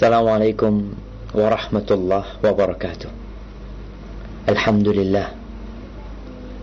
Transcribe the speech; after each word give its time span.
Assalamualaikum 0.00 0.96
warahmatullahi 1.36 2.40
wabarakatuh. 2.40 3.12
Alhamdulillah 4.48 5.28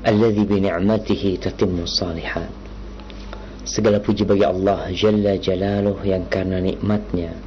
alladzi 0.09 0.41
bi 0.41 0.57
ni'matihi 0.65 1.37
tatimmu 1.45 1.85
salihat. 1.85 2.50
Segala 3.61 4.01
puji 4.01 4.25
bagi 4.25 4.42
Allah 4.42 4.89
Jalla 4.89 5.37
Jalaluh 5.37 6.01
yang 6.01 6.25
karena 6.25 6.58
nikmatnya 6.58 7.37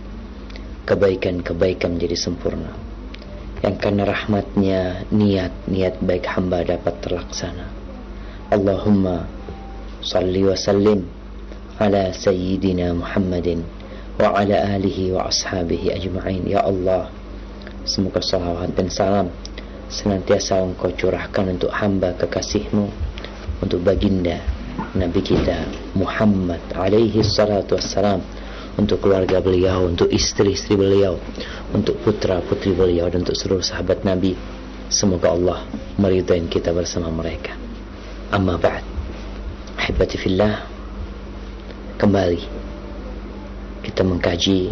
kebaikan-kebaikan 0.86 1.98
menjadi 1.98 2.14
sempurna. 2.14 2.70
Yang 3.66 3.76
karena 3.82 4.06
rahmatnya 4.06 5.10
niat-niat 5.10 5.98
baik 6.06 6.22
hamba 6.30 6.70
dapat 6.70 7.02
terlaksana. 7.02 7.66
Allahumma 8.54 9.26
salli 10.06 10.46
wa 10.46 10.54
sallim 10.54 11.02
ala 11.82 12.14
sayyidina 12.14 12.94
Muhammadin 12.94 13.79
wa 14.20 14.36
ala 14.36 14.76
alihi 14.76 15.16
wa 15.16 15.32
ashabihi 15.32 15.96
ajma'in. 15.96 16.44
Ya 16.44 16.60
Allah, 16.60 17.08
semoga 17.88 18.20
salawat 18.20 18.76
dan 18.76 18.92
salam 18.92 19.26
senantiasa 19.88 20.60
engkau 20.60 20.92
curahkan 20.92 21.56
untuk 21.56 21.72
hamba 21.72 22.12
kekasihmu, 22.14 22.86
untuk 23.64 23.80
baginda 23.82 24.38
Nabi 24.94 25.20
kita 25.24 25.66
Muhammad 25.96 26.60
alaihi 26.76 27.24
salatu 27.24 27.74
wassalam, 27.74 28.20
untuk 28.76 29.02
keluarga 29.02 29.40
beliau, 29.40 29.88
untuk 29.88 30.12
istri-istri 30.12 30.76
beliau, 30.76 31.18
untuk 31.74 31.98
putra-putri 32.04 32.76
beliau, 32.76 33.08
dan 33.10 33.24
untuk 33.26 33.34
seluruh 33.34 33.64
sahabat 33.64 34.04
Nabi. 34.06 34.36
Semoga 34.92 35.32
Allah 35.32 35.58
meridai 35.98 36.44
kita 36.46 36.70
bersama 36.76 37.10
mereka. 37.10 37.56
Amma 38.30 38.58
ba'd. 38.58 38.84
Ahibati 39.80 40.18
fillah. 40.18 40.66
Kembali 41.98 42.59
kita 43.90 44.06
mengkaji 44.06 44.70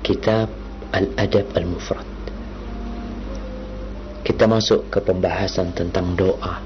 kitab 0.00 0.48
Al-Adab 0.88 1.52
Al-Mufrad. 1.52 2.08
Kita 4.24 4.48
masuk 4.48 4.88
ke 4.88 5.04
pembahasan 5.04 5.76
tentang 5.76 6.16
doa 6.16 6.64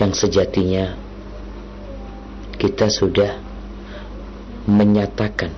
yang 0.00 0.16
sejatinya 0.16 0.96
kita 2.56 2.88
sudah 2.88 3.36
menyatakan 4.64 5.52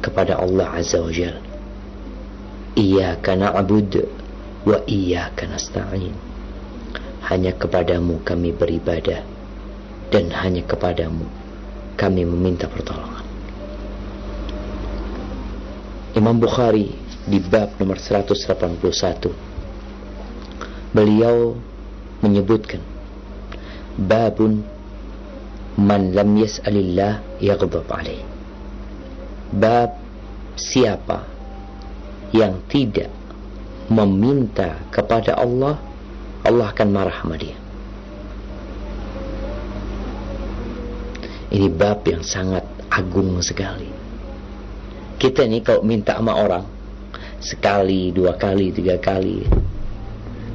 kepada 0.00 0.40
Allah 0.40 0.80
Azza 0.80 1.04
wa 1.04 1.12
Jal 1.12 1.36
Iyaka 2.72 3.36
na'bud 3.36 3.92
wa 4.64 4.80
iyaka 4.88 5.44
nasta'in 5.46 6.16
Hanya 7.30 7.52
kepadamu 7.54 8.24
kami 8.24 8.50
beribadah 8.50 9.22
dan 10.10 10.32
hanya 10.34 10.66
kepadamu 10.66 11.45
kami 11.96 12.22
meminta 12.28 12.68
pertolongan. 12.68 13.24
Imam 16.16 16.36
Bukhari 16.40 16.92
di 17.26 17.42
bab 17.42 17.76
nomor 17.76 17.98
181 18.00 19.28
beliau 20.96 21.58
menyebutkan 22.22 22.80
babun 24.00 24.64
man 25.76 26.16
lam 26.16 26.30
yas'alillah 26.40 27.20
yaghdab 27.42 27.84
alaih 27.92 28.24
bab 29.52 29.92
siapa 30.56 31.28
yang 32.32 32.64
tidak 32.70 33.12
meminta 33.92 34.80
kepada 34.88 35.36
Allah 35.36 35.76
Allah 36.46 36.72
akan 36.72 36.88
marah 36.88 37.16
sama 37.20 37.36
dia 37.36 37.65
Ini 41.46 41.68
bab 41.70 42.02
yang 42.06 42.26
sangat 42.26 42.66
agung 42.90 43.38
sekali. 43.38 43.88
Kita 45.16 45.46
ini 45.46 45.62
kalau 45.62 45.80
minta 45.86 46.18
sama 46.18 46.36
orang 46.36 46.66
sekali, 47.40 48.10
dua 48.10 48.34
kali, 48.34 48.74
tiga 48.74 48.98
kali, 48.98 49.46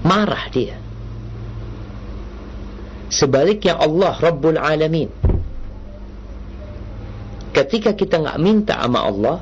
marah 0.04 0.46
dia. 0.52 0.78
Sebaliknya 3.12 3.76
Allah 3.76 4.16
Rabbul 4.20 4.60
Alamin. 4.60 5.10
Ketika 7.52 7.92
kita 7.92 8.24
nggak 8.24 8.40
minta 8.40 8.80
sama 8.80 9.00
Allah, 9.04 9.38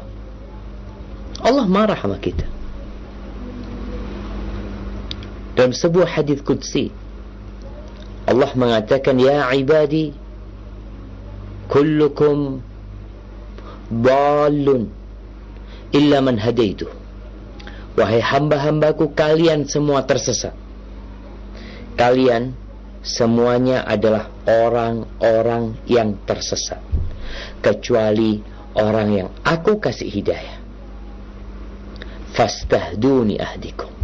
Allah 1.46 1.66
marah 1.70 1.98
sama 1.98 2.18
kita. 2.18 2.46
Dalam 5.54 5.76
sebuah 5.76 6.18
hadis 6.18 6.42
qudsi, 6.42 6.90
Allah 8.26 8.50
mengatakan, 8.58 9.20
Ya 9.22 9.46
ibadi, 9.54 10.16
kullukum 11.70 12.66
dalun 13.94 14.90
illa 15.94 16.18
man 16.20 16.42
hadaitu 16.42 16.90
wahai 17.94 18.22
hamba-hambaku 18.24 19.12
kalian 19.14 19.68
semua 19.68 20.08
tersesat. 20.08 20.56
Kalian 22.00 22.56
semuanya 23.04 23.84
adalah 23.84 24.32
orang-orang 24.48 25.76
yang 25.84 26.16
tersesat. 26.24 26.80
Kecuali 27.60 28.40
orang 28.80 29.08
yang 29.12 29.30
aku 29.44 29.84
kasih 29.84 30.08
hidayah. 30.08 30.58
Fastahduni 32.32 33.36
ahdikum 33.36 33.99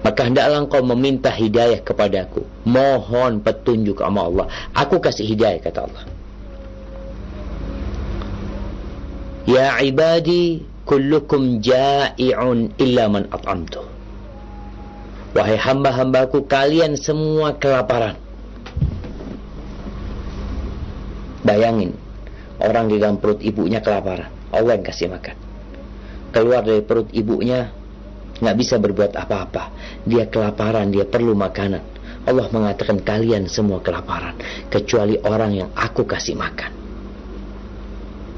maka 0.00 0.24
hendaklah 0.24 0.64
engkau 0.64 0.80
meminta 0.80 1.28
hidayah 1.28 1.84
kepadaku. 1.84 2.40
Mohon 2.64 3.44
petunjuk 3.44 4.00
sama 4.00 4.24
Allah. 4.24 4.46
Aku 4.72 4.96
kasih 4.96 5.28
hidayah 5.28 5.60
kata 5.60 5.84
Allah. 5.84 6.04
Ya 9.44 9.76
ibadi 9.84 10.64
kullukum 10.88 11.60
ja'i'un 11.60 12.72
illa 12.80 13.04
man 13.12 13.28
at'amtu. 13.28 13.84
Wahai 15.36 15.60
hamba-hambaku 15.60 16.48
kalian 16.48 16.96
semua 16.96 17.54
kelaparan. 17.60 18.16
Bayangin 21.44 21.92
orang 22.60 22.88
di 22.88 22.96
dalam 22.96 23.20
perut 23.20 23.40
ibunya 23.44 23.84
kelaparan. 23.84 24.32
Allah 24.50 24.80
yang 24.80 24.84
kasih 24.84 25.12
makan. 25.12 25.36
Keluar 26.32 26.64
dari 26.64 26.82
perut 26.82 27.08
ibunya 27.12 27.68
nggak 28.40 28.56
bisa 28.56 28.80
berbuat 28.80 29.12
apa-apa. 29.14 29.70
Dia 30.08 30.26
kelaparan, 30.26 30.88
dia 30.88 31.04
perlu 31.04 31.36
makanan. 31.36 32.00
Allah 32.24 32.46
mengatakan 32.52 33.00
kalian 33.00 33.48
semua 33.48 33.80
kelaparan 33.80 34.36
kecuali 34.68 35.16
orang 35.24 35.64
yang 35.64 35.70
aku 35.72 36.04
kasih 36.04 36.36
makan. 36.36 36.72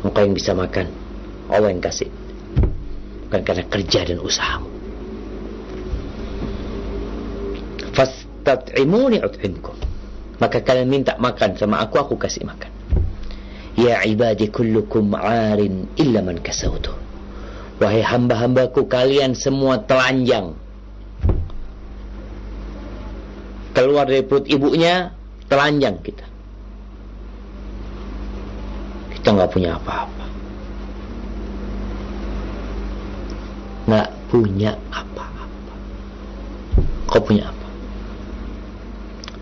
Maka 0.02 0.18
yang 0.22 0.34
bisa 0.34 0.54
makan 0.54 0.86
Allah 1.50 1.70
yang 1.70 1.82
kasih. 1.82 2.10
Bukan 3.26 3.42
karena 3.42 3.64
kerja 3.66 4.00
dan 4.06 4.18
usahamu. 4.22 4.68
Fastat'imuni 7.92 9.20
ut'imkum. 9.20 9.76
Maka 10.40 10.58
kalian 10.64 10.88
minta 10.90 11.14
makan 11.20 11.54
sama 11.54 11.78
aku, 11.84 12.00
aku 12.02 12.14
kasih 12.18 12.42
makan. 12.42 12.72
Ya 13.78 14.04
ibadi 14.04 14.52
kullukum 14.52 15.16
arin 15.16 15.88
illa 15.96 16.20
man 16.20 16.40
kasautuh. 16.40 16.92
Wahai 17.82 17.98
hamba-hambaku 17.98 18.86
kalian 18.86 19.34
semua 19.34 19.74
telanjang. 19.82 20.54
Keluar 23.74 24.06
dari 24.06 24.22
perut 24.22 24.46
ibunya, 24.46 25.10
telanjang 25.50 25.98
kita. 25.98 26.22
Kita 29.18 29.34
nggak 29.34 29.50
punya 29.50 29.74
apa-apa. 29.74 30.24
Nggak 33.90 34.08
punya 34.30 34.70
apa-apa. 34.94 35.44
Kau 37.10 37.18
punya 37.18 37.50
apa? 37.50 37.66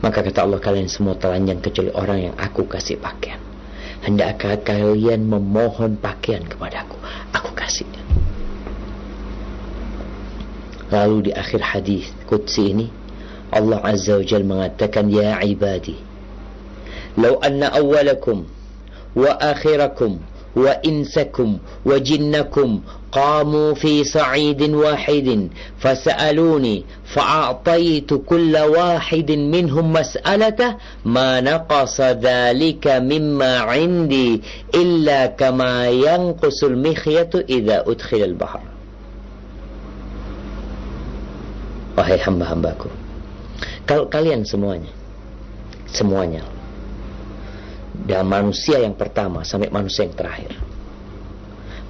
Maka 0.00 0.24
kata 0.24 0.48
Allah 0.48 0.60
kalian 0.64 0.88
semua 0.88 1.12
telanjang 1.12 1.60
kecuali 1.60 1.92
orang 1.92 2.32
yang 2.32 2.34
aku 2.40 2.64
kasih 2.64 2.96
pakaian. 2.96 3.36
Hendakkah 4.00 4.64
kalian 4.64 5.28
memohon 5.28 6.00
pakaian 6.00 6.40
kepadaku? 6.48 6.96
Aku 7.36 7.52
kasihnya. 7.52 7.99
قالوا 10.92 11.22
لآخر 11.22 11.62
حديث 11.62 12.04
قدسي 12.30 12.70
إني 12.70 12.88
الله 13.56 13.76
عز 13.76 14.10
وجل 14.10 14.42
mengatakan 14.48 15.06
يا 15.14 15.32
عبادي 15.34 15.94
لو 17.18 17.34
أن 17.34 17.62
أولكم 17.62 18.44
وآخركم 19.16 20.18
وإنسكم 20.56 21.58
وجنكم 21.84 22.80
قاموا 23.12 23.74
في 23.74 24.04
صعيد 24.04 24.62
واحد 24.62 25.48
فسألوني 25.78 26.84
فأعطيت 27.14 28.14
كل 28.14 28.56
واحد 28.56 29.30
منهم 29.30 29.92
مسألته 29.92 30.76
ما 31.04 31.40
نقص 31.40 32.00
ذلك 32.00 32.86
مما 32.86 33.58
عندي 33.58 34.42
إلا 34.74 35.26
كما 35.26 35.88
ينقص 35.88 36.64
المخيط 36.64 37.36
إذا 37.36 37.84
أدخل 37.86 38.16
البحر 38.22 38.60
Wahai 42.00 42.16
hamba-hambaku 42.16 42.88
Kalau 43.84 44.08
kalian 44.08 44.48
semuanya 44.48 44.88
Semuanya 45.84 46.40
Dan 48.08 48.24
manusia 48.24 48.80
yang 48.80 48.96
pertama 48.96 49.44
Sampai 49.44 49.68
manusia 49.68 50.08
yang 50.08 50.16
terakhir 50.16 50.56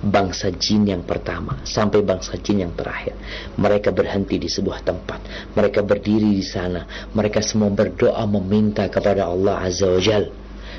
bangsa 0.00 0.48
jin 0.56 0.88
yang 0.88 1.04
pertama 1.04 1.60
sampai 1.68 2.00
bangsa 2.00 2.40
jin 2.40 2.64
yang 2.64 2.72
terakhir. 2.72 3.12
Mereka 3.60 3.92
berhenti 3.92 4.40
di 4.40 4.48
sebuah 4.48 4.80
tempat. 4.80 5.20
Mereka 5.52 5.84
berdiri 5.84 6.32
di 6.32 6.44
sana. 6.44 6.88
Mereka 7.12 7.44
semua 7.44 7.68
berdoa 7.68 8.24
meminta 8.24 8.88
kepada 8.88 9.28
Allah 9.28 9.60
Azza 9.60 9.92
wa 9.92 10.00
Jal. 10.00 10.32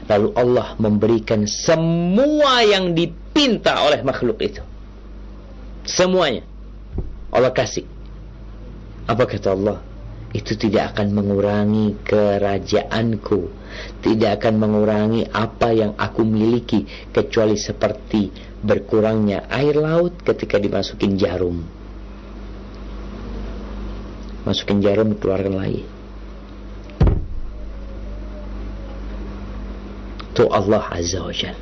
Lalu 0.09 0.27
Allah 0.33 0.73
memberikan 0.81 1.45
semua 1.45 2.65
yang 2.65 2.97
dipinta 2.97 3.85
oleh 3.85 4.01
makhluk 4.01 4.41
itu. 4.41 4.65
Semuanya. 5.85 6.41
Allah 7.29 7.53
kasih. 7.53 7.85
Apa 9.07 9.23
kata 9.25 9.53
Allah? 9.53 9.79
Itu 10.31 10.55
tidak 10.55 10.95
akan 10.95 11.11
mengurangi 11.11 11.99
kerajaanku. 12.07 13.39
Tidak 13.99 14.31
akan 14.39 14.53
mengurangi 14.63 15.27
apa 15.27 15.75
yang 15.75 15.91
aku 15.99 16.23
miliki. 16.23 16.87
Kecuali 17.11 17.59
seperti 17.59 18.31
berkurangnya 18.63 19.51
air 19.51 19.75
laut 19.75 20.23
ketika 20.23 20.55
dimasukin 20.55 21.19
jarum. 21.19 21.59
Masukin 24.47 24.79
jarum 24.79 25.19
keluarkan 25.19 25.55
lagi. 25.59 25.83
Itu 30.31 30.47
Allah 30.47 30.87
Azza 30.87 31.19
wa 31.27 31.35
Jal. 31.35 31.59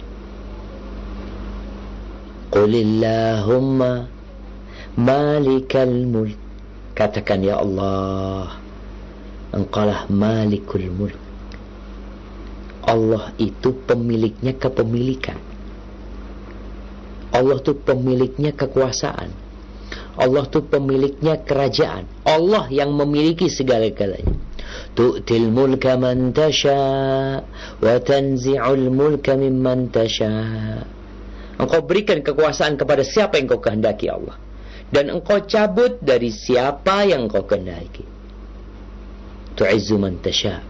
Qulillahumma 2.53 4.05
malikal 4.93 5.89
mulk. 6.05 6.48
Katakan 6.99 7.47
ya 7.47 7.55
Allah, 7.63 8.59
engkaulah 9.55 10.11
malikul 10.11 10.83
mulk. 10.91 11.15
Allah 12.83 13.31
itu 13.39 13.71
pemiliknya 13.87 14.51
kepemilikan. 14.59 15.39
Allah 17.31 17.55
itu 17.55 17.71
pemiliknya 17.71 18.51
kekuasaan. 18.51 19.31
Allah 20.19 20.43
itu 20.43 20.59
pemiliknya 20.59 21.39
kerajaan. 21.39 22.03
Allah 22.27 22.67
yang 22.67 22.91
memiliki 22.91 23.47
segala-galanya. 23.47 24.35
Tu'til 24.91 25.47
mulka 25.55 25.95
man 25.95 26.35
tasha 26.35 26.83
wa 27.79 27.95
tanzi'ul 28.03 28.91
mulka 28.91 29.39
mimman 29.39 29.87
tasha. 29.87 30.27
Engkau 31.55 31.79
berikan 31.87 32.19
kekuasaan 32.19 32.75
kepada 32.75 33.07
siapa 33.07 33.39
yang 33.39 33.47
kau 33.47 33.63
kehendaki 33.63 34.11
Allah. 34.11 34.48
Dan 34.89 35.13
engkau 35.13 35.45
cabut 35.45 36.01
dari 36.01 36.33
siapa 36.33 37.05
yang 37.05 37.29
kau 37.29 37.45
kehendaki. 37.45 38.01
Tu'izzu 39.53 40.01
man 40.01 40.17
tasha 40.17 40.65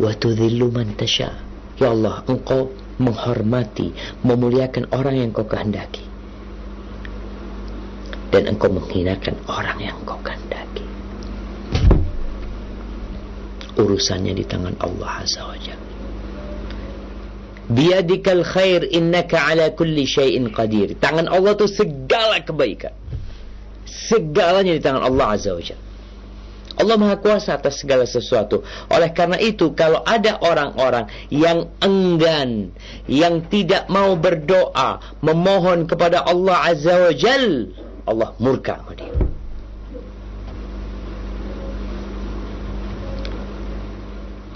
wa 0.00 0.12
tudhillu 0.16 0.72
man 0.72 0.96
tasha. 0.96 1.36
Ya 1.76 1.92
Allah, 1.92 2.24
engkau 2.28 2.72
menghormati, 2.96 3.92
memuliakan 4.24 4.88
orang 4.92 5.20
yang 5.20 5.30
kau 5.34 5.44
kehendaki. 5.44 6.04
Dan 8.32 8.48
engkau 8.48 8.72
menghinakan 8.72 9.36
orang 9.44 9.78
yang 9.80 9.98
kau 10.08 10.16
kehendaki. 10.24 10.86
Urusannya 13.76 14.32
di 14.36 14.44
tangan 14.48 14.76
Allah 14.80 15.24
Azza 15.24 15.44
wa 15.44 15.56
Jalla. 15.60 15.90
Biadikal 17.72 18.44
khair 18.44 18.84
innaka 18.84 19.48
ala 19.48 19.72
kulli 19.72 20.04
syai'in 20.04 20.52
qadir. 20.52 20.96
Tangan 21.00 21.28
Allah 21.28 21.56
itu 21.56 21.68
segala 21.68 22.40
kebaikan. 22.44 23.01
Segalanya 23.92 24.72
di 24.72 24.80
tangan 24.80 25.04
Allah 25.04 25.36
Azza 25.36 25.52
wa 25.52 25.60
Jalla. 25.60 25.92
Allah 26.72 26.96
Maha 26.96 27.16
Kuasa 27.20 27.60
atas 27.60 27.84
segala 27.84 28.08
sesuatu. 28.08 28.64
Oleh 28.88 29.12
karena 29.12 29.36
itu, 29.36 29.76
kalau 29.76 30.00
ada 30.00 30.40
orang-orang 30.40 31.04
yang 31.28 31.68
enggan, 31.84 32.72
yang 33.04 33.44
tidak 33.52 33.92
mau 33.92 34.16
berdoa, 34.16 35.20
memohon 35.20 35.84
kepada 35.84 36.24
Allah 36.24 36.72
Azza 36.72 36.96
wa 36.96 37.12
Jal, 37.12 37.68
Allah 38.08 38.32
murka 38.40 38.80
sama 38.80 38.92
dia. 38.96 39.12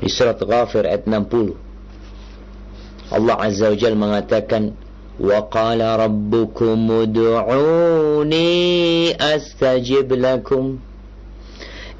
Di 0.00 0.09
surat 0.12 0.41
Ghafir 0.41 0.88
ayat 0.88 1.05
60. 1.05 1.56
Allah 3.12 3.37
Azza 3.38 3.69
wa 3.71 3.77
Jal 3.77 3.94
mengatakan, 3.94 4.86
وقال 5.21 5.81
ربكم 5.81 6.92
ادعوني 6.92 8.51
أستجب 9.36 10.13
لكم 10.13 10.77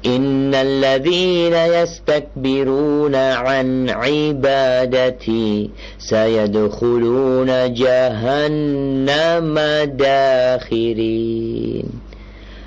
إن 0.06 0.54
الذين 0.54 1.54
يستكبرون 1.54 3.14
عن 3.14 3.90
عبادتي 3.90 5.70
سيدخلون 5.98 7.50
جهنم 7.74 9.54
داخرين 9.94 11.88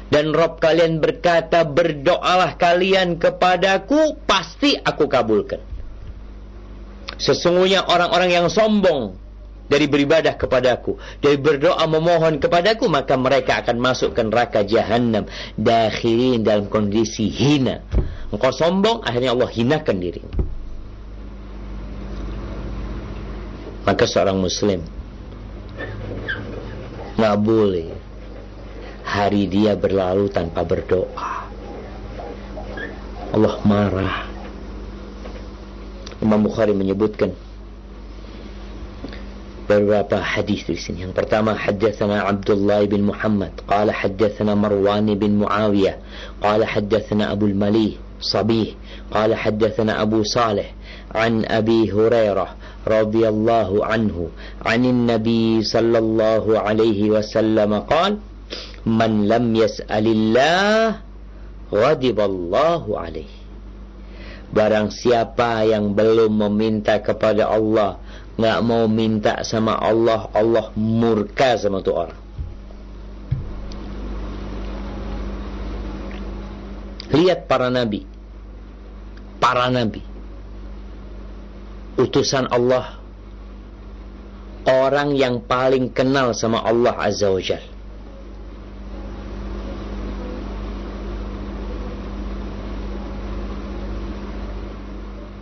Dan 0.05 0.31
Rob 0.31 0.63
kalian 0.63 1.03
berkata, 1.03 1.67
berdoalah 1.67 2.55
kalian 2.55 3.19
kepadaku, 3.19 4.15
pasti 4.23 4.77
aku 4.79 5.11
kabulkan. 5.11 5.59
Sesungguhnya 7.19 7.83
orang-orang 7.83 8.31
yang 8.31 8.47
sombong 8.47 9.18
dari 9.70 9.86
beribadah 9.86 10.34
kepadaku, 10.34 10.98
dari 11.22 11.38
berdoa 11.38 11.86
memohon 11.86 12.42
kepadaku, 12.42 12.90
maka 12.90 13.14
mereka 13.14 13.62
akan 13.62 13.78
masuk 13.78 14.18
ke 14.18 14.22
neraka 14.26 14.66
jahanam 14.66 15.30
dakhirin 15.54 16.42
dalam 16.42 16.66
kondisi 16.66 17.30
hina. 17.30 17.78
Engkau 18.34 18.50
sombong, 18.50 19.06
akhirnya 19.06 19.30
Allah 19.30 19.46
hinakan 19.46 19.96
diri. 20.02 20.22
Maka 23.86 24.04
seorang 24.10 24.36
muslim 24.42 24.82
nggak 27.14 27.36
boleh 27.40 27.90
hari 29.06 29.46
dia 29.46 29.78
berlalu 29.78 30.26
tanpa 30.34 30.66
berdoa. 30.66 31.46
Allah 33.30 33.54
marah. 33.62 34.16
Imam 36.20 36.42
Bukhari 36.44 36.76
menyebutkan 36.76 37.32
hadis 40.20 40.66
di 40.66 40.74
sini. 40.74 41.06
Yang 41.06 41.14
pertama 41.14 41.54
haddatsana 41.54 42.26
Abdullah 42.26 42.82
bin 42.90 43.06
Muhammad 43.06 43.54
qala 43.64 43.94
haddatsana 43.94 44.58
Marwan 44.58 45.06
bin 45.14 45.42
Muawiyah 45.42 45.96
qala 46.42 46.66
haddatsana 46.66 47.30
Abu 47.30 47.46
al-Malih 47.46 48.10
صبيه 48.20 48.76
قال 49.10 49.34
حدثنا 49.34 50.02
أبو 50.02 50.22
صالح 50.22 50.74
عن 51.14 51.44
أبي 51.44 51.92
هريرة 51.92 52.48
رضي 52.88 53.28
الله 53.28 53.86
عنه 53.86 54.28
عن 54.66 54.84
النبي 54.84 55.62
صلى 55.62 55.98
الله 55.98 56.58
عليه 56.58 57.10
وسلم 57.10 57.74
قال 57.74 58.18
من 58.86 59.28
لم 59.28 59.56
يسأل 59.56 60.06
الله 60.06 60.96
غضب 61.72 62.18
الله 62.20 62.84
عليه 63.00 63.32
Barang 64.50 64.90
siapa 64.90 65.62
yang 65.62 65.94
belum 65.94 66.34
meminta 66.34 66.98
kepada 66.98 67.46
Allah 67.46 68.02
nggak 68.40 68.64
mau 68.64 68.88
minta 68.88 69.44
sama 69.44 69.76
Allah, 69.76 70.32
Allah 70.32 70.72
murka 70.74 71.60
sama 71.60 71.84
tuh 71.84 71.94
orang. 71.94 72.20
Lihat 77.10 77.50
para 77.50 77.68
nabi. 77.68 78.06
Para 79.42 79.66
nabi. 79.68 80.00
Utusan 81.98 82.48
Allah. 82.48 82.96
Orang 84.64 85.16
yang 85.18 85.42
paling 85.42 85.90
kenal 85.90 86.36
sama 86.36 86.62
Allah 86.62 86.94
Azza 86.94 87.28
wa 87.32 87.42
Jal. 87.42 87.64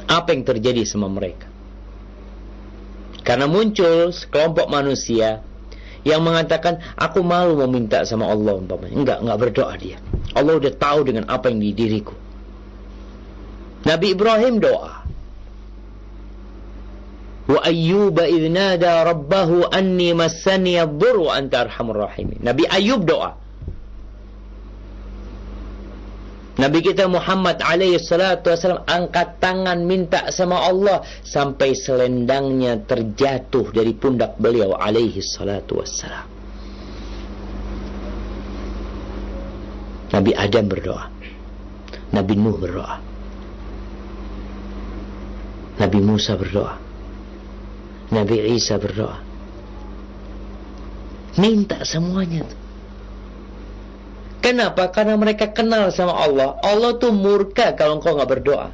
Apa 0.08 0.32
yang 0.32 0.48
terjadi 0.48 0.88
sama 0.88 1.12
mereka? 1.12 1.57
Karena 3.28 3.44
muncul 3.44 4.08
sekelompok 4.08 4.72
manusia 4.72 5.44
yang 6.00 6.24
mengatakan 6.24 6.80
aku 6.96 7.20
malu 7.20 7.60
meminta 7.68 8.00
sama 8.08 8.24
Allah 8.24 8.56
umpamanya. 8.56 8.96
Enggak, 8.96 9.18
enggak 9.20 9.38
berdoa 9.44 9.74
dia. 9.76 10.00
Allah 10.32 10.56
udah 10.56 10.72
tahu 10.72 11.04
dengan 11.04 11.28
apa 11.28 11.52
yang 11.52 11.60
di 11.60 11.76
diriku. 11.76 12.16
Nabi 13.84 14.16
Ibrahim 14.16 14.54
doa. 14.64 15.04
Wa 17.52 17.60
ayyuba 17.64 18.24
idnada 18.28 19.04
rabbahu 19.04 19.68
anni 19.72 20.16
massani 20.16 20.80
ad-dur 20.80 21.28
wa 21.28 21.36
anta 21.36 21.68
arhamur 21.68 22.08
rahimin. 22.08 22.40
Nabi 22.40 22.64
Ayub 22.64 23.04
doa. 23.04 23.36
Nabi 26.58 26.82
kita 26.82 27.06
Muhammad 27.06 27.62
alaihi 27.62 28.02
salatu 28.02 28.50
wasallam 28.50 28.82
angkat 28.82 29.38
tangan 29.38 29.78
minta 29.86 30.26
sama 30.34 30.58
Allah 30.58 31.06
sampai 31.22 31.70
selendangnya 31.78 32.82
terjatuh 32.82 33.70
dari 33.70 33.94
pundak 33.94 34.34
beliau 34.42 34.74
alaihi 34.74 35.22
salatu 35.22 35.78
wassalam. 35.78 36.26
Nabi 40.10 40.34
Adam 40.34 40.66
berdoa. 40.66 41.04
Nabi 42.10 42.34
Nuh 42.34 42.56
berdoa. 42.58 42.96
Nabi 45.78 45.98
Musa 46.02 46.34
berdoa. 46.34 46.74
Nabi 48.10 48.34
Isa 48.58 48.82
berdoa. 48.82 49.22
Minta 51.38 51.86
semuanya 51.86 52.42
tuh. 52.42 52.67
Kenapa? 54.48 54.88
Karena 54.88 55.12
mereka 55.20 55.52
kenal 55.52 55.92
sama 55.92 56.16
Allah. 56.24 56.56
Allah 56.64 56.96
tuh 56.96 57.12
murka 57.12 57.76
kalau 57.76 58.00
engkau 58.00 58.16
nggak 58.16 58.32
berdoa. 58.32 58.72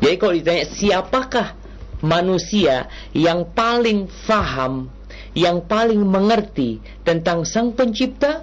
Jadi 0.00 0.16
kalau 0.16 0.32
ditanya 0.32 0.64
siapakah 0.64 1.52
manusia 2.00 2.88
yang 3.12 3.44
paling 3.52 4.08
faham, 4.24 4.88
yang 5.36 5.68
paling 5.68 6.00
mengerti 6.00 6.80
tentang 7.04 7.44
sang 7.44 7.76
pencipta, 7.76 8.40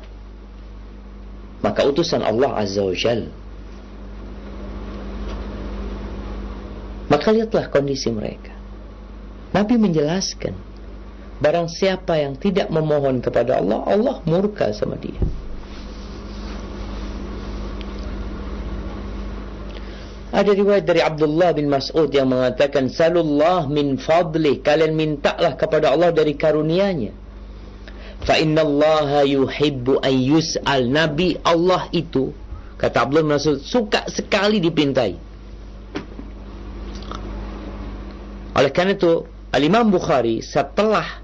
maka 1.66 1.82
utusan 1.82 2.22
Allah 2.22 2.54
Azza 2.54 2.86
wa 2.86 2.94
Jal. 2.94 3.34
Maka 7.10 7.34
lihatlah 7.34 7.66
kondisi 7.74 8.14
mereka. 8.14 8.54
Nabi 9.58 9.74
menjelaskan, 9.82 10.54
barang 11.44 11.68
siapa 11.68 12.16
yang 12.16 12.40
tidak 12.40 12.72
memohon 12.72 13.20
kepada 13.20 13.60
Allah, 13.60 13.84
Allah 13.84 14.16
murka 14.24 14.72
sama 14.72 14.96
dia. 14.96 15.20
Ada 20.34 20.50
riwayat 20.50 20.90
dari 20.90 21.04
Abdullah 21.04 21.54
bin 21.54 21.70
Mas'ud 21.70 22.10
yang 22.10 22.34
mengatakan 22.34 22.90
Salullah 22.90 23.70
min 23.70 24.02
fadli. 24.02 24.66
Kalian 24.66 24.98
mintalah 24.98 25.54
kepada 25.54 25.94
Allah 25.94 26.10
dari 26.10 26.34
karunia-Nya. 26.34 27.14
Fa 28.26 28.42
inna 28.42 28.66
yuhibbu 29.22 30.02
an 30.02 30.16
yus'al. 30.16 30.90
Nabi 30.90 31.38
Allah 31.46 31.86
itu 31.94 32.34
Kata 32.82 33.06
Abdullah 33.06 33.24
bin 33.24 33.34
Mas'ud 33.38 33.60
Suka 33.62 34.10
sekali 34.10 34.58
dipintai. 34.58 35.14
Oleh 38.58 38.72
karena 38.74 38.98
itu 38.98 39.24
Al-Imam 39.54 39.86
Bukhari 39.94 40.42
setelah 40.42 41.23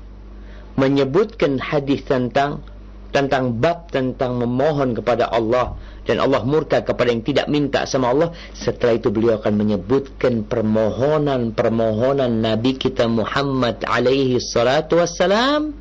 menyebutkan 0.80 1.60
hadis 1.60 2.08
tentang 2.08 2.64
tentang 3.10 3.58
bab 3.58 3.90
tentang 3.92 4.40
memohon 4.40 4.96
kepada 4.96 5.28
Allah. 5.28 5.76
Dan 6.08 6.18
Allah 6.26 6.42
murka 6.42 6.82
kepada 6.82 7.14
yang 7.14 7.22
tidak 7.22 7.46
minta 7.52 7.86
sama 7.86 8.10
Allah. 8.10 8.34
Setelah 8.58 8.98
itu 8.98 9.14
beliau 9.14 9.38
akan 9.38 9.54
menyebutkan 9.62 10.48
permohonan-permohonan 10.50 12.34
Nabi 12.42 12.82
kita 12.82 13.06
Muhammad 13.06 13.86
alaihi 13.86 14.42
salatu 14.42 14.98
wassalam. 14.98 15.74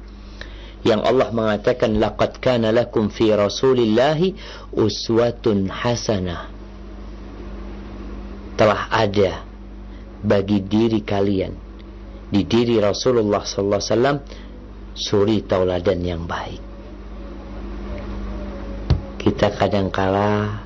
Yang 0.85 1.00
Allah 1.05 1.28
mengatakan 1.33 1.97
laqad 1.97 2.45
kana 2.45 2.76
lakum 2.76 3.09
fi 3.09 3.33
rasulillahi 3.33 4.37
uswatun 4.76 5.73
hasanah. 5.73 6.52
Telah 8.59 8.83
ada 8.90 9.49
bagi 10.21 10.61
diri 10.61 11.00
kalian 11.00 11.69
di 12.28 12.45
diri 12.45 12.76
Rasulullah 12.76 13.40
sallallahu 13.47 13.81
alaihi 13.81 13.93
wasallam 13.95 14.19
suri 14.99 15.47
tauladan 15.47 16.02
yang 16.02 16.26
baik. 16.26 16.59
Kita 19.23 19.55
kadangkala 19.55 20.59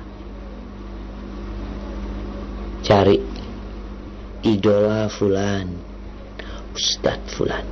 cari 2.81 3.21
idola 4.41 5.07
fulan 5.07 5.69
ustadz 6.73 7.37
fulan 7.37 7.63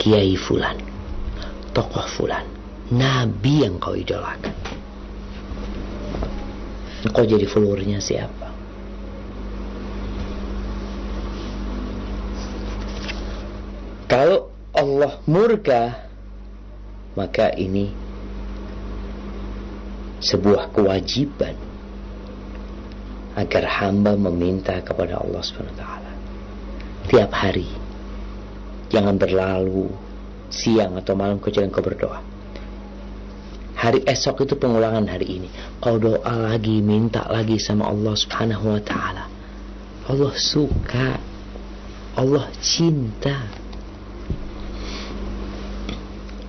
kiai 0.00 0.34
fulan 0.34 0.80
tokoh 1.76 2.08
fulan 2.08 2.48
nabi 2.90 3.68
yang 3.68 3.76
kau 3.78 3.94
idolakan. 3.94 4.56
Kau 7.10 7.24
jadi 7.24 7.48
followernya 7.48 8.00
siapa? 8.00 8.48
Kalau 14.10 14.49
Allah 14.80 15.20
murka 15.28 16.08
maka 17.12 17.52
ini 17.52 17.92
sebuah 20.24 20.72
kewajiban 20.72 21.52
agar 23.36 23.64
hamba 23.68 24.16
meminta 24.16 24.80
kepada 24.80 25.20
Allah 25.20 25.40
SWT 25.44 25.84
tiap 27.12 27.30
hari 27.36 27.68
jangan 28.88 29.20
berlalu 29.20 29.92
siang 30.50 30.98
atau 30.98 31.14
malam 31.14 31.38
jangan 31.38 31.70
kau 31.70 31.80
berdoa. 31.80 32.20
Hari 33.80 34.04
esok 34.04 34.44
itu 34.44 34.60
pengulangan 34.60 35.08
hari 35.08 35.40
ini. 35.40 35.48
Kau 35.80 35.96
doa 35.96 36.52
lagi 36.52 36.84
minta 36.84 37.24
lagi 37.32 37.56
sama 37.56 37.88
Allah 37.88 38.12
Subhanahu 38.12 38.76
wa 38.76 38.82
taala. 38.84 39.24
Allah 40.04 40.34
suka 40.36 41.16
Allah 42.18 42.44
cinta 42.60 43.48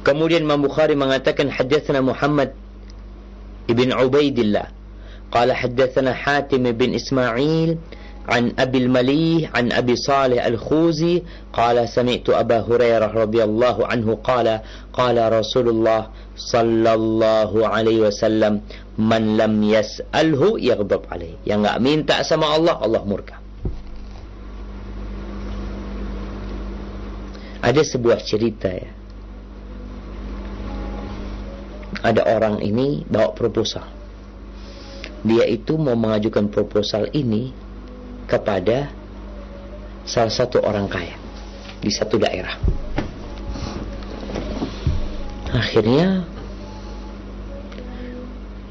Kemudian 0.01 0.41
Imam 0.45 0.65
Bukhari 0.65 0.97
mengatakan 0.97 1.49
hadatsana 1.53 2.01
Muhammad 2.01 2.57
عبيد 3.69 4.39
الله 4.39 4.65
قال 5.31 5.53
حدثنا 5.53 6.13
حاتم 6.13 6.63
بن 6.71 6.93
إسماعيل 6.93 7.77
عن 8.29 8.53
أبي 8.59 8.77
المليح 8.77 9.55
عن 9.55 9.71
أبي 9.71 9.95
صالح 9.95 10.45
الخوزي 10.45 11.23
قال 11.53 11.89
سمعت 11.89 12.29
أبا 12.29 12.59
هريرة 12.59 13.05
رضي 13.05 13.43
الله 13.43 13.87
عنه 13.87 14.15
قال 14.23 14.59
قال 14.93 15.33
رسول 15.33 15.69
الله 15.69 16.07
صلى 16.37 16.93
الله 16.93 17.67
عليه 17.67 17.99
وسلم 17.99 18.61
من 18.97 19.37
لم 19.37 19.63
يسأله 19.63 20.59
يغضب 20.59 21.01
عليه 21.11 21.35
yang 21.47 21.63
nggak 21.63 21.77
minta 21.81 22.15
sama 22.27 22.51
Allah 22.53 22.77
Allah 22.77 23.01
murka. 23.07 23.39
Ada 27.61 27.81
sebuah 27.85 28.19
cerita 28.25 28.69
ya. 28.73 29.00
Ada 32.01 32.25
orang 32.25 32.61
ini 32.65 33.05
bawa 33.05 33.31
proposal. 33.37 33.85
Dia 35.21 35.45
itu 35.45 35.77
mau 35.77 35.93
mengajukan 35.93 36.49
proposal 36.49 37.13
ini 37.13 37.53
kepada 38.25 38.89
salah 40.01 40.33
satu 40.33 40.65
orang 40.65 40.89
kaya 40.89 41.13
di 41.77 41.93
satu 41.93 42.17
daerah. 42.17 42.57
Akhirnya 45.53 46.25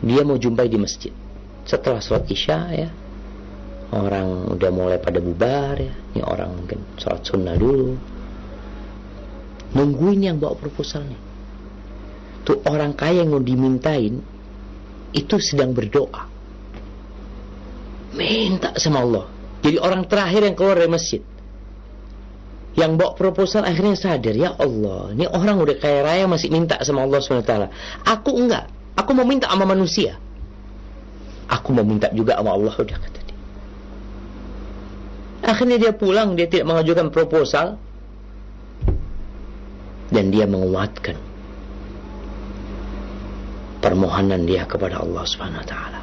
dia 0.02 0.22
mau 0.26 0.34
jumpai 0.34 0.66
di 0.66 0.78
masjid. 0.80 1.14
Setelah 1.62 2.02
sholat 2.02 2.26
isya 2.26 2.58
ya, 2.74 2.90
orang 3.94 4.58
udah 4.58 4.70
mulai 4.74 4.98
pada 4.98 5.22
bubar 5.22 5.78
ya. 5.78 5.94
Ini 6.18 6.22
orang 6.26 6.50
mungkin 6.50 6.82
sholat 6.98 7.22
sunnah 7.22 7.54
dulu. 7.54 7.94
Nungguin 9.70 10.26
yang 10.26 10.42
bawa 10.42 10.58
proposalnya 10.58 11.29
tuh 12.46 12.60
orang 12.66 12.96
kaya 12.96 13.22
yang 13.22 13.32
mau 13.32 13.42
dimintain 13.42 14.20
itu 15.12 15.36
sedang 15.42 15.74
berdoa. 15.74 16.28
Minta 18.14 18.74
sama 18.78 19.02
Allah. 19.04 19.26
Jadi 19.60 19.76
orang 19.76 20.08
terakhir 20.08 20.46
yang 20.46 20.56
keluar 20.56 20.80
dari 20.80 20.90
masjid 20.90 21.22
yang 22.78 22.94
bawa 22.94 23.18
proposal 23.18 23.66
akhirnya 23.66 23.98
sadar 23.98 24.30
ya 24.30 24.54
Allah 24.54 25.10
ini 25.10 25.26
orang 25.26 25.58
udah 25.58 25.74
kaya 25.82 26.06
raya 26.06 26.24
masih 26.30 26.54
minta 26.54 26.78
sama 26.86 27.02
Allah 27.02 27.18
SWT 27.18 27.54
aku 28.06 28.30
enggak. 28.38 28.70
Aku 28.94 29.10
mau 29.16 29.26
minta 29.26 29.50
sama 29.50 29.66
manusia. 29.66 30.16
Aku 31.50 31.74
mau 31.74 31.82
minta 31.82 32.06
juga 32.14 32.38
sama 32.38 32.54
Allah 32.54 32.74
udah 32.74 32.98
kata 32.98 33.20
akhirnya 35.50 35.76
dia 35.82 35.92
pulang 35.92 36.38
dia 36.38 36.46
tidak 36.46 36.70
mengajukan 36.70 37.10
proposal. 37.10 37.76
Dan 40.10 40.34
dia 40.34 40.42
menguatkan 40.42 41.14
permohonan 43.80 44.44
dia 44.44 44.68
kepada 44.68 45.00
Allah 45.00 45.24
Subhanahu 45.24 45.60
wa 45.64 45.68
taala. 45.68 46.00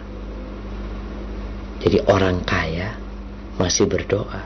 Jadi 1.81 1.97
orang 2.09 2.41
kaya 2.43 2.97
masih 3.61 3.85
berdoa 3.85 4.41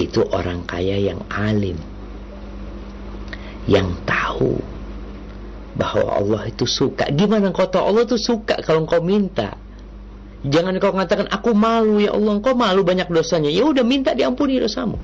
itu 0.00 0.24
orang 0.32 0.64
kaya 0.64 0.96
yang 0.96 1.20
alim 1.28 1.76
yang 3.68 3.94
tahu 4.08 4.58
bahwa 5.76 6.18
Allah 6.18 6.42
itu 6.48 6.64
suka. 6.68 7.08
Gimana 7.12 7.52
kau 7.54 7.68
tahu 7.68 7.84
Allah 7.92 8.02
itu 8.08 8.18
suka 8.18 8.60
kalau 8.64 8.84
kau 8.88 9.00
minta? 9.04 9.56
Jangan 10.42 10.74
kau 10.82 10.90
mengatakan 10.90 11.30
aku 11.30 11.54
malu 11.54 12.02
ya 12.02 12.10
Allah, 12.18 12.42
kau 12.42 12.56
malu 12.58 12.82
banyak 12.82 13.06
dosanya. 13.06 13.46
Ya 13.46 13.62
udah 13.62 13.86
minta 13.86 14.10
diampuni 14.12 14.58
dosamu. 14.58 14.98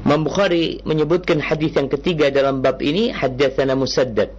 Imam 0.00 0.24
Bukhari 0.24 0.80
menyebutkan 0.88 1.38
hadis 1.44 1.76
yang 1.76 1.92
ketiga 1.92 2.32
dalam 2.32 2.64
bab 2.64 2.80
ini 2.80 3.12
haddatsana 3.12 3.76
Musaddad 3.76 4.32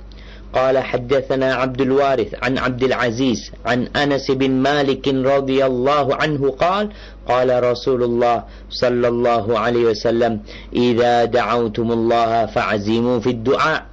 قال 0.52 0.76
حدثنا 0.78 1.56
عبد 1.56 1.82
الوارث 1.82 2.44
عن 2.44 2.58
عبد 2.58 2.84
العزيز 2.84 3.52
عن 3.66 3.88
أنس 3.96 4.32
بن 4.32 4.52
مالك 4.52 5.08
رضي 5.08 5.66
الله 5.66 6.16
عنه 6.16 6.52
قال 6.60 6.90
قال 7.28 7.64
رسول 7.64 8.04
الله 8.04 8.44
صلى 8.70 9.08
الله 9.08 9.60
عليه 9.60 9.86
وسلم 9.96 10.40
إذا 10.76 11.26
دعوتم 11.26 11.92
الله 11.92 12.46
فاعزموا 12.46 13.20
في 13.20 13.30
الدعاء 13.30 13.86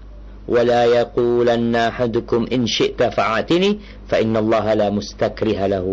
ولا 0.49 0.85
يقولن 0.85 1.77
أحدكم 1.77 2.47
إن 2.53 2.67
شئت 2.67 3.03
فأعتني 3.03 3.79
فإن 4.09 4.37
الله 4.37 4.75
لا 4.75 4.91
مستكره 4.91 5.67
له 5.67 5.87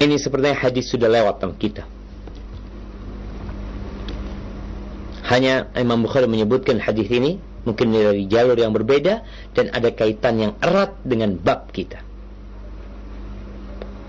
Ini 0.00 0.16
sepertinya 0.16 0.56
hadis 0.56 0.88
sudah 0.88 1.12
lewat 1.12 1.44
sama 1.44 1.52
kita. 1.60 1.84
Hanya 5.30 5.70
Imam 5.78 6.02
Bukhari 6.02 6.26
menyebutkan 6.26 6.82
hadis 6.82 7.06
ini 7.06 7.38
mungkin 7.62 7.94
dari 7.94 8.26
jalur 8.26 8.58
yang 8.58 8.74
berbeda 8.74 9.22
dan 9.54 9.70
ada 9.70 9.94
kaitan 9.94 10.42
yang 10.42 10.52
erat 10.58 10.98
dengan 11.06 11.38
bab 11.38 11.70
kita. 11.70 12.02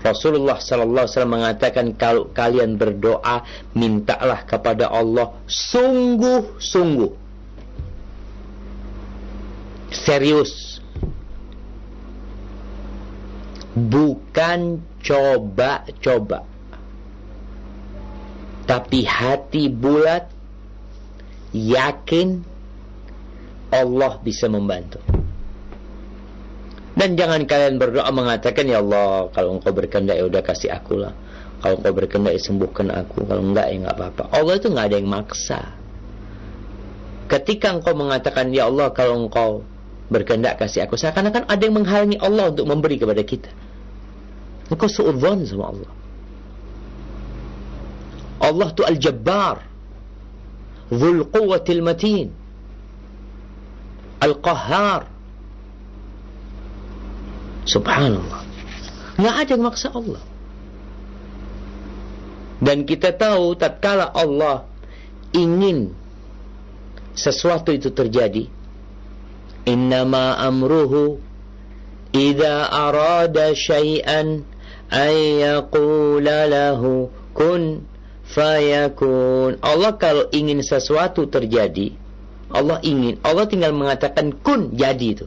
Rasulullah 0.02 0.58
sallallahu 0.58 1.06
alaihi 1.06 1.14
wasallam 1.14 1.34
mengatakan 1.38 1.86
kalau 1.94 2.26
kalian 2.34 2.74
berdoa 2.74 3.46
mintalah 3.78 4.42
kepada 4.42 4.90
Allah 4.90 5.38
sungguh-sungguh. 5.46 7.12
Serius. 9.94 10.82
Bukan 13.78 14.82
coba-coba. 15.06 16.50
Tapi 18.66 19.06
hati 19.06 19.70
bulat 19.70 20.31
yakin 21.52 22.42
Allah 23.72 24.20
bisa 24.20 24.48
membantu. 24.52 25.00
Dan 26.92 27.16
jangan 27.16 27.48
kalian 27.48 27.80
berdoa 27.80 28.08
mengatakan 28.12 28.68
ya 28.68 28.84
Allah 28.84 29.32
kalau 29.32 29.56
engkau 29.56 29.72
berkehendak 29.72 30.20
ya 30.20 30.28
udah 30.28 30.42
kasih 30.44 30.76
aku 30.76 31.00
lah. 31.00 31.16
Kalau 31.64 31.80
engkau 31.80 31.92
berkehendak 31.96 32.36
ya 32.36 32.40
sembuhkan 32.42 32.92
aku. 32.92 33.24
Kalau 33.24 33.40
enggak 33.40 33.66
ya 33.72 33.76
enggak 33.80 33.96
apa-apa. 33.96 34.22
Allah 34.36 34.54
itu 34.60 34.66
enggak 34.68 34.86
ada 34.92 34.96
yang 35.00 35.08
maksa. 35.08 35.60
Ketika 37.32 37.72
engkau 37.72 37.96
mengatakan 37.96 38.52
ya 38.52 38.68
Allah 38.68 38.92
kalau 38.92 39.24
engkau 39.24 39.64
berkehendak 40.12 40.60
kasih 40.60 40.84
aku, 40.84 41.00
seakan-akan 41.00 41.48
ada 41.48 41.62
yang 41.64 41.80
menghalangi 41.80 42.20
Allah 42.20 42.52
untuk 42.52 42.68
memberi 42.68 43.00
kepada 43.00 43.24
kita. 43.24 43.48
Engkau 44.68 44.84
suudzon 44.84 45.48
sama 45.48 45.72
Allah. 45.72 45.92
Allah 48.42 48.68
itu 48.68 48.82
Al-Jabbar. 48.84 49.71
Dhul 50.92 51.24
Quwwatil 51.24 51.80
Matin. 51.80 52.28
Al-Qahhar. 54.20 55.08
Subhanallah. 57.64 58.42
Nggak 59.16 59.34
ada 59.40 59.50
yang 59.56 59.64
maksa 59.64 59.88
Allah. 59.90 60.22
Dan 62.62 62.86
kita 62.86 63.10
tahu 63.16 63.58
tatkala 63.58 64.12
Allah 64.14 64.68
ingin 65.34 65.90
sesuatu 67.16 67.74
itu 67.74 67.90
terjadi, 67.90 68.46
innama 69.66 70.38
amruhu 70.38 71.18
idza 72.14 72.70
arada 72.70 73.50
syai'an 73.56 74.46
ay 74.92 75.42
yaqula 75.42 76.46
lahu 76.46 77.10
kun 77.34 77.82
fayakun. 78.32 79.60
Allah 79.60 79.94
kalau 80.00 80.26
ingin 80.32 80.64
sesuatu 80.64 81.28
terjadi, 81.28 81.92
Allah 82.52 82.80
ingin, 82.84 83.20
Allah 83.24 83.46
tinggal 83.48 83.72
mengatakan 83.76 84.32
kun 84.40 84.72
jadi 84.76 85.06
itu 85.20 85.26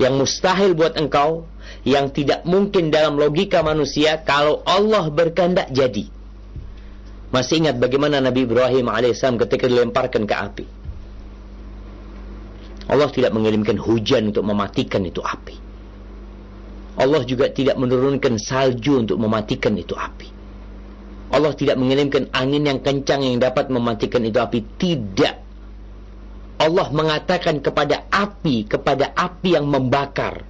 yang 0.00 0.16
mustahil 0.16 0.72
buat 0.72 0.96
engkau, 0.96 1.44
yang 1.84 2.08
tidak 2.08 2.40
mungkin 2.48 2.88
dalam 2.88 3.20
logika 3.20 3.60
manusia, 3.60 4.24
kalau 4.24 4.64
Allah 4.64 5.12
berkehendak 5.12 5.68
jadi. 5.68 6.08
Masih 7.30 7.62
ingat 7.62 7.76
bagaimana 7.76 8.18
Nabi 8.18 8.48
Ibrahim 8.48 8.88
alaihissalam 8.88 9.36
ketika 9.44 9.68
dilemparkan 9.68 10.24
ke 10.24 10.34
api. 10.34 10.66
Allah 12.90 13.06
tidak 13.12 13.30
mengirimkan 13.36 13.78
hujan 13.78 14.34
untuk 14.34 14.42
mematikan 14.42 15.04
itu 15.06 15.22
api. 15.22 15.54
Allah 16.98 17.22
juga 17.22 17.46
tidak 17.52 17.78
menurunkan 17.78 18.34
salju 18.40 18.98
untuk 18.98 19.20
mematikan 19.20 19.78
itu 19.78 19.94
api. 19.94 20.39
Allah 21.30 21.54
tidak 21.54 21.78
mengirimkan 21.78 22.26
angin 22.34 22.66
yang 22.66 22.82
kencang 22.82 23.22
yang 23.22 23.38
dapat 23.38 23.70
mematikan 23.70 24.26
itu 24.26 24.38
api. 24.42 24.58
Tidak. 24.76 25.34
Allah 26.60 26.86
mengatakan 26.92 27.62
kepada 27.62 28.10
api, 28.10 28.66
kepada 28.66 29.14
api 29.14 29.56
yang 29.56 29.64
membakar. 29.70 30.44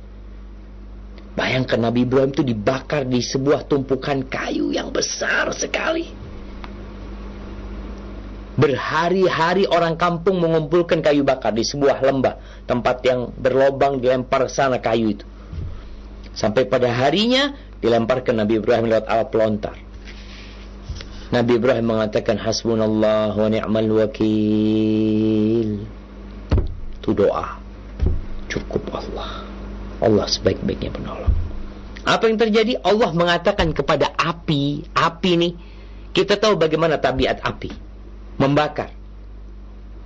Bayangkan 1.37 1.79
Nabi 1.79 2.03
Ibrahim 2.03 2.35
itu 2.35 2.43
dibakar 2.43 3.07
di 3.07 3.23
sebuah 3.23 3.69
tumpukan 3.71 4.27
kayu 4.27 4.75
yang 4.75 4.91
besar 4.91 5.55
sekali. 5.55 6.11
Berhari-hari 8.59 9.65
orang 9.71 9.95
kampung 9.95 10.43
mengumpulkan 10.43 11.01
kayu 11.01 11.23
bakar 11.23 11.55
di 11.55 11.63
sebuah 11.63 12.03
lembah. 12.03 12.67
Tempat 12.67 12.97
yang 13.07 13.31
berlobang 13.39 14.03
dilempar 14.03 14.51
sana 14.51 14.83
kayu 14.83 15.15
itu. 15.15 15.25
Sampai 16.35 16.67
pada 16.67 16.91
harinya 16.91 17.55
dilemparkan 17.79 18.43
Nabi 18.43 18.59
Ibrahim 18.59 18.91
lewat 18.91 19.07
alat 19.07 19.29
pelontar. 19.31 19.90
Nabi 21.31 21.63
Ibrahim 21.63 21.95
mengatakan 21.95 22.43
hasbunallah 22.43 23.39
wa 23.39 23.47
ni'mal 23.47 23.91
wakil 24.03 25.69
itu 27.01 27.11
doa. 27.15 27.55
Cukup 28.51 28.83
Allah. 28.91 29.47
Allah 30.03 30.27
sebaik-baiknya 30.27 30.91
penolong. 30.91 31.31
Apa 32.03 32.27
yang 32.27 32.35
terjadi? 32.35 32.83
Allah 32.83 33.15
mengatakan 33.15 33.71
kepada 33.71 34.11
api, 34.19 34.91
api 34.91 35.31
nih, 35.39 35.53
kita 36.11 36.35
tahu 36.35 36.59
bagaimana 36.59 36.99
tabiat 36.99 37.47
api. 37.47 37.71
Membakar. 38.43 38.91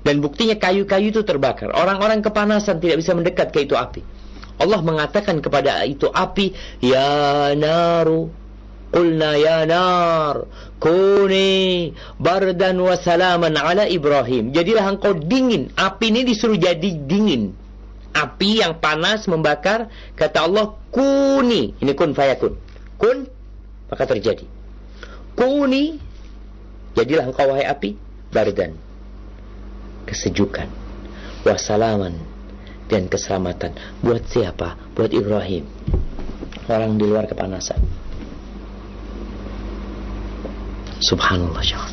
Dan 0.05 0.21
buktinya 0.21 0.61
kayu-kayu 0.61 1.09
itu 1.09 1.25
terbakar. 1.25 1.73
Orang-orang 1.73 2.21
kepanasan 2.21 2.85
tidak 2.85 3.01
bisa 3.01 3.17
mendekat 3.17 3.49
ke 3.49 3.65
itu 3.65 3.73
api. 3.73 4.05
Allah 4.61 4.85
mengatakan 4.85 5.41
kepada 5.41 5.89
itu 5.89 6.13
api, 6.13 6.53
Ya 6.85 7.57
naru, 7.57 8.29
Qulna 8.95 9.35
ya 9.35 9.67
nar, 9.67 10.47
kuni 10.85 11.97
bardan 12.21 12.77
wa 12.77 12.93
salaman 13.01 13.57
ala 13.57 13.89
Ibrahim. 13.89 14.53
Jadilah 14.53 14.85
engkau 14.93 15.17
dingin. 15.17 15.73
Api 15.73 16.13
ini 16.13 16.29
disuruh 16.29 16.61
jadi 16.61 16.93
dingin. 17.09 17.57
Api 18.13 18.61
yang 18.61 18.79
panas 18.79 19.25
membakar, 19.25 19.89
kata 20.13 20.45
Allah, 20.45 20.77
kuni. 20.93 21.73
Ini 21.81 21.93
kun 21.97 22.13
fayakun. 22.13 22.53
Kun, 23.01 23.27
maka 23.89 24.05
terjadi. 24.05 24.45
Kuni, 25.35 25.99
jadilah 26.95 27.33
engkau 27.33 27.49
wahai 27.49 27.67
api, 27.67 27.97
bardan. 28.29 28.77
Kesejukan. 30.05 30.69
Wasalaman. 31.49 32.37
Dan 32.85 33.09
keselamatan. 33.09 33.73
Buat 34.05 34.29
siapa? 34.29 34.77
Buat 34.93 35.17
Ibrahim. 35.17 35.65
Orang 36.69 37.01
di 37.01 37.09
luar 37.09 37.25
kepanasan. 37.25 38.04
Subhanallah 41.03 41.65
syah. 41.65 41.91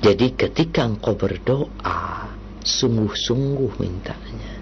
Jadi 0.00 0.32
ketika 0.32 0.88
engkau 0.88 1.12
berdoa 1.12 2.32
Sungguh-sungguh 2.60 3.80
mintanya. 3.80 4.52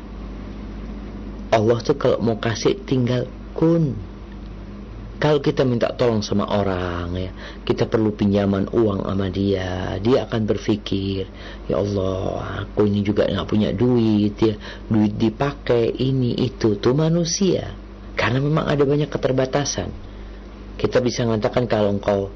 Allah 1.50 1.78
tuh 1.82 1.98
kalau 1.98 2.22
mau 2.22 2.38
kasih 2.38 2.78
tinggal 2.86 3.26
kun. 3.58 3.98
Kalau 5.18 5.42
kita 5.42 5.66
minta 5.66 5.90
tolong 5.98 6.22
sama 6.22 6.46
orang 6.46 7.10
ya 7.18 7.34
Kita 7.66 7.90
perlu 7.90 8.14
pinjaman 8.14 8.70
uang 8.70 9.02
sama 9.02 9.26
dia 9.26 9.98
Dia 9.98 10.30
akan 10.30 10.46
berpikir 10.46 11.26
Ya 11.66 11.74
Allah 11.74 12.62
aku 12.62 12.86
ini 12.86 13.02
juga 13.02 13.26
nggak 13.26 13.50
punya 13.50 13.74
duit 13.74 14.38
ya 14.38 14.54
Duit 14.86 15.18
dipakai 15.18 15.90
ini 15.90 16.38
itu 16.38 16.78
Tuh 16.78 16.94
manusia. 16.94 17.74
Karena 18.14 18.38
memang 18.38 18.70
ada 18.70 18.86
banyak 18.86 19.10
keterbatasan 19.10 20.07
kita 20.78 21.02
bisa 21.02 21.26
mengatakan 21.26 21.66
kalau 21.66 21.90
engkau 21.90 22.30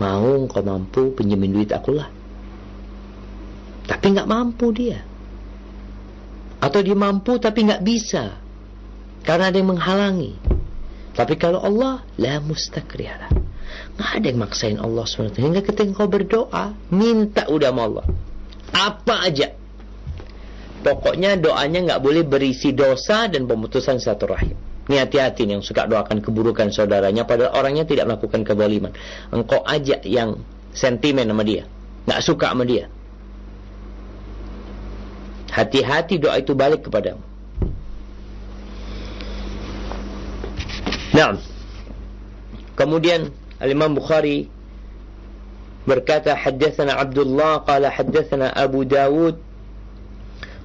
mau, 0.00 0.32
engkau 0.40 0.64
mampu, 0.64 1.12
pinjemin 1.12 1.52
duit 1.52 1.70
akulah. 1.70 2.08
Tapi 3.84 4.04
nggak 4.16 4.26
mampu 4.26 4.72
dia. 4.72 5.04
Atau 6.62 6.80
dia 6.80 6.96
mampu 6.96 7.36
tapi 7.36 7.68
nggak 7.68 7.84
bisa. 7.84 8.40
Karena 9.22 9.52
ada 9.52 9.56
yang 9.60 9.76
menghalangi. 9.76 10.34
Tapi 11.12 11.36
kalau 11.36 11.60
Allah, 11.60 12.00
la 12.16 12.40
mustakrihala. 12.40 13.28
Nggak 14.00 14.10
ada 14.16 14.26
yang 14.26 14.40
maksain 14.40 14.78
Allah 14.80 15.04
SWT. 15.04 15.36
Hingga 15.36 15.60
ketika 15.60 15.84
engkau 15.84 16.08
berdoa, 16.08 16.72
minta 16.88 17.44
udah 17.52 17.68
sama 17.68 17.82
Allah. 17.84 18.06
Apa 18.72 19.28
aja. 19.28 19.52
Pokoknya 20.82 21.38
doanya 21.38 21.78
nggak 21.92 22.02
boleh 22.02 22.24
berisi 22.26 22.74
dosa 22.74 23.28
dan 23.28 23.46
pemutusan 23.46 24.00
satu 24.00 24.24
rahim. 24.32 24.71
Ini 24.87 25.03
hati-hati 25.03 25.43
yang 25.43 25.59
suka 25.59 25.83
doakan 25.83 26.23
keburukan 26.23 26.71
saudaranya 26.71 27.27
padahal 27.27 27.59
orangnya 27.59 27.83
tidak 27.83 28.07
melakukan 28.07 28.47
kebaliman. 28.47 28.95
Engkau 29.35 29.59
ajak 29.67 30.07
yang 30.07 30.39
sentimen 30.71 31.27
sama 31.27 31.43
dia. 31.43 31.67
Nggak 32.07 32.21
suka 32.23 32.55
sama 32.55 32.63
dia. 32.63 32.87
Hati-hati 35.51 36.23
doa 36.23 36.39
itu 36.39 36.55
balik 36.55 36.87
kepadamu. 36.87 37.19
Nah, 41.11 41.35
kemudian 42.79 43.33
Al-Imam 43.59 43.91
Bukhari 43.97 44.47
berkata 45.83 46.31
haddatsana 46.37 46.95
Abdullah 46.95 47.65
qala 47.67 47.91
haddatsana 47.91 48.55
Abu 48.55 48.87
Dawud 48.87 49.35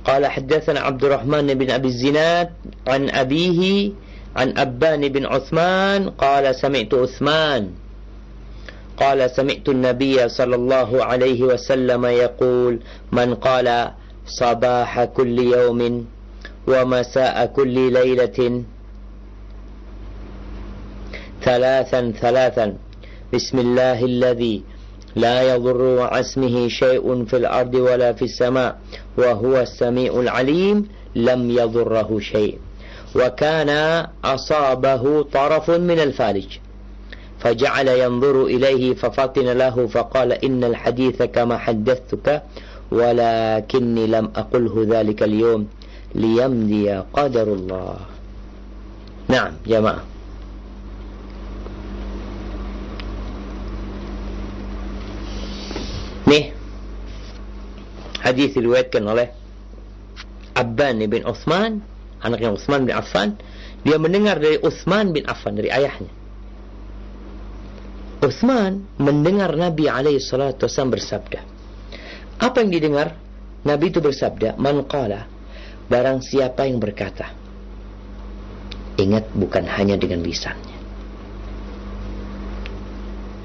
قال 0.02 0.26
حدثنا 0.26 0.80
عبد 0.82 1.04
الرحمن 1.04 1.54
بن 1.54 1.68
أبي 1.70 1.88
الزناد 1.88 2.48
عن 2.90 3.02
أبيه 3.10 3.90
عن 4.37 4.57
أبان 4.57 5.07
بن 5.07 5.25
عثمان 5.25 6.09
قال 6.09 6.55
سمعت 6.55 6.93
عثمان 6.93 7.69
قال 8.97 9.31
سمعت 9.31 9.69
النبي 9.69 10.29
صلى 10.29 10.55
الله 10.55 11.03
عليه 11.05 11.43
وسلم 11.43 12.05
يقول 12.05 12.79
من 13.11 13.35
قال 13.35 13.91
صباح 14.27 15.03
كل 15.03 15.39
يوم 15.39 16.05
ومساء 16.67 17.45
كل 17.45 17.93
ليلة 17.93 18.63
ثلاثا 21.43 22.11
ثلاثا 22.21 22.73
بسم 23.33 23.59
الله 23.59 24.05
الذي 24.05 24.63
لا 25.15 25.55
يضر 25.55 25.97
مع 25.99 26.19
اسمه 26.19 26.67
شيء 26.67 27.25
في 27.25 27.37
الأرض 27.37 27.75
ولا 27.75 28.13
في 28.13 28.25
السماء 28.25 28.79
وهو 29.17 29.57
السميع 29.61 30.19
العليم 30.19 30.87
لم 31.15 31.51
يضره 31.51 32.19
شيء 32.19 32.57
وكان 33.17 33.71
أصابه 34.23 35.03
طرف 35.33 35.65
من 35.69 35.99
الفالج. 35.99 36.49
فجعل 37.37 37.87
ينظر 37.87 38.45
إليه 38.45 38.93
ففطن 38.93 39.45
له 39.45 39.87
فقال 39.87 40.29
إن 40.45 40.63
الحديث 40.63 41.21
كما 41.21 41.57
حدثتك 41.57 42.43
ولكني 42.91 44.03
لم 44.07 44.25
أقله 44.35 44.75
ذلك 44.89 45.19
اليوم 45.23 45.61
ليمضي 46.15 46.89
قدر 47.13 47.47
الله. 47.53 47.97
نعم 49.29 49.51
جماعة. 49.67 50.03
Nih 56.27 56.51
hadis 58.19 58.51
diriwayatkan 58.51 58.99
oleh 59.07 59.31
Abban 60.57 60.99
bin 61.07 61.23
Uthman, 61.23 61.79
anaknya 62.21 62.53
Uthman 62.53 62.87
bin 62.87 62.93
Affan, 62.93 63.37
dia 63.85 63.97
mendengar 64.01 64.41
dari 64.41 64.57
Uthman 64.59 65.13
bin 65.13 65.23
Affan 65.29 65.55
dari 65.55 65.69
ayahnya. 65.69 66.11
Uthman 68.17 68.83
mendengar 68.97 69.53
Nabi 69.53 69.85
alaihi 69.85 70.17
salatu 70.17 70.65
wasallam 70.65 70.97
bersabda. 70.97 71.39
Apa 72.41 72.65
yang 72.65 72.73
didengar? 72.73 73.17
Nabi 73.65 73.89
itu 73.93 74.01
bersabda, 74.01 74.57
"Man 74.57 74.85
qala 74.89 75.29
barang 75.89 76.19
siapa 76.25 76.65
yang 76.65 76.81
berkata." 76.81 77.33
Ingat 78.97 79.29
bukan 79.37 79.65
hanya 79.69 79.93
dengan 79.95 80.25
lisannya. 80.25 80.77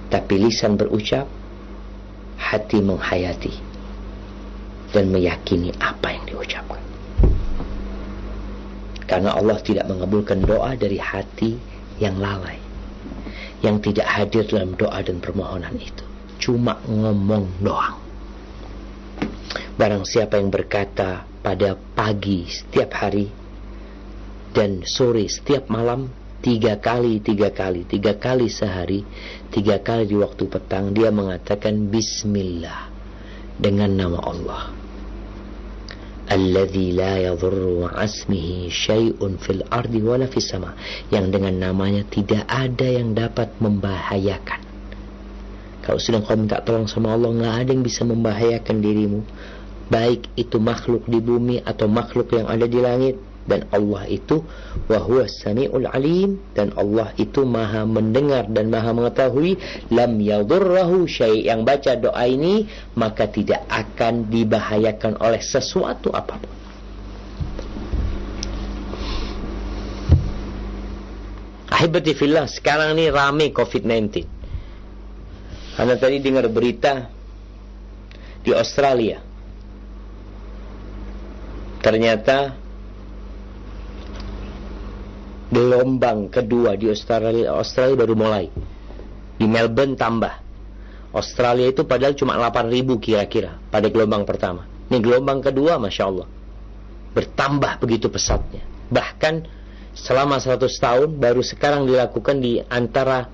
Tapi 0.09 0.35
lisan 0.41 0.77
berucap, 0.77 1.29
hati 2.41 2.85
menghayati 2.85 3.55
dan 4.93 5.09
meyakini 5.09 5.73
apa 5.81 6.13
yang 6.13 6.25
diucapkan. 6.29 6.82
Karena 9.13 9.37
Allah 9.37 9.61
tidak 9.61 9.93
mengabulkan 9.93 10.41
doa 10.41 10.73
dari 10.73 10.97
hati 10.97 11.61
yang 12.01 12.17
lalai. 12.17 12.57
Yang 13.61 13.93
tidak 13.93 14.09
hadir 14.09 14.49
dalam 14.49 14.73
doa 14.73 15.05
dan 15.05 15.21
permohonan 15.21 15.77
itu. 15.77 16.01
Cuma 16.41 16.81
ngomong 16.89 17.61
doang. 17.61 18.01
Barang 19.77 20.09
siapa 20.09 20.41
yang 20.41 20.49
berkata 20.49 21.29
pada 21.45 21.77
pagi 21.77 22.49
setiap 22.49 22.89
hari 23.05 23.29
dan 24.57 24.81
sore 24.89 25.29
setiap 25.29 25.69
malam 25.69 26.09
tiga 26.41 26.81
kali, 26.81 27.21
tiga 27.21 27.53
kali, 27.53 27.85
tiga 27.85 28.17
kali 28.17 28.49
sehari, 28.49 29.05
tiga 29.53 29.85
kali 29.85 30.09
di 30.09 30.17
waktu 30.17 30.49
petang 30.49 30.97
dia 30.97 31.13
mengatakan 31.13 31.93
Bismillah 31.93 32.89
dengan 33.61 33.93
nama 33.93 34.19
Allah. 34.25 34.82
Alladhi 36.33 36.97
la 36.97 37.21
yadhurru 37.29 37.85
ma'asmihi 37.85 38.73
syai'un 38.73 39.37
fil 39.37 39.69
ardi 39.69 40.01
wala 40.01 40.25
fis 40.33 40.49
sama. 40.49 40.73
Yang 41.13 41.37
dengan 41.37 41.61
namanya 41.61 42.09
tidak 42.09 42.49
ada 42.49 42.89
yang 42.89 43.13
dapat 43.13 43.53
membahayakan. 43.61 44.65
Kalau 45.85 46.01
sedang 46.01 46.25
kau 46.25 46.33
minta 46.33 46.65
tolong 46.65 46.89
sama 46.89 47.13
Allah, 47.13 47.37
nggak 47.37 47.55
ada 47.61 47.71
yang 47.77 47.85
bisa 47.85 48.09
membahayakan 48.09 48.77
dirimu. 48.81 49.21
Baik 49.93 50.33
itu 50.41 50.57
makhluk 50.57 51.05
di 51.05 51.21
bumi 51.21 51.61
atau 51.61 51.85
makhluk 51.85 52.33
yang 52.33 52.49
ada 52.49 52.65
di 52.65 52.81
langit 52.81 53.21
dan 53.43 53.67
Allah 53.75 54.07
itu 54.07 54.47
wahwa 54.87 55.27
samiul 55.27 55.91
alim. 55.91 56.39
Dan 56.55 56.71
Allah 56.79 57.11
itu 57.19 57.43
maha 57.43 57.83
mendengar 57.83 58.47
dan 58.47 58.71
maha 58.71 58.95
mengetahui 58.95 59.59
lam 59.91 60.23
yadurrahu 60.23 61.11
syai. 61.11 61.51
Yang 61.51 61.61
baca 61.67 61.93
doa 61.99 62.25
ini 62.27 62.71
maka 62.95 63.27
tidak 63.27 63.67
akan 63.67 64.31
dibahayakan 64.31 65.19
oleh 65.19 65.43
sesuatu 65.43 66.15
apa 66.15 66.39
pun. 66.39 66.53
Ahibati 71.73 72.13
fillah 72.15 72.47
sekarang 72.47 72.95
ini 72.95 73.09
rame 73.11 73.51
COVID-19 73.51 74.23
karena 75.73 75.97
tadi 75.97 76.21
dengar 76.21 76.47
berita 76.53 77.09
di 78.45 78.53
Australia. 78.53 79.25
Ternyata 81.83 82.62
gelombang 85.53 86.33
kedua 86.33 86.75
di 86.81 86.89
Australia 86.89 87.53
Australia 87.53 87.95
baru 88.01 88.15
mulai. 88.17 88.49
Di 89.37 89.45
Melbourne 89.45 89.95
tambah. 90.01 90.35
Australia 91.13 91.69
itu 91.69 91.85
padahal 91.85 92.17
cuma 92.17 92.41
8 92.41 92.73
ribu 92.73 92.97
kira-kira 92.97 93.61
pada 93.69 93.93
gelombang 93.93 94.25
pertama. 94.25 94.65
Ini 94.89 94.97
gelombang 94.97 95.45
kedua 95.45 95.77
Masya 95.77 96.05
Allah. 96.09 96.25
Bertambah 97.13 97.85
begitu 97.85 98.09
pesatnya. 98.09 98.65
Bahkan 98.89 99.45
selama 99.93 100.41
100 100.41 100.73
tahun 100.73 101.09
baru 101.21 101.45
sekarang 101.45 101.85
dilakukan 101.85 102.41
di 102.41 102.65
antara 102.65 103.29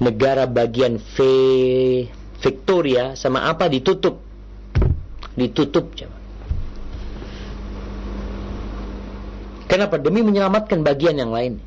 negara 0.00 0.48
bagian 0.48 0.96
v 0.96 1.16
Victoria 2.40 3.12
sama 3.12 3.44
apa 3.44 3.68
ditutup. 3.68 4.24
Ditutup 5.36 5.92
coba 5.92 6.25
Kenapa? 9.66 9.98
Demi 9.98 10.22
menyelamatkan 10.22 10.82
bagian 10.86 11.18
yang 11.18 11.34
lain. 11.34 11.58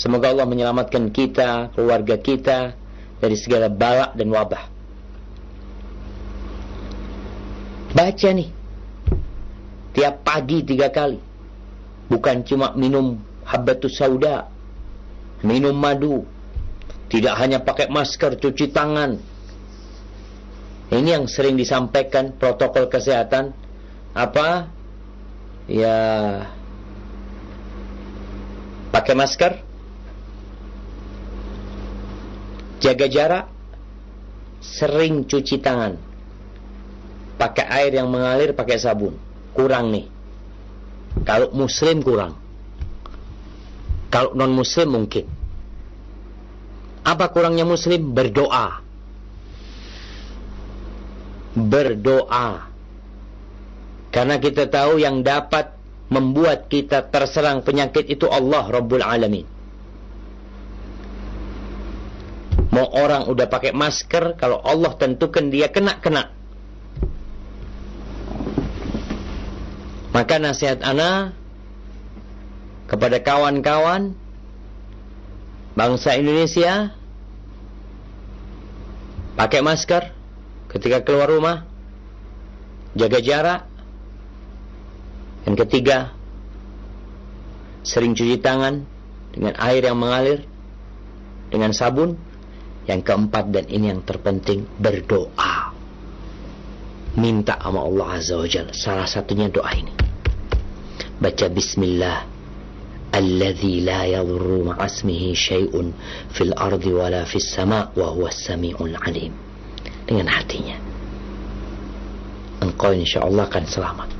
Semoga 0.00 0.32
Allah 0.32 0.48
menyelamatkan 0.48 1.12
kita, 1.12 1.76
keluarga 1.76 2.16
kita 2.16 2.72
dari 3.20 3.36
segala 3.36 3.68
balak 3.68 4.16
dan 4.16 4.32
wabah. 4.32 4.64
Baca 7.92 8.28
nih. 8.32 8.48
Tiap 9.92 10.14
pagi 10.24 10.64
tiga 10.64 10.88
kali. 10.88 11.20
Bukan 12.08 12.48
cuma 12.48 12.72
minum 12.72 13.20
habbatus 13.44 14.00
sauda. 14.00 14.48
Minum 15.44 15.76
madu. 15.76 16.24
Tidak 17.10 17.34
hanya 17.36 17.60
pakai 17.60 17.90
masker, 17.90 18.38
cuci 18.40 18.70
tangan. 18.72 19.18
Ini 20.90 21.08
yang 21.20 21.26
sering 21.26 21.60
disampaikan 21.60 22.34
protokol 22.38 22.88
kesehatan. 22.88 23.52
Apa? 24.14 24.70
Ya 25.70 25.98
pakai 28.90 29.14
masker, 29.14 29.52
jaga 32.82 33.06
jarak, 33.06 33.46
sering 34.60 35.24
cuci 35.24 35.56
tangan, 35.62 35.96
pakai 37.40 37.66
air 37.70 37.92
yang 37.96 38.12
mengalir, 38.12 38.52
pakai 38.52 38.76
sabun. 38.76 39.16
Kurang 39.50 39.90
nih. 39.90 40.06
Kalau 41.26 41.50
muslim 41.50 42.04
kurang. 42.06 42.38
Kalau 44.10 44.34
non 44.34 44.54
muslim 44.54 44.94
mungkin. 44.94 45.26
Apa 47.02 47.32
kurangnya 47.34 47.66
muslim? 47.66 48.14
Berdoa. 48.14 48.82
Berdoa. 51.56 52.70
Karena 54.10 54.36
kita 54.38 54.66
tahu 54.66 54.98
yang 55.02 55.22
dapat 55.22 55.79
membuat 56.10 56.66
kita 56.66 57.06
terserang 57.06 57.62
penyakit 57.62 58.10
itu 58.10 58.26
Allah 58.26 58.66
Rabbul 58.66 59.00
Alamin. 59.00 59.46
Mau 62.70 62.86
orang 62.90 63.30
udah 63.30 63.46
pakai 63.46 63.70
masker, 63.70 64.34
kalau 64.38 64.58
Allah 64.62 64.94
tentukan 64.98 65.50
dia 65.50 65.70
kena-kena. 65.70 66.34
Maka 70.10 70.42
nasihat 70.42 70.82
ana 70.82 71.34
kepada 72.90 73.22
kawan-kawan 73.22 74.18
bangsa 75.78 76.18
Indonesia 76.18 76.90
pakai 79.38 79.62
masker 79.62 80.10
ketika 80.74 81.06
keluar 81.06 81.30
rumah, 81.30 81.66
jaga 82.98 83.22
jarak, 83.22 83.69
yang 85.48 85.56
ketiga, 85.56 86.12
sering 87.80 88.12
cuci 88.12 88.36
tangan 88.40 88.84
dengan 89.32 89.56
air 89.56 89.88
yang 89.88 89.96
mengalir 89.96 90.44
dengan 91.48 91.72
sabun. 91.72 92.16
Yang 92.88 93.06
keempat 93.06 93.54
dan 93.54 93.70
ini 93.70 93.92
yang 93.92 94.02
terpenting 94.02 94.66
berdoa. 94.80 95.70
Minta 97.14 97.54
sama 97.60 97.86
Allah 97.86 98.18
Azza 98.18 98.34
wa 98.34 98.48
Jalla. 98.48 98.74
Salah 98.74 99.06
satunya 99.06 99.46
doa 99.46 99.70
ini. 99.78 99.94
Baca 101.20 101.46
bismillah. 101.46 102.26
Alladhi 103.14 103.84
la 103.84 104.10
yadurru 104.10 104.74
ma'asmihi 104.74 105.28
syai'un 105.36 105.92
fil 106.34 106.50
ardi 106.56 106.90
wala 106.90 107.22
fis 107.30 107.46
sama' 107.46 107.94
wa 107.94 108.10
huwa 108.10 108.32
sami'ul 108.32 108.96
alim. 109.06 109.30
Dengan 110.08 110.26
hatinya. 110.26 110.74
Engkau 112.64 112.90
insyaAllah 112.90 113.46
akan 113.46 113.64
selamat. 113.70 114.19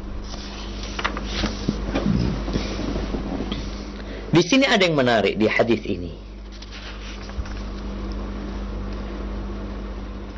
Di 4.31 4.43
sini 4.47 4.63
ada 4.63 4.87
yang 4.87 4.95
menarik 4.95 5.35
di 5.35 5.51
hadis 5.51 5.83
ini. 5.87 6.15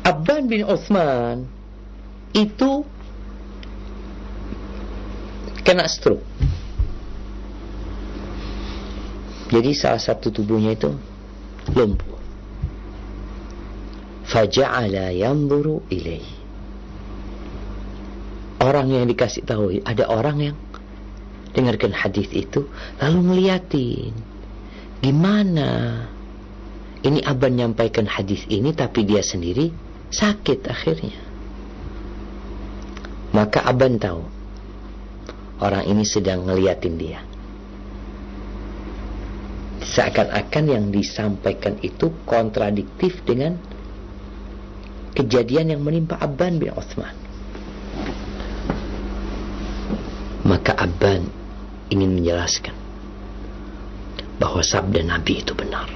Abban 0.03 0.49
bin 0.49 0.65
Uthman 0.65 1.45
itu 2.33 2.83
kena 5.63 5.85
stroke. 5.87 6.25
Jadi 9.53 9.69
salah 9.77 10.01
satu 10.01 10.33
tubuhnya 10.33 10.73
itu 10.73 10.89
lumpuh. 11.77 12.17
Faja'ala 14.25 15.13
yanzuru 15.13 15.85
ilaih. 15.93 16.25
Orang 18.57 18.89
yang 18.89 19.05
dikasih 19.05 19.45
tahu, 19.45 19.77
ada 19.85 20.09
orang 20.09 20.37
yang 20.41 20.55
dengarkan 21.53 21.93
hadis 21.93 22.27
itu 22.33 22.65
lalu 22.99 23.19
ngeliatin. 23.31 24.13
Gimana? 24.99 25.69
Ini 27.03 27.19
aban 27.27 27.59
nyampaikan 27.59 28.07
hadis 28.07 28.47
ini 28.49 28.71
tapi 28.73 29.03
dia 29.05 29.21
sendiri 29.21 29.69
sakit 30.09 30.59
akhirnya. 30.65 31.19
Maka 33.33 33.65
aban 33.65 33.97
tahu 33.97 34.23
orang 35.61 35.85
ini 35.89 36.03
sedang 36.07 36.47
ngeliatin 36.47 36.95
dia. 36.95 37.21
Seakan-akan 39.83 40.65
yang 40.71 40.85
disampaikan 40.89 41.75
itu 41.83 42.09
kontradiktif 42.23 43.19
dengan 43.27 43.59
kejadian 45.11 45.75
yang 45.75 45.81
menimpa 45.83 46.17
Abban 46.17 46.57
bin 46.57 46.71
Uthman. 46.71 47.13
Maka 50.47 50.71
Abban 50.79 51.42
ingin 51.93 52.17
menjelaskan 52.17 52.73
bahwa 54.41 54.65
sabda 54.65 55.05
Nabi 55.05 55.45
itu 55.45 55.53
benar. 55.53 55.87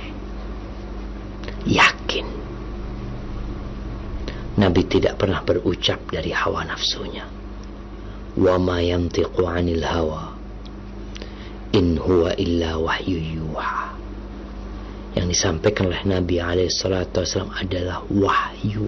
Yakin. 1.65 2.25
Nabi 4.57 4.81
tidak 4.87 5.19
pernah 5.19 5.41
berucap 5.41 5.99
dari 6.09 6.31
hawa 6.31 6.63
nafsunya. 6.63 7.25
Wa 8.37 8.55
ma 8.61 8.77
yantiqu 8.79 9.41
'anil 9.41 9.83
hawa 9.83 10.37
in 11.73 11.97
huwa 11.97 12.37
illa 12.37 12.77
wahyu 12.77 13.17
yuha. 13.17 13.97
Yang 15.17 15.25
disampaikan 15.33 15.89
oleh 15.89 16.05
Nabi 16.05 16.37
alaihi 16.37 16.69
adalah 17.57 18.05
wahyu 18.05 18.85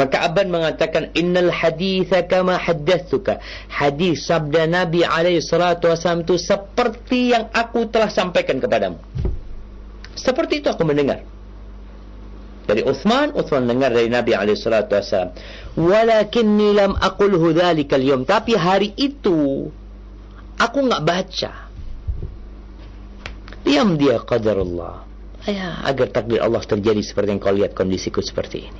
Maka 0.00 0.24
Aban 0.24 0.48
mengatakan 0.48 1.12
innal 1.12 1.52
haditha 1.52 2.24
kama 2.24 2.56
haddatsuka. 2.56 3.36
Hadis 3.68 4.24
sabda 4.24 4.64
Nabi 4.64 5.04
alaihi 5.04 5.44
salatu 5.44 5.92
wasallam 5.92 6.24
itu 6.24 6.40
seperti 6.40 7.36
yang 7.36 7.52
aku 7.52 7.84
telah 7.92 8.08
sampaikan 8.08 8.56
kepadamu. 8.56 8.96
Seperti 10.16 10.64
itu 10.64 10.72
aku 10.72 10.88
mendengar. 10.88 11.20
Dari 12.64 12.80
Uthman, 12.80 13.36
Uthman 13.36 13.68
dengar 13.68 13.92
dari 13.92 14.08
Nabi 14.08 14.32
alaihi 14.32 14.56
salatu 14.56 14.96
wasallam. 14.96 15.36
Walakinni 15.76 16.72
lam 16.72 16.96
aqulhu 16.96 17.52
dzalika 17.52 18.00
al 18.00 18.24
Tapi 18.24 18.56
hari 18.56 18.96
itu 18.96 19.68
aku 20.56 20.78
enggak 20.80 21.04
baca. 21.04 21.52
Diam 23.68 24.00
dia 24.00 24.16
qadar 24.24 24.64
Allah. 24.64 25.04
Ya, 25.44 25.84
agar 25.84 26.08
takdir 26.08 26.40
Allah 26.40 26.64
terjadi 26.64 27.04
seperti 27.04 27.36
yang 27.36 27.40
kau 27.40 27.52
lihat 27.52 27.76
kondisiku 27.76 28.24
seperti 28.24 28.64
ini. 28.64 28.79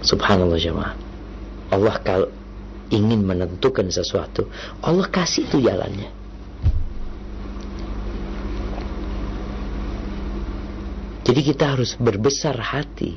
Subhanallah 0.00 0.60
jemaah. 0.60 0.94
Allah 1.70 1.96
kalau 2.02 2.28
ingin 2.90 3.22
menentukan 3.22 3.86
sesuatu, 3.88 4.50
Allah 4.82 5.06
kasih 5.06 5.46
itu 5.46 5.62
jalannya. 5.62 6.10
Jadi 11.30 11.40
kita 11.46 11.78
harus 11.78 11.94
berbesar 11.94 12.58
hati 12.58 13.14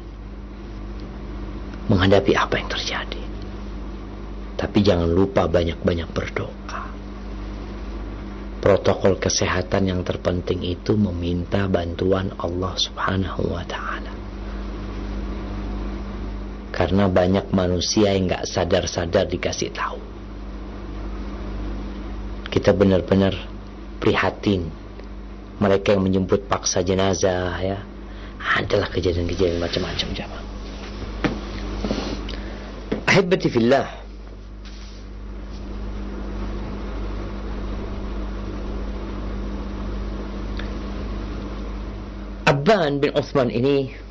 menghadapi 1.90 2.38
apa 2.38 2.62
yang 2.62 2.70
terjadi. 2.70 3.24
Tapi 4.54 4.80
jangan 4.86 5.10
lupa 5.10 5.50
banyak-banyak 5.50 6.10
berdoa. 6.14 6.82
Protokol 8.64 9.20
kesehatan 9.20 9.92
yang 9.92 10.02
terpenting 10.08 10.64
itu 10.64 10.96
meminta 10.96 11.68
bantuan 11.68 12.32
Allah 12.40 12.78
Subhanahu 12.80 13.52
wa 13.52 13.66
taala. 13.68 14.23
Karena 16.74 17.06
banyak 17.06 17.54
manusia 17.54 18.18
yang 18.18 18.34
gak 18.34 18.50
sadar-sadar 18.50 19.30
dikasih 19.30 19.70
tahu. 19.70 20.02
Kita 22.50 22.74
benar-benar 22.74 23.38
prihatin. 24.02 24.74
Mereka 25.62 25.94
yang 25.94 26.02
menjemput 26.02 26.50
paksa 26.50 26.82
jenazah 26.82 27.62
ya. 27.62 27.78
Adalah 28.42 28.90
kejadian-kejadian 28.90 29.62
macam-macam 29.62 30.10
jamaah. 30.18 30.46
Ahibati 33.06 33.48
fillah. 33.54 33.88
Abban 42.50 42.98
bin 42.98 43.14
Uthman 43.14 43.54
ini 43.54 44.03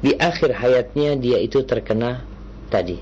di 0.00 0.12
akhir 0.16 0.52
hayatnya 0.52 1.16
dia 1.16 1.40
itu 1.40 1.64
terkena 1.64 2.24
tadi 2.68 3.00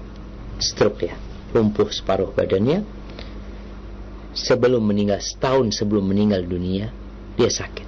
stroke 0.62 1.10
ya. 1.10 1.14
Lumpuh 1.54 1.90
separuh 1.90 2.34
badannya. 2.34 2.82
Sebelum 4.34 4.82
meninggal 4.82 5.22
setahun 5.22 5.78
sebelum 5.78 6.10
meninggal 6.10 6.42
dunia 6.42 6.90
dia 7.38 7.50
sakit. 7.50 7.86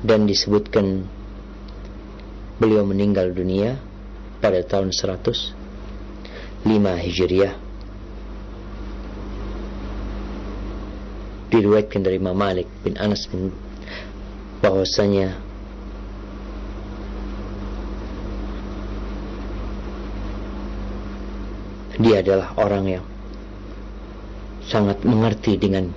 Dan 0.00 0.24
disebutkan 0.24 1.04
beliau 2.56 2.88
meninggal 2.88 3.36
dunia 3.36 3.76
pada 4.40 4.64
tahun 4.64 4.96
105 4.96 6.64
Hijriah. 6.80 7.54
Diriwayatkan 11.52 12.00
dari 12.00 12.16
Imam 12.16 12.32
Malik 12.32 12.72
bin 12.80 12.96
Anas 12.96 13.28
bin 13.28 13.52
bahwasanya 14.64 15.49
dia 22.00 22.24
adalah 22.24 22.56
orang 22.56 22.84
yang 22.88 23.04
sangat 24.64 25.04
mengerti 25.04 25.60
dengan 25.60 25.92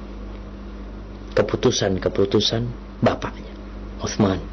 keputusan-keputusan 1.33 2.67
bapaknya 2.99 3.53
Uthman 4.03 4.43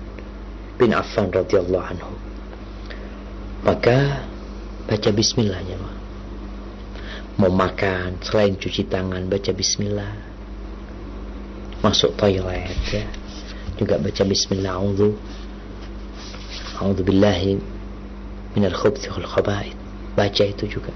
bin 0.79 0.95
Affan 0.95 1.29
radhiyallahu 1.29 1.85
anhu. 1.85 2.13
Maka 3.67 4.25
baca 4.89 5.11
bismillah 5.13 5.61
ya 5.67 5.77
mau 7.41 7.53
makan 7.53 8.21
selain 8.21 8.55
cuci 8.55 8.87
tangan 8.87 9.27
baca 9.27 9.51
bismillah. 9.51 10.13
Masuk 11.81 12.13
toilet 12.15 12.77
ya. 12.93 13.05
Juga 13.81 13.97
baca 13.97 14.23
bismillah 14.29 14.77
a'udzu 14.77 15.17
a'udzu 16.77 17.01
billahi 17.01 17.57
minal 18.53 18.77
khubuthi 18.77 19.09
wal 19.09 19.25
khaba'ith. 19.25 19.77
Baca 20.13 20.45
itu 20.45 20.69
juga 20.69 20.93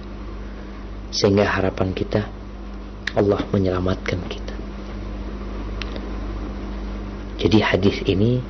sehingga 1.10 1.44
harapan 1.46 1.92
kita 1.92 2.26
Allah 3.14 3.42
menyelamatkan 3.54 4.20
kita. 4.26 4.54
Jadi 7.38 7.58
hadis 7.62 7.96
ini 8.06 8.42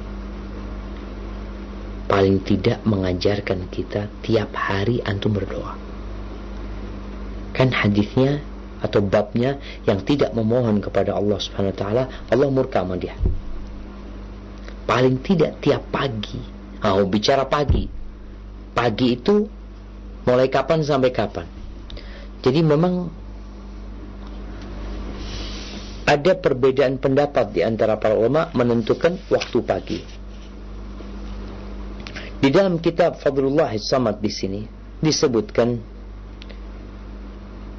paling 2.09 2.41
tidak 2.45 2.81
mengajarkan 2.89 3.69
kita 3.69 4.09
tiap 4.25 4.55
hari 4.57 5.05
antum 5.05 5.37
berdoa. 5.37 5.77
Kan 7.53 7.73
hadisnya 7.75 8.41
atau 8.81 9.01
babnya 9.01 9.57
yang 9.89 10.05
tidak 10.05 10.37
memohon 10.37 10.81
kepada 10.81 11.17
Allah 11.17 11.41
Subhanahu 11.41 11.73
wa 11.73 11.79
taala 11.79 12.05
Allah 12.29 12.49
murka 12.53 12.85
sama 12.85 12.97
dia. 13.01 13.17
Paling 14.85 15.25
tidak 15.25 15.65
tiap 15.65 15.89
pagi. 15.89 16.41
Oh, 16.85 17.09
bicara 17.09 17.49
pagi. 17.49 17.89
Pagi 18.77 19.17
itu 19.17 19.49
mulai 20.29 20.53
kapan 20.53 20.85
sampai 20.85 21.09
kapan 21.09 21.64
Jadi 22.45 22.61
memang 22.61 23.09
ada 26.05 26.33
perbedaan 26.37 27.01
pendapat 27.01 27.57
di 27.57 27.65
antara 27.65 27.97
para 27.97 28.13
ulama 28.13 28.53
menentukan 28.53 29.17
waktu 29.33 29.59
pagi. 29.65 30.01
Di 32.45 32.53
dalam 32.53 32.77
kitab 32.77 33.17
Fadlullah 33.17 33.73
Samad 33.81 34.21
di 34.21 34.29
sini 34.29 34.61
disebutkan 35.01 35.81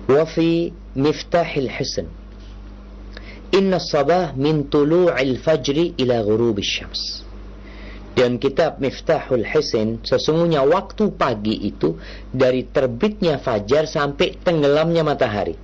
wa 0.09 0.25
fi 0.25 0.69
miftahil 0.97 1.69
husn 1.69 2.09
inna 3.53 3.81
sabah 3.81 4.37
min 4.37 4.69
tulu'il 4.69 5.41
fajri 5.41 5.97
ila 5.97 6.21
ghurubish 6.21 6.81
syams 6.81 7.24
Dan 8.15 8.39
kitab 8.39 8.79
Miftahul 8.79 9.43
Hisin 9.43 9.99
sesungguhnya 9.99 10.63
waktu 10.63 11.11
pagi 11.19 11.67
itu 11.67 11.99
dari 12.31 12.63
terbitnya 12.63 13.43
fajar 13.43 13.91
sampai 13.91 14.39
tenggelamnya 14.39 15.03
matahari. 15.03 15.55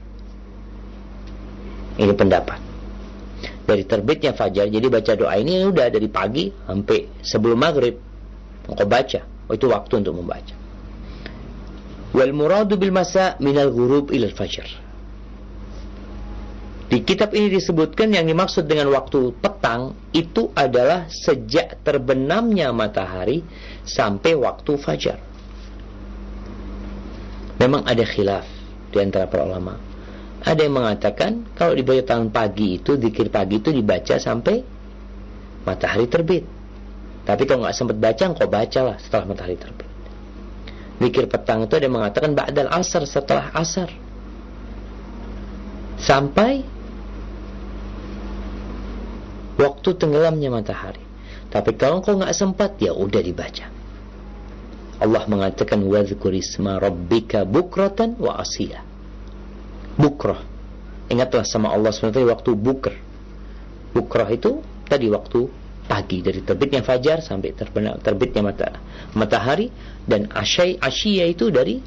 Ini 1.96 2.12
pendapat. 2.12 2.60
Dari 3.64 3.88
terbitnya 3.88 4.36
fajar, 4.36 4.68
jadi 4.68 4.84
baca 4.92 5.16
doa 5.16 5.32
ini 5.40 5.64
udah 5.64 5.88
dari 5.88 6.12
pagi 6.12 6.52
sampai 6.52 7.24
sebelum 7.24 7.56
maghrib. 7.56 7.96
Engkau 8.68 8.84
baca, 8.84 9.48
oh, 9.48 9.56
itu 9.56 9.66
waktu 9.72 9.94
untuk 10.04 10.20
membaca. 10.20 10.56
Wal 12.12 12.36
muradu 12.36 12.76
bil 12.76 12.92
masa 12.92 13.40
minal 13.40 13.72
ghurub 13.72 14.12
ilal 14.12 14.36
fajar. 14.36 14.68
Di 16.92 17.08
kitab 17.08 17.32
ini 17.32 17.48
disebutkan 17.48 18.12
yang 18.12 18.28
dimaksud 18.28 18.68
dengan 18.68 18.92
waktu 18.92 19.32
petang 19.40 19.96
itu 20.12 20.52
adalah 20.52 21.08
sejak 21.08 21.80
terbenamnya 21.88 22.76
matahari 22.76 23.48
sampai 23.88 24.36
waktu 24.36 24.76
fajar. 24.76 25.16
Memang 27.64 27.88
ada 27.88 28.04
khilaf 28.04 28.44
di 28.92 29.00
antara 29.00 29.32
para 29.32 29.48
ulama. 29.48 29.80
Ada 30.44 30.68
yang 30.68 30.84
mengatakan 30.84 31.48
kalau 31.56 31.80
dibaca 31.80 32.04
tangan 32.04 32.28
pagi 32.28 32.76
itu, 32.84 33.00
dikir 33.00 33.32
pagi 33.32 33.64
itu 33.64 33.72
dibaca 33.72 34.20
sampai 34.20 34.60
matahari 35.64 36.12
terbit. 36.12 36.44
Tapi 37.24 37.48
kalau 37.48 37.64
nggak 37.64 37.78
sempat 37.78 37.98
baca, 38.04 38.24
engkau 38.36 38.52
bacalah 38.52 39.00
setelah 39.00 39.32
matahari 39.32 39.56
terbit. 39.56 39.88
Dikir 41.00 41.32
petang 41.32 41.64
itu 41.64 41.72
ada 41.72 41.88
yang 41.88 41.96
mengatakan 41.96 42.36
ba'dal 42.36 42.68
asar 42.68 43.08
setelah 43.08 43.48
asar. 43.56 43.88
Sampai 46.02 46.81
waktu 49.62 49.90
tenggelamnya 49.94 50.50
matahari. 50.50 51.04
Tapi 51.52 51.78
kalau 51.78 52.02
kau 52.02 52.18
nggak 52.18 52.34
sempat, 52.34 52.82
ya 52.82 52.96
udah 52.96 53.22
dibaca. 53.22 53.70
Allah 55.02 55.24
mengatakan 55.26 55.82
wadhkur 55.82 56.34
isma 56.34 56.78
rabbika 56.78 57.46
bukratan 57.46 58.18
wa 58.22 58.38
asila. 58.42 58.82
Bukrah. 59.98 60.42
Ingatlah 61.12 61.44
sama 61.44 61.74
Allah 61.74 61.92
SWT 61.92 62.22
waktu 62.24 62.56
bukr. 62.56 62.94
Bukrah 63.92 64.30
itu 64.32 64.64
tadi 64.88 65.12
waktu 65.12 65.50
pagi 65.90 66.24
dari 66.24 66.40
terbitnya 66.40 66.80
fajar 66.86 67.20
sampai 67.20 67.52
terbitnya 68.00 68.42
mata, 68.46 68.80
matahari 69.12 69.68
dan 70.08 70.32
asyai 70.32 70.80
asyia 70.80 71.28
itu 71.28 71.52
dari 71.52 71.84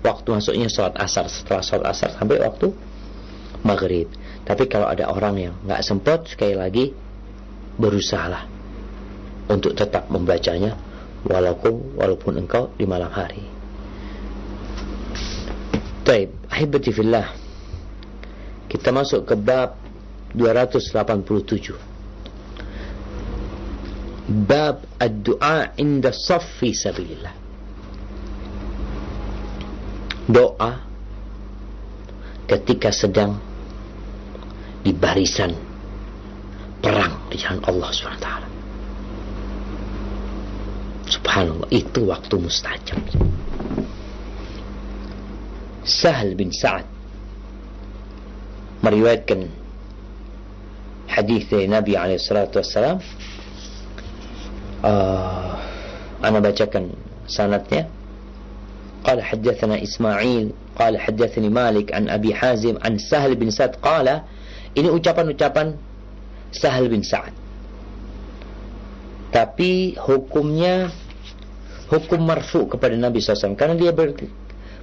waktu 0.00 0.28
masuknya 0.32 0.72
sholat 0.72 0.96
asar 0.96 1.28
setelah 1.28 1.60
sholat 1.60 1.86
asar 1.92 2.10
sampai 2.16 2.40
waktu 2.40 2.72
maghrib. 3.66 4.08
Tapi 4.48 4.64
kalau 4.64 4.88
ada 4.88 5.12
orang 5.12 5.36
yang 5.36 5.52
nggak 5.60 5.84
sempat, 5.84 6.24
sekali 6.24 6.56
lagi 6.56 6.96
berusahalah 7.76 8.48
untuk 9.52 9.76
tetap 9.76 10.08
membacanya 10.08 10.72
walaupun 11.28 11.92
walaupun 12.00 12.40
engkau 12.40 12.72
di 12.80 12.88
malam 12.88 13.12
hari. 13.12 13.44
Taib, 16.00 16.32
ahibati 16.48 16.88
fillah. 16.88 17.28
Kita 18.72 18.88
masuk 18.88 19.28
ke 19.28 19.36
bab 19.36 19.76
287. 20.32 21.76
Bab 24.48 24.80
ad-du'a 24.96 25.76
inda 25.76 26.08
saffi 26.08 26.72
sabilillah. 26.72 27.36
Doa 30.28 30.72
ketika 32.48 32.92
sedang 32.92 33.47
di 34.83 34.91
barisan 34.91 35.55
perang 36.83 37.31
di 37.31 37.39
jalan 37.39 37.63
Allah 37.63 37.89
SWT. 37.91 38.29
Subhanallah, 41.07 41.69
itu 41.71 42.09
waktu 42.09 42.35
mustajab. 42.35 42.99
Sahal 45.83 46.35
bin 46.35 46.51
Sa'ad 46.51 46.87
meriwayatkan 48.83 49.47
hadis 51.07 51.47
dari 51.47 51.67
Nabi 51.67 51.95
alaihi 51.95 52.19
salatu 52.19 52.59
wassalam. 52.59 52.99
Uh, 54.83 55.55
ana 56.19 56.39
bacakan 56.43 56.91
sanatnya. 57.27 57.87
قال 59.03 59.19
حدثنا 59.19 59.83
إسماعيل 59.83 60.51
قال 60.79 60.95
حدثني 60.95 61.49
مالك 61.49 61.91
عن 61.91 62.09
أبي 62.09 62.35
حازم 62.35 62.79
عن 62.79 62.97
سهل 62.97 63.35
بن 63.35 63.51
سعد 63.51 63.75
قال 63.83 64.21
Ini 64.78 64.94
ucapan-ucapan 64.94 65.74
Sahal 66.54 66.86
bin 66.86 67.02
Sa'ad. 67.02 67.34
Tapi 69.34 69.98
hukumnya 69.98 70.88
hukum 71.90 72.22
marfu 72.22 72.70
kepada 72.70 72.94
Nabi 72.94 73.18
SAW 73.18 73.58
karena 73.58 73.74
dia 73.74 73.90
ber, 73.90 74.14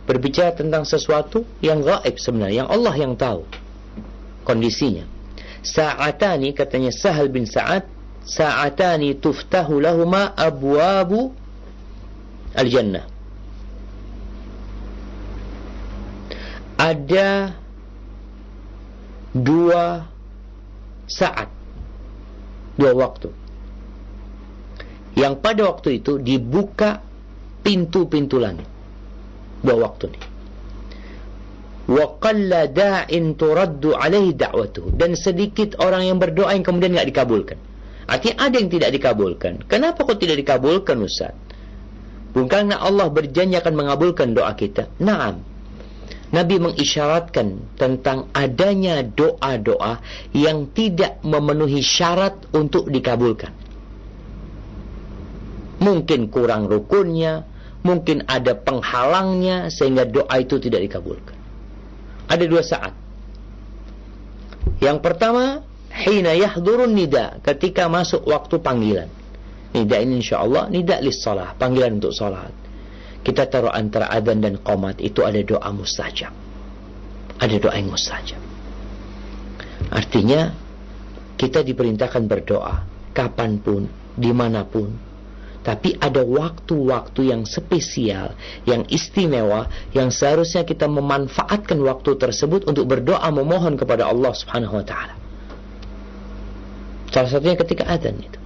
berbicara 0.04 0.52
tentang 0.54 0.84
sesuatu 0.84 1.48
yang 1.64 1.80
gaib 1.80 2.20
sebenarnya, 2.20 2.68
yang 2.68 2.70
Allah 2.70 2.96
yang 3.00 3.16
tahu 3.16 3.48
kondisinya. 4.44 5.08
Sa'atani 5.66 6.54
katanya 6.54 6.92
Sahal 6.94 7.32
bin 7.32 7.48
Sa'ad, 7.48 7.88
sa'atani 8.28 9.18
tuftahu 9.18 9.82
lahuma 9.82 10.36
abwabu 10.38 11.34
al-jannah. 12.54 13.08
Ada 16.76 17.56
dua 19.36 20.08
saat. 21.12 21.52
Dua 22.80 22.92
waktu. 22.96 23.30
Yang 25.16 25.34
pada 25.44 25.62
waktu 25.68 26.00
itu 26.00 26.20
dibuka 26.20 27.04
pintu-pintu 27.64 28.40
langit. 28.40 28.68
Dua 29.64 29.76
waktu 29.84 30.12
ini 30.12 30.36
wa 31.86 32.18
da'in 32.66 33.38
turaddu 33.38 33.94
alaihi 33.94 34.34
dan 34.98 35.14
sedikit 35.14 35.78
orang 35.78 36.10
yang 36.10 36.18
berdoa 36.18 36.58
yang 36.58 36.66
kemudian 36.66 36.98
tidak 36.98 37.10
dikabulkan. 37.14 37.58
Artinya 38.06 38.36
ada 38.50 38.56
yang 38.62 38.70
tidak 38.70 38.90
dikabulkan. 38.94 39.54
Kenapa 39.66 40.06
kok 40.06 40.18
tidak 40.22 40.38
dikabulkan 40.42 40.98
Ustaz? 41.02 41.34
Bukankah 42.34 42.82
Allah 42.82 43.08
berjanji 43.10 43.58
akan 43.58 43.74
mengabulkan 43.74 44.34
doa 44.36 44.54
kita. 44.54 44.92
Naam 45.02 45.55
Nabi 46.34 46.58
mengisyaratkan 46.58 47.78
tentang 47.78 48.34
adanya 48.34 49.06
doa-doa 49.06 50.02
yang 50.34 50.74
tidak 50.74 51.22
memenuhi 51.22 51.86
syarat 51.86 52.50
untuk 52.50 52.90
dikabulkan. 52.90 53.54
Mungkin 55.78 56.34
kurang 56.34 56.66
rukunnya, 56.66 57.46
mungkin 57.86 58.26
ada 58.26 58.58
penghalangnya 58.58 59.70
sehingga 59.70 60.10
doa 60.10 60.34
itu 60.42 60.58
tidak 60.58 60.82
dikabulkan. 60.90 61.38
Ada 62.26 62.46
dua 62.50 62.64
saat. 62.66 62.94
Yang 64.82 64.98
pertama, 65.06 65.62
hina 65.94 66.34
yahdurun 66.34 66.90
nida, 66.90 67.38
ketika 67.46 67.86
masuk 67.86 68.26
waktu 68.26 68.58
panggilan. 68.58 69.10
Nida 69.78 70.02
ini 70.02 70.26
insya 70.26 70.42
Allah, 70.42 70.74
nida 70.74 70.98
lis 71.06 71.22
salah, 71.22 71.54
panggilan 71.54 72.02
untuk 72.02 72.16
salat 72.18 72.65
kita 73.26 73.50
taruh 73.50 73.74
antara 73.74 74.06
adzan 74.14 74.38
dan 74.38 74.62
qomat 74.62 75.02
itu 75.02 75.26
ada 75.26 75.42
doa 75.42 75.66
mustajab. 75.74 76.30
Ada 77.42 77.58
doa 77.58 77.74
yang 77.74 77.90
mustajab. 77.90 78.38
Artinya 79.90 80.54
kita 81.34 81.66
diperintahkan 81.66 82.22
berdoa 82.30 82.86
kapan 83.18 83.58
pun, 83.58 83.90
di 84.14 84.30
mana 84.30 84.62
pun. 84.70 84.94
Tapi 85.66 85.98
ada 85.98 86.22
waktu-waktu 86.22 87.34
yang 87.34 87.42
spesial, 87.50 88.38
yang 88.70 88.86
istimewa, 88.94 89.66
yang 89.98 90.14
seharusnya 90.14 90.62
kita 90.62 90.86
memanfaatkan 90.86 91.82
waktu 91.82 92.22
tersebut 92.22 92.70
untuk 92.70 92.86
berdoa 92.86 93.26
memohon 93.34 93.74
kepada 93.74 94.06
Allah 94.06 94.38
Subhanahu 94.38 94.78
wa 94.78 94.86
taala. 94.86 95.18
Salah 97.10 97.30
satunya 97.34 97.58
ketika 97.58 97.90
adzan 97.90 98.22
itu. 98.22 98.38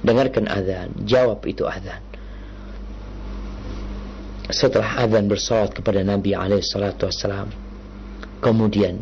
Dengarkan 0.00 0.48
adzan, 0.48 0.88
jawab 1.04 1.44
itu 1.44 1.68
adzan 1.68 2.13
setelah 4.52 5.00
adzan 5.00 5.24
bersolat 5.24 5.72
kepada 5.72 6.04
Nabi 6.04 6.36
Alaihissalam, 6.36 7.48
kemudian 8.44 9.00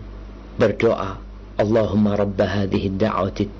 berdoa 0.55 1.18
Allahumma 1.59 2.14
rabba 2.14 2.62
hadhihi 2.62 2.95
da'wati 2.95 3.51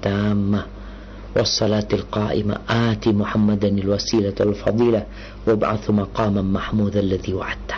wa 1.33 1.49
salatil 1.49 2.07
qa'imah 2.13 2.69
ati 2.69 3.11
Muhammadan 3.17 3.81
al 3.81 3.97
wasilah 3.97 4.37
wal 4.37 4.53
fadilah 4.53 5.05
wab'athu 5.49 5.97
maqaman 5.97 6.45
mahmudan 6.45 7.09
alladhi 7.09 7.33
wa'adta. 7.33 7.77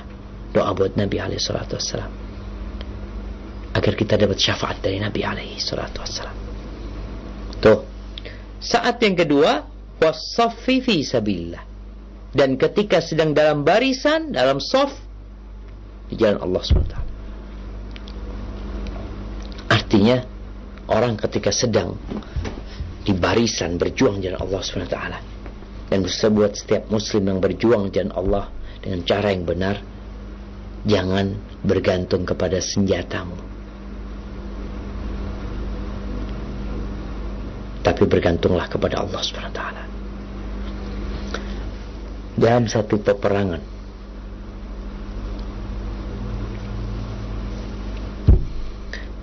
Doa 0.55 0.71
buat 0.75 0.95
Nabi 0.99 1.19
Alaihissalam 1.19 2.11
agar 3.75 3.93
kita 3.99 4.15
dapat 4.15 4.39
syafaat 4.39 4.79
dari 4.79 5.03
Nabi 5.03 5.27
Alaihissalam 5.27 5.91
tuh. 7.59 7.81
Saat 8.63 9.03
yang 9.03 9.19
kedua 9.19 9.67
wasafifi 9.99 11.03
sabillah 11.03 11.74
dan 12.35 12.59
ketika 12.59 12.99
sedang 12.99 13.33
dalam 13.33 13.63
barisan 13.63 14.35
dalam 14.35 14.59
soft 14.59 14.99
di 16.11 16.19
jalan 16.19 16.43
Allah 16.43 16.61
SWT 16.61 17.15
Artinya 19.95 20.19
orang 20.91 21.15
ketika 21.15 21.55
sedang 21.55 21.95
di 23.07 23.15
barisan 23.15 23.79
berjuang 23.79 24.19
jalan 24.19 24.43
Allah 24.43 24.59
SWT 24.59 24.99
dan 25.93 25.99
buat 26.35 26.53
setiap 26.59 26.91
muslim 26.91 27.31
yang 27.31 27.39
berjuang 27.39 27.95
jalan 27.95 28.11
Allah 28.11 28.51
dengan 28.83 29.07
cara 29.07 29.31
yang 29.31 29.47
benar 29.47 29.79
jangan 30.83 31.39
bergantung 31.63 32.27
kepada 32.27 32.59
senjatamu. 32.59 33.39
Tapi 37.85 38.03
bergantunglah 38.09 38.67
kepada 38.67 39.05
Allah 39.05 39.21
SWT 39.23 39.94
dalam 42.35 42.67
satu 42.67 42.99
peperangan. 42.99 43.63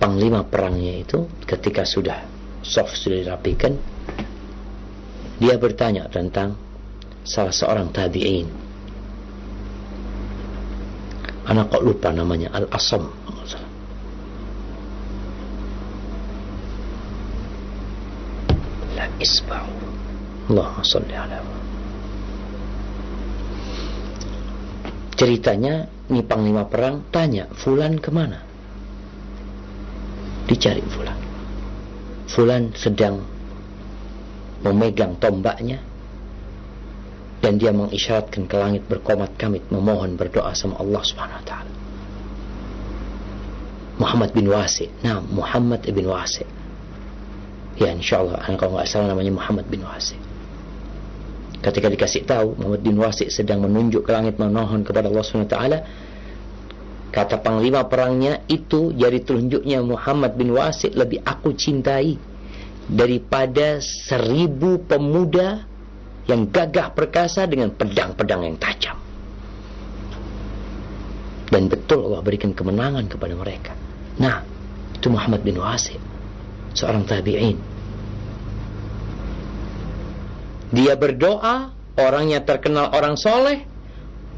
Panglima 0.02 0.42
perangnya 0.42 0.98
itu 0.98 1.30
ketika 1.46 1.86
sudah 1.86 2.26
soft 2.62 2.98
sudah 2.98 3.22
dirapikan 3.22 3.78
dia 5.42 5.58
bertanya 5.58 6.06
tentang 6.06 6.54
salah 7.26 7.54
seorang 7.54 7.90
tabi'in. 7.90 8.46
Anak 11.46 11.74
kok 11.74 11.82
lupa 11.82 12.14
namanya? 12.14 12.54
Al-Asam 12.54 13.10
la 18.94 19.06
isba'u. 19.18 19.74
Allahumma 20.50 20.86
salli 20.86 21.14
ala 21.14 21.61
ceritanya 25.16 25.88
ini 26.08 26.22
panglima 26.24 26.68
perang 26.68 27.08
tanya 27.12 27.48
Fulan 27.52 28.00
ke 28.00 28.10
mana 28.12 28.52
dicari 30.46 30.82
Fulan. 30.84 31.18
Fulan 32.28 32.62
sedang 32.76 33.22
memegang 34.62 35.18
tombaknya 35.18 35.80
dan 37.42 37.58
dia 37.58 37.74
mengisyaratkan 37.74 38.46
ke 38.46 38.56
langit 38.56 38.86
berkomat 38.86 39.34
kamit 39.34 39.66
memohon 39.72 40.14
berdoa 40.14 40.54
sama 40.54 40.78
Allah 40.78 41.02
Subhanahu 41.02 41.40
wa 41.42 41.46
taala. 41.46 41.72
Muhammad 43.98 44.30
bin 44.30 44.46
Wasi. 44.48 44.86
Nah, 45.02 45.18
Muhammad 45.20 45.82
bin 45.84 46.06
Wasi. 46.06 46.46
Ya, 47.82 47.90
insyaallah 47.90 48.46
kalau 48.54 48.78
nggak 48.78 48.86
salah 48.86 49.10
namanya 49.10 49.34
Muhammad 49.34 49.66
bin 49.66 49.82
Wasi. 49.82 50.16
Ketika 51.62 51.86
dikasih 51.86 52.26
tahu 52.26 52.58
Muhammad 52.58 52.82
bin 52.82 52.98
Wasi 52.98 53.30
sedang 53.30 53.62
menunjuk 53.62 54.02
ke 54.02 54.10
langit 54.10 54.34
memohon 54.36 54.82
kepada 54.82 55.06
Allah 55.06 55.22
Subhanahu 55.22 55.50
taala, 55.50 55.78
Kata 57.12 57.44
panglima 57.44 57.84
perangnya 57.84 58.40
itu 58.48 58.88
jari 58.96 59.20
telunjuknya 59.20 59.84
Muhammad 59.84 60.32
bin 60.32 60.56
Wasid 60.56 60.96
lebih 60.96 61.20
aku 61.20 61.52
cintai 61.52 62.16
daripada 62.88 63.84
seribu 63.84 64.80
pemuda 64.80 65.60
yang 66.24 66.48
gagah 66.48 66.88
perkasa 66.96 67.44
dengan 67.44 67.68
pedang-pedang 67.68 68.48
yang 68.48 68.56
tajam. 68.56 68.96
Dan 71.52 71.68
betul 71.68 72.08
Allah 72.08 72.24
berikan 72.24 72.56
kemenangan 72.56 73.04
kepada 73.12 73.36
mereka. 73.36 73.76
Nah, 74.16 74.40
itu 74.96 75.12
Muhammad 75.12 75.44
bin 75.44 75.60
Wasid, 75.60 76.00
seorang 76.72 77.04
tabi'in. 77.04 77.60
Dia 80.72 80.96
berdoa, 80.96 81.68
orangnya 82.00 82.40
terkenal 82.40 82.96
orang 82.96 83.20
soleh, 83.20 83.68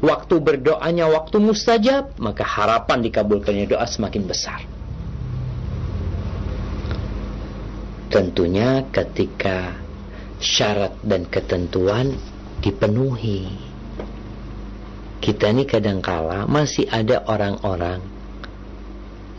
waktu 0.03 0.35
berdoanya 0.43 1.07
waktu 1.07 1.39
mustajab, 1.39 2.11
maka 2.19 2.43
harapan 2.43 2.99
dikabulkannya 3.07 3.71
doa 3.71 3.87
semakin 3.87 4.23
besar. 4.27 4.59
Tentunya 8.11 8.83
ketika 8.91 9.79
syarat 10.43 10.99
dan 11.07 11.23
ketentuan 11.31 12.19
dipenuhi. 12.59 13.47
Kita 15.23 15.49
ini 15.55 15.63
kadangkala 15.63 16.45
masih 16.45 16.85
ada 16.91 17.23
orang-orang 17.25 18.03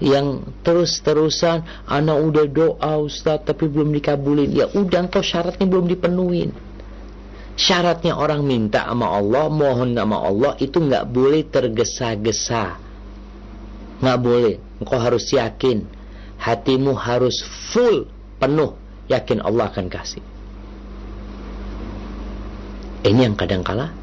yang 0.01 0.45
terus-terusan 0.65 1.63
anak 1.89 2.19
udah 2.21 2.47
doa 2.51 2.93
Ustaz 3.01 3.45
tapi 3.45 3.69
belum 3.69 3.95
dikabulin. 4.01 4.51
Ya 4.51 4.67
udah 4.73 5.07
engkau 5.07 5.23
syaratnya 5.23 5.65
belum 5.69 5.87
dipenuhin 5.87 6.66
syaratnya 7.57 8.15
orang 8.15 8.45
minta 8.45 8.85
sama 8.85 9.17
Allah, 9.17 9.49
mohon 9.49 9.97
sama 9.97 10.21
Allah 10.21 10.53
itu 10.61 10.77
nggak 10.77 11.05
boleh 11.09 11.43
tergesa-gesa. 11.49 12.77
Nggak 14.05 14.19
boleh. 14.21 14.55
Engkau 14.79 15.01
harus 15.01 15.25
yakin. 15.33 15.89
Hatimu 16.37 16.93
harus 16.95 17.41
full, 17.73 18.05
penuh. 18.37 18.77
Yakin 19.09 19.41
Allah 19.41 19.73
akan 19.73 19.89
kasih. 19.89 20.21
Ini 23.07 23.31
yang 23.31 23.39
kadangkala 23.39 23.95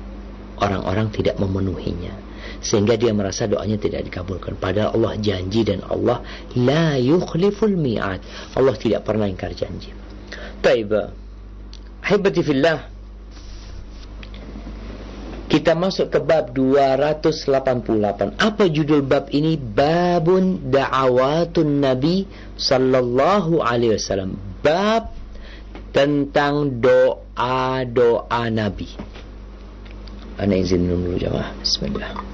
orang-orang 0.58 1.12
tidak 1.14 1.38
memenuhinya. 1.38 2.16
Sehingga 2.64 2.96
dia 2.96 3.12
merasa 3.12 3.44
doanya 3.44 3.76
tidak 3.76 4.08
dikabulkan. 4.08 4.56
Padahal 4.56 4.96
Allah 4.96 5.20
janji 5.20 5.68
dan 5.68 5.84
Allah 5.84 6.24
la 6.56 6.96
yukhliful 6.96 7.76
mi'ad. 7.76 8.24
Allah 8.56 8.76
tidak 8.80 9.04
pernah 9.04 9.28
ingkar 9.28 9.52
janji. 9.52 9.92
Taibah. 10.64 11.12
Hibati 12.08 12.40
fillah. 12.40 12.93
Kita 15.54 15.78
masuk 15.78 16.10
ke 16.10 16.18
bab 16.18 16.50
288. 16.50 18.42
Apa 18.42 18.66
judul 18.74 19.06
bab 19.06 19.30
ini? 19.30 19.54
Babun 19.54 20.74
da'awatun 20.74 21.78
Nabi 21.78 22.26
sallallahu 22.58 23.62
alaihi 23.62 23.94
wasallam. 23.94 24.34
Bab 24.66 25.14
tentang 25.94 26.82
doa-doa 26.82 28.50
Nabi. 28.50 28.98
Ana 30.42 30.58
izin 30.58 30.90
dulu 30.90 31.22
jamaah. 31.22 31.54
Bismillah. 31.62 32.34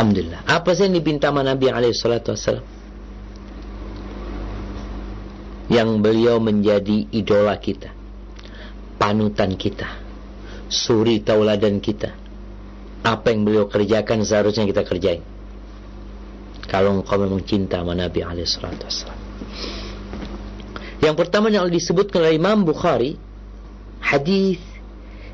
Alhamdulillah. 0.00 0.48
Apa 0.48 0.72
sih 0.72 0.88
yang 0.88 0.96
dipinta 0.96 1.28
sama 1.28 1.44
Nabi 1.44 1.68
alaihi 1.68 1.92
salatu 1.92 2.32
wassalam? 2.32 2.64
Yang 5.68 5.90
beliau 6.00 6.40
menjadi 6.40 7.04
idola 7.12 7.52
kita. 7.60 7.92
Panutan 8.96 9.60
kita. 9.60 10.00
Suri 10.72 11.20
tauladan 11.20 11.84
kita. 11.84 12.16
Apa 13.04 13.28
yang 13.28 13.44
beliau 13.44 13.68
kerjakan 13.68 14.24
seharusnya 14.24 14.64
kita 14.64 14.88
kerjain. 14.88 15.20
Kalau 16.64 16.96
engkau 16.96 17.20
memang 17.20 17.44
cinta 17.44 17.84
sama 17.84 17.92
Nabi 17.92 18.24
alaihi 18.24 18.48
salatu 18.48 18.88
wassalam. 18.88 19.20
Yang 21.04 21.14
pertama 21.20 21.52
yang 21.52 21.68
disebutkan 21.68 22.24
oleh 22.24 22.40
Imam 22.40 22.64
Bukhari 22.64 23.20
hadis 24.00 24.64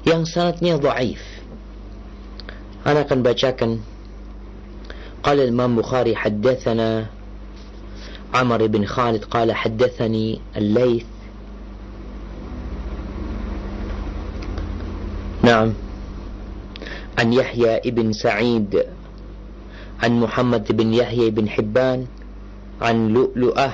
yang 0.03 0.27
sangatnya 0.27 0.75
dhaif. 0.75 1.23
Ana 2.83 3.07
akan 3.07 3.23
bacakan 3.23 3.95
قال 5.23 5.41
الإمام 5.41 5.77
بخاري 5.77 6.17
حدثنا 6.17 7.07
عمر 8.35 8.67
بن 8.67 8.87
خالد 8.87 9.25
قال 9.25 9.53
حدثني 9.53 10.41
الليث. 10.57 11.05
نعم. 15.43 15.73
عن 17.19 17.33
يحيى 17.33 17.91
بن 17.91 18.13
سعيد. 18.13 18.87
عن 20.03 20.21
محمد 20.21 20.77
بن 20.77 20.95
يحيى 20.95 21.31
بن 21.31 21.49
حبان. 21.49 22.07
عن 22.83 23.09
لؤلؤة. 23.09 23.73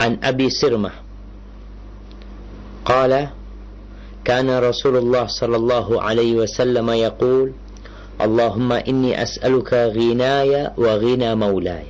عن 0.00 0.18
أبي 0.22 0.50
سرمة. 0.50 0.90
قال 2.84 3.28
كان 4.24 4.58
رسول 4.58 4.96
الله 4.96 5.26
صلى 5.26 5.56
الله 5.56 6.02
عليه 6.02 6.34
وسلم 6.36 6.90
يقول 6.90 7.52
اللهم 8.18 8.72
إني 8.72 9.22
أسألك 9.22 9.72
غناي 9.94 10.70
وغنى 10.76 11.34
مولاي 11.34 11.86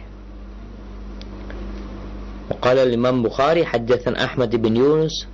وقال 2.51 2.79
الإمام 2.79 3.23
بخاري 3.23 3.65
حدثنا 3.65 4.25
أحمد 4.25 4.57
بن 4.57 4.77
يونس 4.77 5.27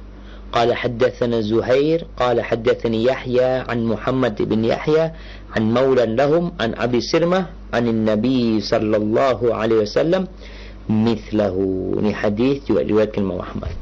قال 0.52 0.74
حدثنا 0.74 1.40
زهير 1.40 2.06
قال 2.16 2.42
حدثني 2.42 3.04
يحيى 3.04 3.66
عن 3.66 3.84
محمد 3.84 4.42
بن 4.42 4.64
يحيى 4.64 5.10
عن 5.56 5.74
مولى 5.74 6.06
لهم 6.06 6.52
عن 6.60 6.74
أبي 6.74 7.00
سرمة 7.00 7.46
عن 7.74 7.88
النبي 7.88 8.60
صلى 8.60 8.96
الله 8.96 9.54
عليه 9.54 9.76
وسلم 9.76 10.26
مثله 10.88 11.56
ini 11.98 12.12
hadis 12.14 12.62
juga 12.68 12.84
Ahmad. 13.40 13.72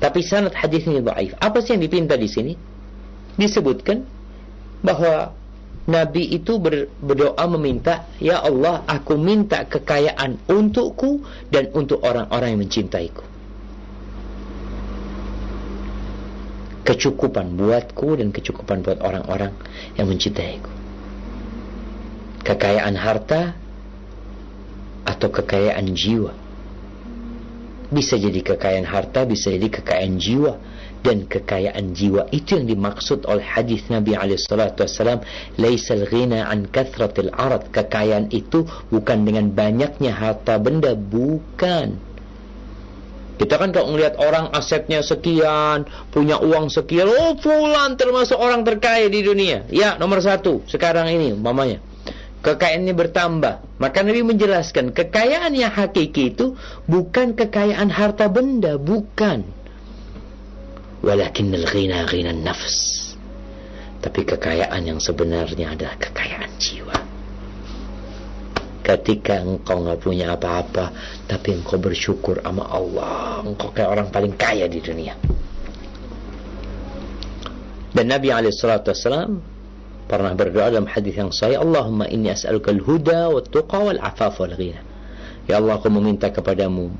Tapi 0.00 0.20
sanad 0.22 0.54
hadis 0.54 0.86
ini 0.86 1.02
dhaif. 1.02 1.34
Apa 1.40 1.60
sih 1.64 1.74
yang 1.76 1.82
dipinta 1.82 2.14
di 2.16 2.28
sini? 2.28 2.54
Disebutkan 3.36 4.04
bahwa 4.84 5.34
Nabi 5.86 6.34
itu 6.34 6.58
berdoa 6.98 7.46
meminta, 7.54 8.10
Ya 8.18 8.42
Allah, 8.42 8.82
aku 8.90 9.14
minta 9.14 9.62
kekayaan 9.62 10.42
untukku 10.50 11.22
dan 11.50 11.70
untuk 11.74 12.02
orang-orang 12.02 12.58
yang 12.58 12.62
mencintaiku. 12.66 13.36
kecukupan 16.86 17.58
buatku 17.58 18.14
dan 18.14 18.30
kecukupan 18.30 18.86
buat 18.86 19.02
orang-orang 19.02 19.50
yang 19.98 20.06
mencintaiku. 20.06 20.70
Kekayaan 22.46 22.94
harta 22.94 23.58
atau 25.02 25.28
kekayaan 25.34 25.90
jiwa. 25.90 26.30
Bisa 27.90 28.14
jadi 28.14 28.38
kekayaan 28.38 28.86
harta, 28.86 29.26
bisa 29.26 29.50
jadi 29.50 29.66
kekayaan 29.66 30.14
jiwa 30.22 30.54
dan 31.06 31.30
kekayaan 31.30 31.94
jiwa 31.94 32.26
itu 32.34 32.58
yang 32.58 32.66
dimaksud 32.66 33.22
oleh 33.30 33.46
hadis 33.46 33.86
Nabi 33.86 34.18
wasallam 34.18 35.22
laisal 35.54 36.02
ghina 36.10 36.50
an 36.50 36.66
kathratil 36.66 37.30
arad 37.30 37.70
kekayaan 37.70 38.34
itu 38.34 38.66
bukan 38.90 39.22
dengan 39.22 39.54
banyaknya 39.54 40.10
harta 40.10 40.58
benda 40.58 40.98
bukan 40.98 42.02
kita 43.36 43.60
kan 43.60 43.68
kalau 43.68 43.92
melihat 43.92 44.16
orang 44.16 44.48
asetnya 44.56 45.04
sekian, 45.04 45.84
punya 46.08 46.40
uang 46.40 46.72
sekian, 46.72 47.04
oh 47.04 47.36
fulan 47.36 47.92
termasuk 48.00 48.40
orang 48.40 48.64
terkaya 48.64 49.12
di 49.12 49.20
dunia. 49.20 49.68
Ya, 49.68 50.00
nomor 50.00 50.24
satu 50.24 50.64
sekarang 50.64 51.12
ini 51.12 51.36
umpamanya. 51.36 51.84
Kekayaannya 52.40 52.94
bertambah. 52.96 53.54
Maka 53.76 54.00
Nabi 54.00 54.24
menjelaskan, 54.24 54.96
kekayaan 54.96 55.52
yang 55.52 55.68
hakiki 55.68 56.32
itu 56.32 56.56
bukan 56.88 57.36
kekayaan 57.36 57.92
harta 57.92 58.32
benda, 58.32 58.80
bukan. 58.80 59.44
Walakin 61.04 61.52
al-ghina 61.52 62.08
ghina 62.08 62.32
nafs. 62.32 63.12
Tapi 64.00 64.22
kekayaan 64.22 64.82
yang 64.86 65.00
sebenarnya 65.02 65.74
adalah 65.74 65.96
kekayaan 65.98 66.52
jiwa. 66.56 66.98
Ketika 68.86 69.42
engkau 69.42 69.82
nggak 69.82 69.98
punya 69.98 70.38
apa-apa 70.38 70.94
tapi 71.26 71.58
engkau 71.58 71.74
bersyukur 71.74 72.38
sama 72.38 72.70
Allah 72.70 73.42
engkau 73.42 73.74
kayak 73.74 73.90
orang 73.90 74.08
paling 74.14 74.34
kaya 74.38 74.70
di 74.70 74.78
dunia. 74.78 75.18
Dan 77.96 78.12
Nabi 78.12 78.30
SAW 78.30 79.42
pernah 80.06 80.32
berdoa 80.38 80.70
dalam 80.70 80.86
hadis 80.86 81.18
yang 81.18 81.34
sahih 81.34 81.58
Allahumma 81.58 82.06
inni 82.06 82.30
as'aluka 82.30 82.70
al-huda 82.70 83.26
wa 83.26 83.42
tuqa 83.42 83.78
wal 83.82 83.98
afaf 83.98 84.38
wal 84.38 84.54
ghina 84.54 84.78
ya 85.50 85.58
Allah 85.58 85.78
aku 85.82 85.90
meminta 85.90 86.30
kepadamu 86.30 86.94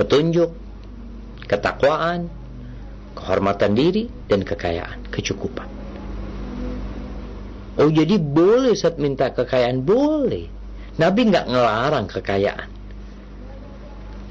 petunjuk 0.00 0.48
ketakwaan 1.44 2.32
kehormatan 3.16 3.72
diri 3.72 4.06
dan 4.28 4.44
kekayaan 4.44 5.08
kecukupan 5.08 5.66
Oh 7.76 7.92
jadi 7.92 8.16
boleh 8.16 8.72
saat 8.72 8.96
minta 8.96 9.28
kekayaan 9.32 9.84
boleh 9.84 10.56
Nabi 10.96 11.28
nggak 11.28 11.46
ngelarang 11.52 12.06
kekayaan. 12.08 12.68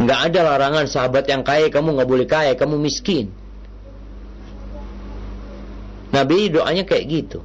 Nggak 0.02 0.20
ada 0.32 0.40
larangan 0.44 0.86
sahabat 0.90 1.30
yang 1.30 1.46
kaya 1.46 1.70
kamu 1.70 1.94
nggak 1.96 2.10
boleh 2.10 2.28
kaya, 2.28 2.52
kamu 2.58 2.76
miskin. 2.82 3.30
Nabi 6.10 6.50
doanya 6.50 6.84
kayak 6.84 7.06
gitu. 7.06 7.40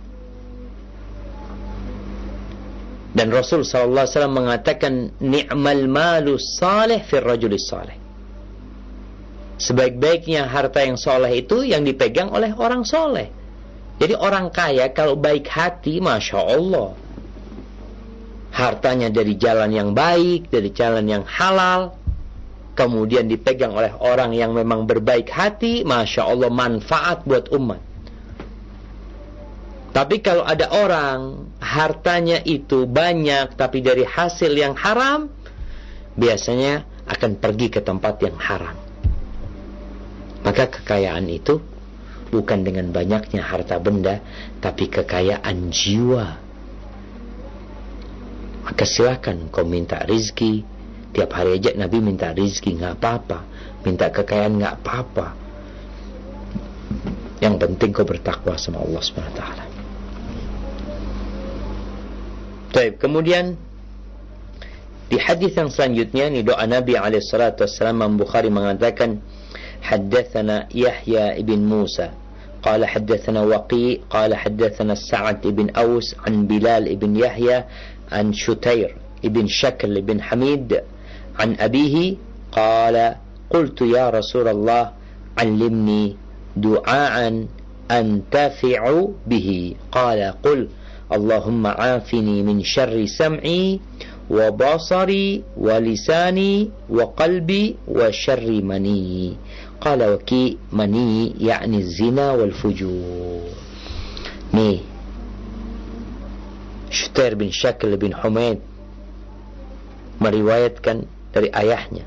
Dan 3.10 3.28
Rasul 3.34 3.66
wasallam 3.66 4.38
mengatakan 4.38 5.18
ni'mal 5.18 5.84
malu 5.90 6.38
salih 6.38 7.02
fir 7.04 7.26
rajulis 7.26 7.66
salih. 7.68 7.99
Sebaik-baiknya 9.60 10.48
harta 10.48 10.80
yang 10.80 10.96
soleh 10.96 11.44
itu 11.44 11.60
yang 11.68 11.84
dipegang 11.84 12.32
oleh 12.32 12.48
orang 12.56 12.80
soleh. 12.88 13.28
Jadi 14.00 14.16
orang 14.16 14.48
kaya 14.48 14.88
kalau 14.96 15.20
baik 15.20 15.44
hati, 15.52 16.00
masya 16.00 16.40
Allah, 16.40 16.96
hartanya 18.56 19.12
dari 19.12 19.36
jalan 19.36 19.68
yang 19.68 19.90
baik, 19.92 20.48
dari 20.48 20.72
jalan 20.72 21.04
yang 21.04 21.28
halal, 21.28 21.92
kemudian 22.72 23.28
dipegang 23.28 23.76
oleh 23.76 23.92
orang 24.00 24.32
yang 24.32 24.56
memang 24.56 24.88
berbaik 24.88 25.28
hati, 25.28 25.84
masya 25.84 26.24
Allah 26.24 26.48
manfaat 26.48 27.28
buat 27.28 27.52
umat. 27.52 27.84
Tapi 29.92 30.24
kalau 30.24 30.48
ada 30.48 30.72
orang 30.72 31.50
hartanya 31.60 32.40
itu 32.46 32.88
banyak 32.88 33.58
tapi 33.60 33.84
dari 33.84 34.08
hasil 34.08 34.56
yang 34.56 34.72
haram, 34.80 35.28
biasanya 36.16 36.88
akan 37.04 37.36
pergi 37.36 37.68
ke 37.68 37.84
tempat 37.84 38.16
yang 38.24 38.40
haram. 38.40 38.89
Maka 40.50 40.66
kekayaan 40.66 41.30
itu 41.30 41.62
bukan 42.34 42.66
dengan 42.66 42.90
banyaknya 42.90 43.38
harta 43.38 43.78
benda, 43.78 44.18
tapi 44.58 44.90
kekayaan 44.90 45.70
jiwa. 45.70 46.26
Maka 48.66 48.82
silakan 48.82 49.46
kau 49.54 49.62
minta 49.62 50.02
rizki. 50.02 50.66
Tiap 51.14 51.30
hari 51.38 51.54
aja 51.54 51.70
Nabi 51.78 52.02
minta 52.02 52.34
rizki 52.34 52.74
nggak 52.74 52.98
apa-apa. 52.98 53.38
Minta 53.86 54.10
kekayaan 54.10 54.58
nggak 54.58 54.74
apa-apa. 54.82 55.26
Yang 57.38 57.54
penting 57.62 57.90
kau 57.94 58.02
bertakwa 58.02 58.58
sama 58.58 58.82
Allah 58.82 59.02
subhanahu 59.06 59.70
Baik, 62.74 62.98
kemudian 62.98 63.54
di 65.06 65.14
hadis 65.14 65.54
yang 65.54 65.70
selanjutnya 65.70 66.26
ini 66.26 66.42
doa 66.42 66.66
Nabi 66.66 66.98
alaihi 66.98 67.22
salatu 67.22 67.62
wasallam 67.62 68.18
Bukhari 68.18 68.50
mengatakan 68.50 69.22
حدثنا 69.82 70.68
يحيى 70.74 71.38
ابن 71.38 71.58
موسى 71.58 72.10
قال 72.62 72.84
حدثنا 72.84 73.42
وقي 73.42 73.98
قال 74.10 74.34
حدثنا 74.34 74.94
سعد 74.94 75.46
بن 75.46 75.70
أوس 75.70 76.16
عن 76.26 76.46
بلال 76.46 76.96
بن 76.96 77.16
يحيى 77.16 77.64
عن 78.12 78.32
شتير 78.32 78.96
بن 79.24 79.46
شكل 79.46 80.00
بن 80.00 80.22
حميد 80.22 80.80
عن 81.38 81.56
أبيه 81.60 82.16
قال 82.52 83.14
قلت 83.50 83.80
يا 83.80 84.10
رسول 84.10 84.48
الله 84.48 84.90
علمني 85.38 86.16
دعاء 86.56 87.46
أنتفع 87.90 89.04
به. 89.26 89.74
قال 89.92 90.34
قل 90.42 90.68
اللهم 91.12 91.66
عافني 91.66 92.42
من 92.42 92.62
شر 92.62 93.06
سمعي 93.06 93.80
wa 94.30 94.46
basari 94.54 95.42
wa 95.58 95.74
lisani 95.82 96.70
wa 96.86 97.10
qalbi 97.18 97.74
wa 97.90 98.06
syarri 98.14 98.62
mani. 98.62 99.34
Qala 99.82 100.14
waki 100.14 100.58
mani 100.70 101.34
yakni 101.34 101.82
zina 101.82 102.38
wal 102.38 102.54
fujur. 102.54 103.50
Nih 104.54 104.86
Shutair 106.90 107.34
bin 107.38 107.50
Syakil 107.54 107.94
dari 111.30 111.48
ayahnya 111.54 112.04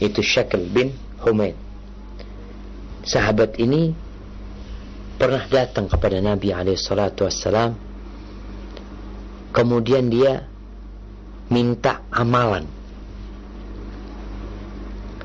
itu 0.00 0.20
Syakil 0.20 0.68
bin 0.68 0.92
Humaid. 1.24 1.56
Sahabat 3.02 3.58
ini 3.58 3.96
pernah 5.16 5.42
datang 5.48 5.88
kepada 5.88 6.20
Nabi 6.20 6.52
alaihi 6.54 6.78
salatu 6.78 7.26
wassalam. 7.26 7.74
Kemudian 9.52 10.08
dia 10.08 10.51
minta 11.48 12.04
amalan 12.12 12.68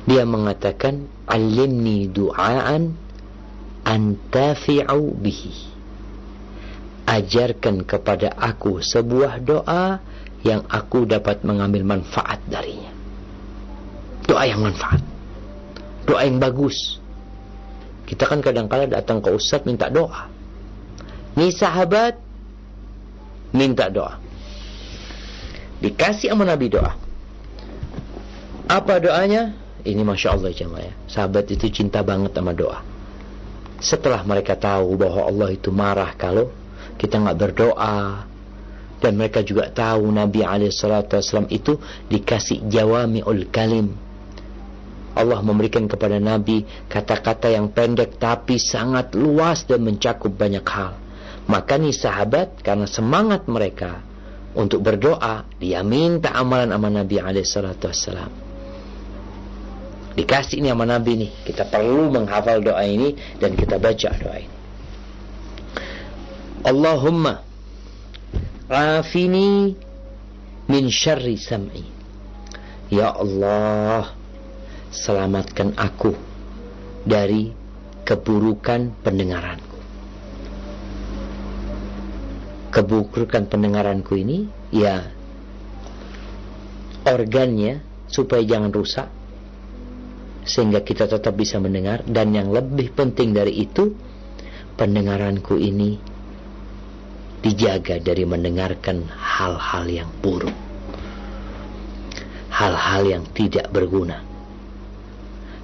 dia 0.08 0.24
mengatakan 0.24 1.04
alimni 1.28 2.08
du'aan 2.08 2.96
antafi'u 3.84 5.04
bihi 5.20 5.68
ajarkan 7.08 7.88
kepada 7.88 8.36
aku 8.36 8.84
sebuah 8.84 9.40
doa 9.44 10.00
yang 10.44 10.68
aku 10.68 11.08
dapat 11.08 11.42
mengambil 11.48 11.88
manfaat 11.88 12.44
darinya. 12.46 12.92
Doa 14.28 14.44
yang 14.44 14.60
manfaat. 14.60 15.00
Doa 16.04 16.28
yang 16.28 16.38
bagus. 16.38 17.00
Kita 18.08 18.28
kan 18.28 18.44
kadang-kala 18.44 18.88
datang 18.88 19.24
ke 19.24 19.32
ustaz 19.32 19.64
minta 19.64 19.88
doa. 19.88 20.28
Nih 21.40 21.52
sahabat 21.52 22.20
minta 23.56 23.88
doa. 23.88 24.20
Dikasih 25.78 26.34
sama 26.34 26.44
Nabi 26.44 26.74
doa. 26.74 26.98
Apa 28.68 29.00
doanya? 29.00 29.54
Ini 29.88 30.04
Masya 30.04 30.36
Allah 30.36 30.52
jemaah 30.52 30.84
ya. 30.84 30.94
Sahabat 31.08 31.48
itu 31.54 31.72
cinta 31.72 32.04
banget 32.04 32.36
sama 32.36 32.52
doa. 32.52 32.84
Setelah 33.78 34.26
mereka 34.26 34.58
tahu 34.58 34.98
bahwa 34.98 35.22
Allah 35.30 35.50
itu 35.54 35.70
marah 35.70 36.12
kalau 36.18 36.50
kita 36.98 37.22
nggak 37.22 37.38
berdoa 37.38 38.26
dan 38.98 39.14
mereka 39.14 39.46
juga 39.46 39.70
tahu 39.70 40.10
Nabi 40.10 40.42
Alaihissalam 40.42 41.48
itu 41.54 41.78
dikasih 42.10 42.66
jawami 42.66 43.22
ul 43.22 43.46
kalim 43.54 43.94
Allah 45.18 45.42
memberikan 45.42 45.86
kepada 45.86 46.18
Nabi 46.18 46.66
kata-kata 46.90 47.50
yang 47.54 47.70
pendek 47.74 48.18
tapi 48.18 48.58
sangat 48.58 49.14
luas 49.14 49.66
dan 49.70 49.86
mencakup 49.86 50.34
banyak 50.34 50.66
hal 50.66 50.98
maka 51.46 51.78
nih 51.78 51.94
sahabat 51.94 52.62
karena 52.66 52.90
semangat 52.90 53.46
mereka 53.46 54.02
untuk 54.58 54.82
berdoa 54.82 55.46
dia 55.62 55.86
minta 55.86 56.34
amalan 56.34 56.74
sama 56.74 56.90
Nabi 56.90 57.22
Alaihissalam 57.22 58.32
dikasih 60.18 60.66
ini 60.66 60.74
sama 60.74 60.90
Nabi 60.90 61.12
nih 61.22 61.32
kita 61.46 61.70
perlu 61.70 62.10
menghafal 62.10 62.66
doa 62.66 62.82
ini 62.82 63.14
dan 63.38 63.54
kita 63.54 63.78
baca 63.78 64.10
doa 64.18 64.38
ini 64.42 64.56
Allahumma 66.68 67.48
afini 68.68 69.72
min 70.68 70.84
syarri 70.92 71.40
sam'i. 71.40 71.86
Ya 72.88 73.12
Allah, 73.12 74.16
selamatkan 74.92 75.76
aku 75.76 76.16
dari 77.04 77.52
keburukan 78.04 78.96
pendengaranku. 79.04 79.67
Keburukan 82.68 83.48
pendengaranku 83.48 84.14
ini 84.20 84.48
ya 84.70 85.08
organnya 87.08 87.82
supaya 88.12 88.44
jangan 88.44 88.72
rusak 88.72 89.08
sehingga 90.48 90.84
kita 90.84 91.08
tetap 91.08 91.34
bisa 91.36 91.60
mendengar. 91.60 92.04
Dan 92.08 92.36
yang 92.36 92.52
lebih 92.52 92.92
penting 92.96 93.36
dari 93.36 93.64
itu 93.64 93.96
pendengaranku 94.78 95.58
ini 95.58 96.18
dijaga 97.42 98.02
dari 98.02 98.26
mendengarkan 98.26 99.08
hal-hal 99.08 99.86
yang 99.88 100.10
buruk 100.20 100.54
hal-hal 102.58 103.06
yang 103.06 103.24
tidak 103.38 103.70
berguna 103.70 104.26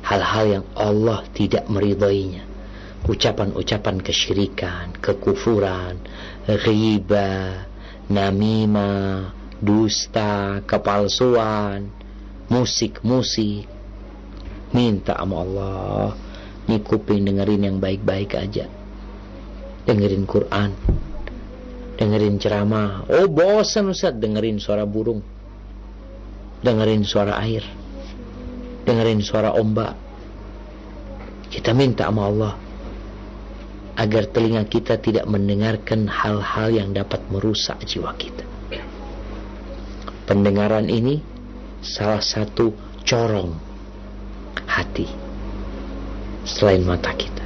hal-hal 0.05 0.45
yang 0.45 0.65
Allah 0.77 1.25
tidak 1.33 1.65
meridainya 1.65 2.45
ucapan-ucapan 3.03 3.99
kesyirikan 4.05 4.93
kekufuran 5.01 5.97
riba 6.47 7.63
namimah 8.11 9.31
dusta 9.63 10.59
kepalsuan 10.67 11.87
musik-musik. 12.51 13.67
Minta 14.73 15.15
sama 15.15 15.45
Allah 15.45 16.17
ini 16.65 16.81
kuping 16.81 17.23
dengerin 17.23 17.67
yang 17.69 17.77
baik-baik 17.77 18.33
aja. 18.35 18.65
Dengerin 19.83 20.25
Quran 20.25 20.71
dengerin 21.93 22.41
ceramah. 22.41 23.05
Oh 23.07 23.29
bosan 23.29 23.93
Ustaz 23.93 24.17
dengerin 24.17 24.57
suara 24.57 24.83
burung. 24.83 25.21
Dengerin 26.63 27.03
suara 27.05 27.37
air. 27.43 27.63
Dengerin 28.83 29.21
suara 29.23 29.55
ombak. 29.55 29.95
Kita 31.53 31.71
minta 31.71 32.09
sama 32.09 32.27
Allah 32.27 32.62
agar 33.93 34.25
telinga 34.33 34.65
kita 34.65 34.97
tidak 34.97 35.25
mendengarkan 35.29 36.09
hal-hal 36.09 36.73
yang 36.73 36.89
dapat 36.93 37.21
merusak 37.29 37.77
jiwa 37.85 38.13
kita. 38.17 38.45
Pendengaran 40.25 40.89
ini 40.89 41.21
salah 41.83 42.23
satu 42.23 42.73
corong 43.03 43.53
hati 44.65 45.05
selain 46.47 46.81
mata 46.81 47.11
kita. 47.13 47.45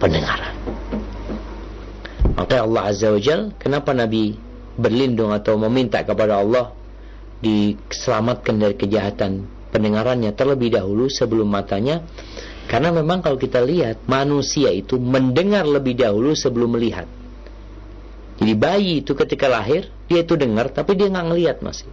Pendengaran. 0.00 0.54
Maka 2.34 2.66
Allah 2.66 2.82
Azza 2.90 3.14
wa 3.14 3.20
Jal, 3.20 3.54
kenapa 3.60 3.94
Nabi 3.94 4.34
berlindung 4.74 5.30
atau 5.30 5.54
meminta 5.54 6.02
kepada 6.02 6.42
Allah 6.42 6.74
diselamatkan 7.38 8.58
dari 8.58 8.74
kejahatan 8.74 9.46
pendengarannya 9.70 10.34
terlebih 10.34 10.74
dahulu 10.74 11.06
sebelum 11.06 11.46
matanya? 11.46 12.02
Karena 12.64 12.90
memang 12.90 13.20
kalau 13.20 13.36
kita 13.36 13.60
lihat 13.60 14.08
manusia 14.08 14.72
itu 14.72 14.96
mendengar 14.96 15.68
lebih 15.68 15.94
dahulu 15.94 16.32
sebelum 16.32 16.74
melihat. 16.74 17.06
Jadi 18.40 18.52
bayi 18.58 18.92
itu 19.04 19.14
ketika 19.14 19.46
lahir 19.46 19.86
dia 20.10 20.26
itu 20.26 20.34
dengar 20.34 20.72
tapi 20.74 20.98
dia 20.98 21.06
nggak 21.12 21.26
ngelihat 21.30 21.56
masih. 21.62 21.86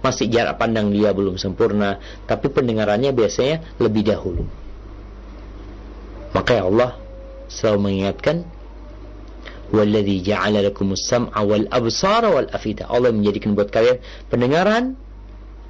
Masih 0.00 0.30
jarak 0.30 0.62
pandang 0.62 0.94
dia 0.94 1.10
belum 1.10 1.34
sempurna, 1.34 1.98
tapi 2.30 2.46
pendengarannya 2.46 3.10
biasanya 3.10 3.76
lebih 3.82 4.06
dahulu. 4.06 4.46
Maka 6.30 6.62
ya 6.62 6.64
Allah 6.68 6.90
selalu 7.50 7.78
mengingatkan 7.90 8.46
Walladhi 9.66 10.22
ja'ala 10.22 10.62
lakumus 10.62 11.10
sam'a 11.10 11.42
wal 11.42 11.66
absara 11.74 12.30
wal 12.30 12.46
afida. 12.54 12.86
Allah 12.86 13.10
menjadikan 13.10 13.58
buat 13.58 13.66
kalian 13.74 13.98
pendengaran 14.30 14.94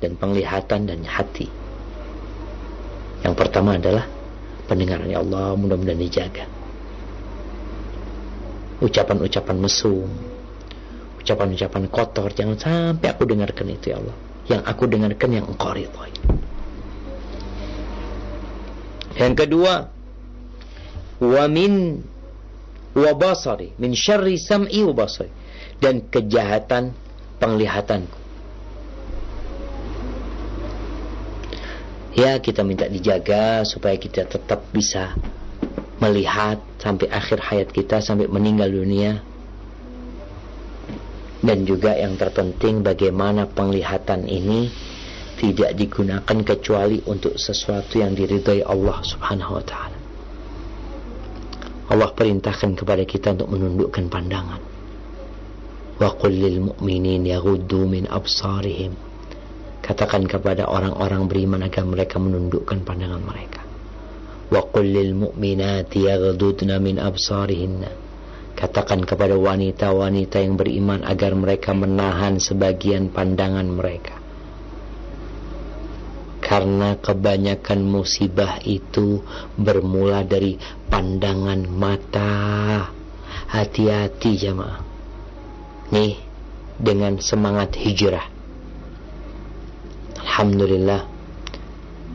dan 0.05 0.21
penglihatan 0.21 0.85
dan 0.85 1.01
hati. 1.09 1.49
Yang 3.25 3.35
pertama 3.41 3.81
adalah 3.81 4.05
pendengaran 4.67 5.09
ya 5.09 5.23
Allah 5.23 5.55
mudah-mudahan 5.55 5.99
dijaga. 5.99 6.45
Ucapan-ucapan 8.83 9.57
mesum, 9.57 10.11
ucapan-ucapan 11.23 11.89
kotor 11.89 12.29
jangan 12.37 12.59
sampai 12.61 13.09
aku 13.09 13.25
dengarkan 13.25 13.67
itu 13.73 13.95
ya 13.95 13.97
Allah. 14.03 14.17
Yang 14.47 14.63
aku 14.69 14.85
dengarkan 14.87 15.31
yang 15.33 15.47
engkau 15.49 15.73
ridhoi. 15.75 16.13
Yang 19.17 19.35
kedua, 19.35 19.75
wa 21.25 21.45
min 21.49 22.05
wa 22.93 23.13
min 23.81 23.91
syarri 23.97 24.37
sam'i 24.37 24.85
wa 24.85 25.09
dan 25.81 26.05
kejahatan 26.13 26.93
penglihatanku 27.41 28.26
ya 32.17 32.41
kita 32.41 32.65
minta 32.65 32.89
dijaga 32.89 33.63
supaya 33.69 34.01
kita 34.01 34.25
tetap 34.25 34.65
bisa 34.73 35.13
melihat 36.01 36.59
sampai 36.81 37.13
akhir 37.13 37.45
hayat 37.45 37.69
kita 37.71 38.01
sampai 38.01 38.27
meninggal 38.27 38.73
dunia 38.73 39.21
dan 41.45 41.63
juga 41.69 41.95
yang 41.95 42.17
terpenting 42.17 42.81
bagaimana 42.81 43.47
penglihatan 43.47 44.25
ini 44.27 44.73
tidak 45.37 45.77
digunakan 45.77 46.39
kecuali 46.43 47.05
untuk 47.05 47.37
sesuatu 47.37 48.01
yang 48.01 48.17
diridhai 48.17 48.65
Allah 48.65 48.99
Subhanahu 49.05 49.61
wa 49.61 49.65
taala 49.65 49.97
Allah 51.87 52.11
perintahkan 52.11 52.75
kepada 52.75 53.07
kita 53.07 53.39
untuk 53.39 53.55
menundukkan 53.55 54.11
pandangan. 54.11 54.59
Wa 56.03 56.11
qul 56.19 56.35
lil 56.35 56.59
mu'minin 56.67 57.23
yaghuddu 57.31 57.87
min 57.87 58.11
absarihim. 58.11 59.06
Katakan 59.87 60.27
kepada 60.27 60.67
orang-orang 60.67 61.31
beriman 61.31 61.63
agar 61.63 61.87
mereka 61.87 62.19
menundukkan 62.19 62.83
pandangan 62.83 63.23
mereka. 63.23 63.63
Wa 64.51 64.67
qul 64.67 64.91
lil 64.91 65.15
mu'minati 65.15 66.11
yaghdudna 66.11 66.83
min 66.83 66.99
absarihinna. 66.99 67.95
Katakan 68.59 69.07
kepada 69.07 69.39
wanita-wanita 69.39 70.43
yang 70.43 70.59
beriman 70.59 71.07
agar 71.07 71.39
mereka 71.39 71.71
menahan 71.71 72.43
sebagian 72.43 73.15
pandangan 73.15 73.69
mereka 73.69 74.27
karena 76.47 76.95
kebanyakan 77.03 77.83
musibah 77.83 78.63
itu 78.63 79.19
bermula 79.59 80.23
dari 80.23 80.55
pandangan 80.87 81.67
mata. 81.67 82.35
Hati-hati 83.51 84.31
jamaah. 84.39 84.79
Nih, 85.91 86.23
dengan 86.79 87.19
semangat 87.19 87.75
hijrah. 87.75 88.36
Alhamdulillah. 90.27 91.07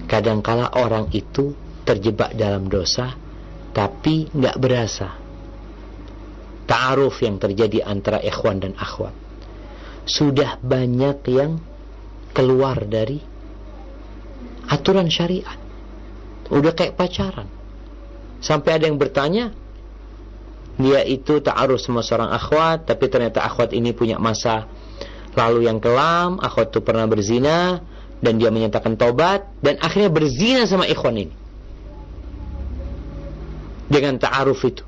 Kadangkala 0.06 0.76
orang 0.76 1.08
itu 1.16 1.56
terjebak 1.88 2.36
dalam 2.36 2.68
dosa, 2.68 3.16
tapi 3.72 4.28
nggak 4.28 4.58
berasa. 4.60 5.16
Ta'aruf 6.68 7.24
yang 7.24 7.40
terjadi 7.40 7.88
antara 7.88 8.20
ikhwan 8.20 8.60
dan 8.60 8.76
akhwat. 8.76 9.16
Sudah 10.04 10.60
banyak 10.60 11.24
yang 11.32 11.64
keluar 12.36 12.84
dari 12.84 13.24
aturan 14.68 15.08
syariat. 15.08 15.58
Udah 16.52 16.76
kayak 16.76 17.00
pacaran. 17.00 17.48
Sampai 18.44 18.76
ada 18.76 18.92
yang 18.92 19.00
bertanya, 19.00 19.56
dia 20.76 21.04
itu 21.08 21.40
ta'aruf 21.40 21.80
sama 21.80 22.04
seorang 22.04 22.32
akhwat, 22.32 22.88
tapi 22.88 23.08
ternyata 23.08 23.44
akhwat 23.44 23.72
ini 23.72 23.96
punya 23.96 24.20
masa 24.20 24.68
lalu 25.36 25.68
yang 25.68 25.80
kelam, 25.80 26.40
akhwat 26.44 26.76
itu 26.76 26.80
pernah 26.84 27.08
berzina, 27.08 27.84
dan 28.22 28.38
dia 28.38 28.54
menyatakan 28.54 28.96
tobat, 28.96 29.50
dan 29.60 29.82
akhirnya 29.82 30.14
berzina 30.14 30.70
sama 30.70 30.86
ikhwan 30.86 31.18
ini. 31.18 31.36
Dengan 33.92 34.16
ta'aruf 34.22 34.62
itu. 34.64 34.86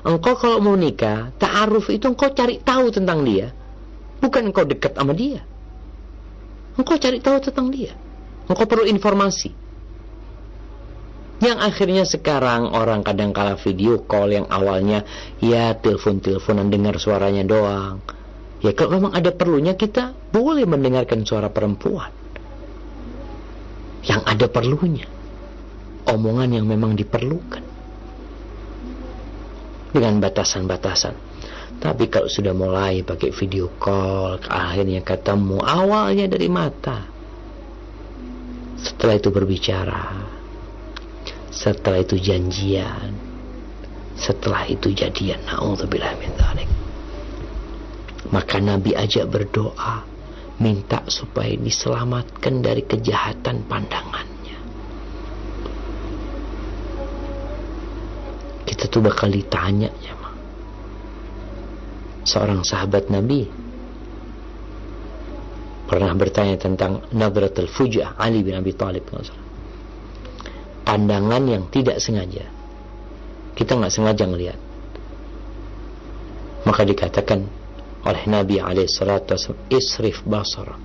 Engkau 0.00 0.32
kalau 0.38 0.64
mau 0.64 0.72
nikah, 0.78 1.34
ta'aruf 1.36 1.92
itu 1.92 2.08
engkau 2.08 2.32
cari 2.32 2.56
tahu 2.62 2.88
tentang 2.88 3.20
dia. 3.26 3.52
Bukan 4.22 4.48
engkau 4.48 4.64
dekat 4.64 4.96
sama 4.96 5.12
dia. 5.12 5.44
Engkau 6.78 6.96
cari 6.96 7.20
tahu 7.20 7.36
tentang 7.44 7.68
dia. 7.68 7.92
Engkau 8.48 8.64
perlu 8.64 8.88
informasi. 8.88 9.52
Yang 11.40 11.58
akhirnya 11.60 12.04
sekarang 12.04 12.68
orang 12.72 13.00
kadang 13.00 13.32
kala 13.32 13.56
video 13.56 14.04
call 14.04 14.28
yang 14.28 14.46
awalnya 14.52 15.08
ya 15.40 15.72
telepon-teleponan 15.72 16.68
dengar 16.68 17.00
suaranya 17.00 17.44
doang. 17.48 18.04
Ya 18.60 18.76
kalau 18.76 19.00
memang 19.00 19.16
ada 19.16 19.32
perlunya 19.32 19.72
kita 19.72 20.12
boleh 20.32 20.68
mendengarkan 20.68 21.24
suara 21.24 21.48
perempuan. 21.48 22.19
Yang 24.04 24.22
ada 24.24 24.46
perlunya. 24.48 25.08
Omongan 26.08 26.56
yang 26.56 26.66
memang 26.66 26.96
diperlukan. 26.96 27.64
Dengan 29.90 30.22
batasan-batasan. 30.22 31.14
Tapi 31.80 32.12
kalau 32.12 32.28
sudah 32.28 32.52
mulai 32.52 33.00
pakai 33.00 33.32
video 33.32 33.72
call, 33.80 34.36
akhirnya 34.44 35.00
ketemu 35.00 35.64
awalnya 35.64 36.28
dari 36.28 36.48
mata 36.52 37.20
setelah 38.80 39.16
itu 39.20 39.28
berbicara. 39.28 40.04
Setelah 41.52 42.00
itu 42.00 42.16
janjian. 42.16 43.12
Setelah 44.16 44.64
itu 44.68 44.92
jadian. 44.92 45.40
Na'udzubillah. 45.44 46.16
Maka 48.30 48.56
Nabi 48.60 48.96
ajak 48.96 49.28
berdoa. 49.28 50.09
Minta 50.60 51.08
supaya 51.08 51.56
diselamatkan 51.56 52.60
dari 52.60 52.84
kejahatan 52.84 53.64
pandangannya. 53.64 54.30
kita 58.70 58.86
tuh 58.86 59.04
bakal 59.04 59.28
ditanya 59.28 59.92
ya 60.00 60.14
seorang 62.24 62.64
sahabat 62.64 63.12
Nabi 63.12 63.44
pernah 65.84 66.14
bertanya 66.16 66.56
tentang 66.56 67.04
nadratul 67.12 67.68
fujah 67.68 68.16
Ali 68.16 68.40
bin 68.40 68.56
Abi 68.56 68.72
Thalib 68.72 69.04
pandangan 70.86 71.44
yang 71.44 71.68
tidak 71.68 72.00
sengaja. 72.00 72.46
Kita 73.52 73.76
nggak 73.76 73.92
sengaja 73.92 74.24
ngelihat. 74.24 74.58
Maka 76.64 76.82
dikatakan 76.88 77.44
oleh 78.04 78.22
Nabi 78.28 78.56
alaihissalatu 78.60 79.36
isrif 79.68 80.24
basar. 80.24 80.76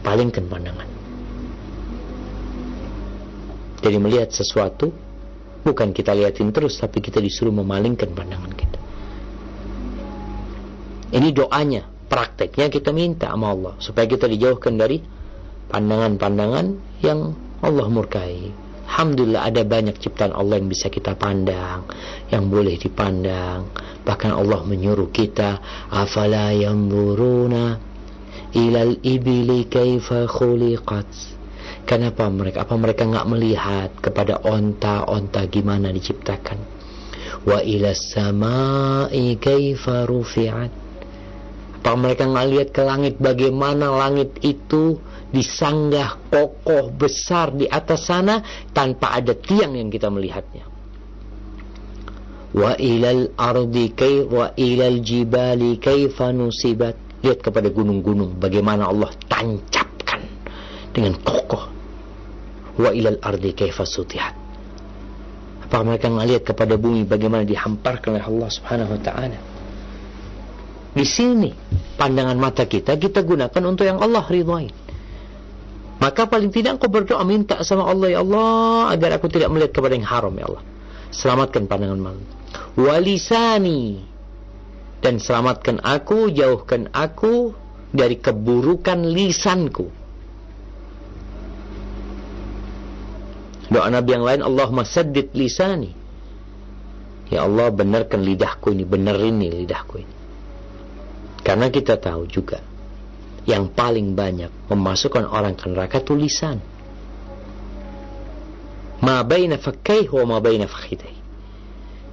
Palingkan 0.00 0.46
pandangan. 0.46 0.88
Jadi 3.80 3.96
melihat 3.96 4.28
sesuatu 4.30 4.92
bukan 5.64 5.90
kita 5.90 6.12
liatin 6.12 6.52
terus 6.52 6.76
tapi 6.76 7.00
kita 7.00 7.18
disuruh 7.18 7.52
memalingkan 7.52 8.12
pandangan 8.12 8.52
kita. 8.52 8.78
Ini 11.10 11.28
doanya, 11.34 11.90
prakteknya 12.06 12.70
kita 12.70 12.94
minta 12.94 13.32
sama 13.32 13.50
Allah 13.50 13.74
supaya 13.82 14.06
kita 14.06 14.30
dijauhkan 14.30 14.78
dari 14.78 15.02
pandangan-pandangan 15.72 16.66
yang 17.02 17.34
Allah 17.64 17.86
murkai. 17.90 18.69
Alhamdulillah 18.90 19.46
ada 19.46 19.62
banyak 19.62 20.02
ciptaan 20.02 20.34
Allah 20.34 20.58
yang 20.58 20.66
bisa 20.66 20.90
kita 20.90 21.14
pandang, 21.14 21.86
yang 22.26 22.50
boleh 22.50 22.74
dipandang. 22.74 23.70
Bahkan 24.02 24.34
Allah 24.34 24.66
menyuruh 24.66 25.14
kita, 25.14 25.62
afala 25.94 26.50
yanzuruna 26.50 27.78
ilal 28.58 28.98
ibili 29.06 29.70
kaifa 29.70 30.26
khuliqat. 30.26 31.06
Kenapa 31.86 32.26
mereka 32.34 32.66
apa 32.66 32.74
mereka 32.74 33.06
nggak 33.06 33.28
melihat 33.30 33.90
kepada 34.02 34.42
onta-onta 34.42 35.46
gimana 35.46 35.94
diciptakan? 35.94 36.58
Wa 37.46 37.62
ila 37.62 37.94
samai 37.94 39.38
kaifa 39.38 40.02
rufi'at 40.04 40.90
apa 41.80 41.96
mereka 41.96 42.28
nggak 42.28 42.48
lihat 42.52 42.68
ke 42.76 42.82
langit 42.84 43.16
bagaimana 43.16 43.88
langit 43.88 44.36
itu 44.44 45.00
disanggah 45.30 46.30
kokoh 46.30 46.90
besar 46.90 47.54
di 47.54 47.66
atas 47.70 48.10
sana 48.10 48.42
tanpa 48.74 49.14
ada 49.14 49.34
tiang 49.34 49.78
yang 49.78 49.88
kita 49.88 50.10
melihatnya. 50.10 50.66
Wa 52.50 52.74
ilal 52.74 53.30
ardi 53.38 53.94
kay 53.94 54.26
wa 54.26 54.50
ilal 54.58 54.98
jibali 55.00 55.78
kaifa 55.78 56.34
nusibat. 56.34 57.08
Lihat 57.20 57.44
kepada 57.44 57.68
gunung-gunung 57.68 58.40
bagaimana 58.40 58.88
Allah 58.88 59.12
tancapkan 59.28 60.24
dengan 60.90 61.20
kokoh. 61.20 61.68
Wa 62.80 62.90
ilal 62.96 63.20
ardi 63.20 63.52
kaifa 63.52 63.84
sutihat. 63.84 64.34
Apa 65.68 65.84
mereka 65.86 66.10
nggak 66.10 66.26
lihat 66.26 66.42
kepada 66.48 66.74
bumi 66.80 67.06
bagaimana 67.06 67.46
dihamparkan 67.46 68.18
oleh 68.18 68.24
Allah 68.24 68.48
Subhanahu 68.50 68.90
wa 68.96 69.00
taala? 69.04 69.38
Di 70.90 71.06
sini 71.06 71.54
pandangan 71.94 72.34
mata 72.34 72.66
kita 72.66 72.98
kita 72.98 73.22
gunakan 73.22 73.62
untuk 73.62 73.86
yang 73.86 74.02
Allah 74.02 74.26
ridhoi. 74.26 74.79
Maka 76.00 76.24
paling 76.24 76.48
tidak 76.48 76.80
engkau 76.80 76.88
berdoa 76.88 77.20
minta 77.28 77.60
sama 77.60 77.84
Allah 77.84 78.08
ya 78.08 78.24
Allah 78.24 78.96
agar 78.96 79.20
aku 79.20 79.28
tidak 79.28 79.52
melihat 79.52 79.76
kepada 79.76 79.92
yang 79.92 80.08
haram 80.08 80.32
ya 80.32 80.48
Allah. 80.48 80.64
Selamatkan 81.12 81.68
pandangan 81.68 82.00
malu. 82.00 82.24
Walisani 82.80 84.00
dan 85.04 85.20
selamatkan 85.20 85.84
aku, 85.84 86.32
jauhkan 86.32 86.88
aku 86.96 87.52
dari 87.92 88.16
keburukan 88.16 89.04
lisanku. 89.04 89.92
Doa 93.70 93.86
Nabi 93.92 94.10
yang 94.16 94.24
lain 94.24 94.40
Allahumma 94.40 94.88
saddid 94.88 95.36
lisani. 95.36 95.92
Ya 97.28 97.44
Allah 97.46 97.70
benarkan 97.70 98.24
lidahku 98.24 98.72
ini, 98.74 98.82
benerin 98.88 99.38
nih 99.38 99.62
lidahku 99.62 100.00
ini. 100.02 100.14
Karena 101.44 101.70
kita 101.70 102.00
tahu 102.00 102.26
juga 102.26 102.69
yang 103.50 103.74
paling 103.74 104.14
banyak 104.14 104.70
memasukkan 104.70 105.26
orang 105.26 105.58
ke 105.58 105.66
neraka 105.66 105.98
tulisan. 105.98 106.62
Ma 109.02 109.26
baina 109.26 109.58
fakkaih 109.58 110.06
wa 110.14 110.24
ma 110.24 110.36
baina 110.38 110.70
fakhidai. 110.70 111.18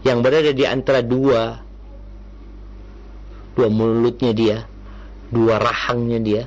Yang 0.02 0.18
berada 0.26 0.52
di 0.56 0.66
antara 0.66 1.06
dua 1.06 1.62
dua 3.54 3.70
mulutnya 3.70 4.34
dia, 4.34 4.58
dua 5.30 5.62
rahangnya 5.62 6.20
dia, 6.22 6.44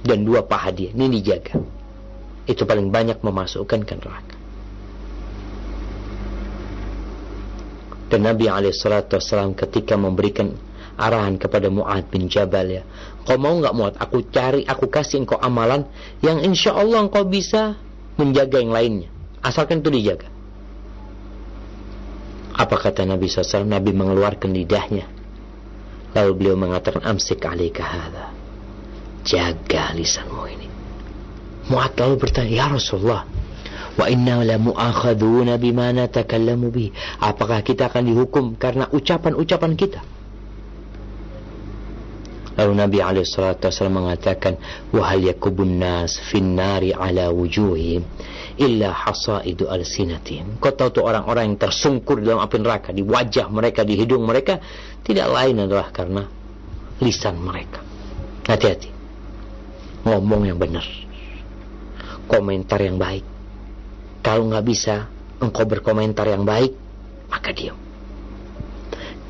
dan 0.00 0.24
dua 0.24 0.44
paha 0.44 0.72
dia. 0.72 0.90
Ini 0.92 1.06
dijaga. 1.12 1.60
Itu 2.48 2.64
paling 2.64 2.88
banyak 2.88 3.20
memasukkan 3.20 3.80
ke 3.84 3.94
neraka. 4.00 4.36
Dan 8.12 8.28
Nabi 8.28 8.44
SAW 8.44 9.56
ketika 9.56 9.96
memberikan 9.96 10.52
arahan 11.00 11.40
kepada 11.40 11.72
Mu'ad 11.72 12.12
bin 12.12 12.28
Jabal 12.28 12.68
ya. 12.68 12.82
Kau 13.22 13.38
mau 13.38 13.54
nggak 13.54 13.74
Mu'ad? 13.74 13.94
Aku 14.02 14.26
cari, 14.34 14.66
aku 14.66 14.90
kasih 14.90 15.22
engkau 15.22 15.38
amalan 15.38 15.86
yang 16.26 16.42
insya 16.42 16.74
Allah 16.74 17.06
engkau 17.06 17.22
bisa 17.22 17.78
menjaga 18.18 18.58
yang 18.58 18.74
lainnya. 18.74 19.08
Asalkan 19.42 19.78
itu 19.78 19.90
dijaga. 19.94 20.26
Apa 22.52 22.76
kata 22.76 23.06
Nabi 23.06 23.30
SAW? 23.30 23.64
Nabi 23.64 23.94
mengeluarkan 23.94 24.50
lidahnya. 24.52 25.06
Lalu 26.12 26.30
beliau 26.36 26.56
mengatakan, 26.58 27.00
Amsik 27.00 27.40
alaika 27.48 27.82
hadha. 27.82 28.26
Jaga 29.24 29.96
lisanmu 29.96 30.42
ini. 30.50 30.68
Mu'ad 31.70 31.94
lalu 31.96 32.26
bertanya, 32.26 32.52
Ya 32.52 32.66
Rasulullah, 32.68 33.24
wa 33.96 34.06
inna 34.10 34.42
la 34.42 34.58
mu'akhaduna 34.58 35.56
bima 35.62 35.94
natakallamu 35.94 36.68
bih. 36.68 36.90
Apakah 37.22 37.62
kita 37.62 37.88
akan 37.88 38.12
dihukum 38.12 38.58
karena 38.58 38.90
ucapan-ucapan 38.90 39.72
kita? 39.78 40.00
Lalu 42.52 42.72
Nabi 42.76 42.98
SAW 43.24 43.88
mengatakan, 43.88 44.60
Wahal 44.92 45.24
yakubun 45.32 45.80
nas 45.80 46.20
finnari 46.28 46.92
ala 46.92 47.32
wujuhim 47.32 48.04
illa 48.60 48.92
hasaidu 48.92 49.68
al-sinatim. 49.68 50.60
Kau 50.60 50.76
tahu 50.76 51.00
tuh 51.00 51.04
orang-orang 51.08 51.52
yang 51.52 51.58
tersungkur 51.58 52.20
dalam 52.20 52.44
api 52.44 52.56
neraka, 52.60 52.92
di 52.92 53.00
wajah 53.00 53.48
mereka, 53.48 53.80
di 53.82 53.96
hidung 53.96 54.28
mereka, 54.28 54.60
tidak 55.00 55.32
lain 55.32 55.64
adalah 55.64 55.88
karena 55.88 56.28
lisan 57.00 57.40
mereka. 57.40 57.80
Hati-hati. 58.44 58.90
Ngomong 60.04 60.50
yang 60.50 60.58
benar. 60.58 60.84
Komentar 62.28 62.80
yang 62.82 62.98
baik. 63.00 63.24
Kalau 64.22 64.46
nggak 64.50 64.66
bisa 64.66 65.10
engkau 65.42 65.66
berkomentar 65.66 66.28
yang 66.30 66.46
baik, 66.46 66.74
maka 67.30 67.50
diam. 67.50 67.91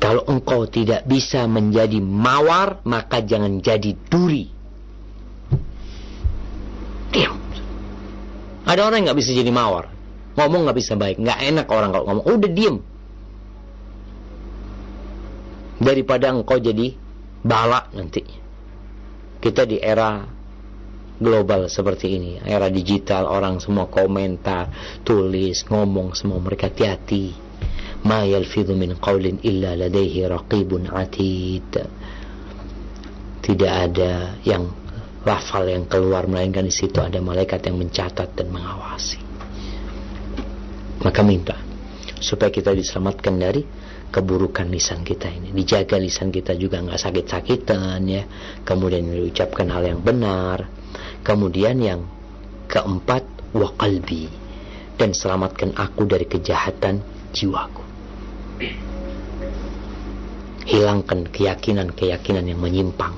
Kalau 0.03 0.27
engkau 0.27 0.67
tidak 0.67 1.07
bisa 1.07 1.47
menjadi 1.47 2.03
mawar, 2.03 2.83
maka 2.83 3.23
jangan 3.23 3.63
jadi 3.63 3.95
duri. 4.11 4.51
Diam. 7.15 7.39
Ada 8.67 8.83
orang 8.83 8.99
yang 8.99 9.15
nggak 9.15 9.19
bisa 9.23 9.31
jadi 9.31 9.47
mawar. 9.55 9.87
Ngomong 10.35 10.67
nggak 10.67 10.75
bisa 10.75 10.99
baik. 10.99 11.23
Nggak 11.23 11.39
enak 11.47 11.67
orang 11.71 11.89
kalau 11.95 12.05
ngomong. 12.11 12.25
Udah 12.35 12.51
diem. 12.51 12.77
Daripada 15.79 16.35
engkau 16.35 16.59
jadi 16.59 16.99
balak 17.39 17.95
nanti. 17.95 18.27
Kita 19.39 19.63
di 19.63 19.79
era 19.79 20.19
global 21.15 21.71
seperti 21.71 22.11
ini. 22.11 22.43
Era 22.43 22.67
digital, 22.67 23.23
orang 23.31 23.63
semua 23.63 23.87
komentar, 23.87 24.67
tulis, 25.07 25.63
ngomong, 25.71 26.11
semua 26.11 26.43
mereka 26.43 26.67
hati-hati 26.67 27.42
ma 28.03 28.27
yalfidhu 28.27 28.75
min 28.75 28.99
qawlin 28.99 29.39
illa 29.47 29.79
ladaihi 29.79 30.27
raqibun 30.27 30.91
atid 30.91 31.87
tidak 33.43 33.73
ada 33.91 34.39
yang 34.43 34.71
lafal 35.23 35.63
yang 35.67 35.87
keluar 35.87 36.27
melainkan 36.27 36.67
di 36.67 36.71
situ 36.71 36.99
ada 36.99 37.19
malaikat 37.19 37.63
yang 37.67 37.79
mencatat 37.79 38.35
dan 38.35 38.47
mengawasi. 38.51 39.19
Maka 41.03 41.19
minta 41.23 41.59
supaya 42.23 42.47
kita 42.47 42.71
diselamatkan 42.71 43.35
dari 43.35 43.63
keburukan 44.11 44.67
lisan 44.71 45.03
kita 45.03 45.27
ini. 45.27 45.51
Dijaga 45.51 45.99
lisan 45.99 46.31
kita 46.31 46.55
juga 46.55 46.79
nggak 46.79 46.99
sakit-sakitan 46.99 47.99
ya. 48.07 48.23
Kemudian 48.63 49.11
diucapkan 49.11 49.67
hal 49.67 49.83
yang 49.83 49.99
benar. 49.99 50.67
Kemudian 51.23 51.83
yang 51.83 52.07
keempat 52.71 53.27
wa 53.51 53.67
qalbi. 53.75 54.31
Dan 54.95 55.11
selamatkan 55.11 55.75
aku 55.75 56.07
dari 56.07 56.29
kejahatan 56.29 57.03
jiwaku 57.35 57.92
hilangkan 60.63 61.27
keyakinan-keyakinan 61.27 62.45
yang 62.47 62.59
menyimpang. 62.59 63.15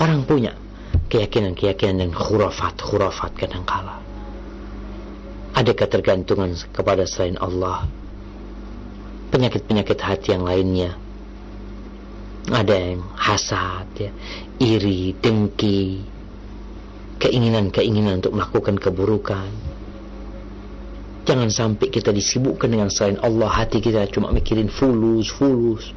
Orang 0.00 0.26
punya 0.26 0.54
keyakinan-keyakinan 1.10 2.08
yang 2.08 2.12
khurafat-khurafat 2.14 3.32
kadangkala. 3.38 3.98
Ada 5.54 5.74
ketergantungan 5.74 6.54
kepada 6.70 7.04
selain 7.06 7.36
Allah. 7.42 7.86
Penyakit-penyakit 9.30 9.98
hati 9.98 10.34
yang 10.34 10.46
lainnya. 10.46 10.94
Ada 12.50 12.74
yang 12.74 13.02
hasad, 13.14 13.86
ya, 13.94 14.10
iri, 14.58 15.14
dengki, 15.18 16.02
keinginan-keinginan 17.20 18.24
untuk 18.24 18.34
melakukan 18.34 18.80
keburukan. 18.80 19.50
Jangan 21.28 21.52
sampai 21.52 21.92
kita 21.92 22.10
disibukkan 22.10 22.66
dengan 22.66 22.88
selain 22.88 23.20
Allah, 23.20 23.46
hati 23.46 23.78
kita 23.78 24.08
cuma 24.10 24.32
mikirin 24.32 24.72
fulus, 24.72 25.28
fulus. 25.30 25.92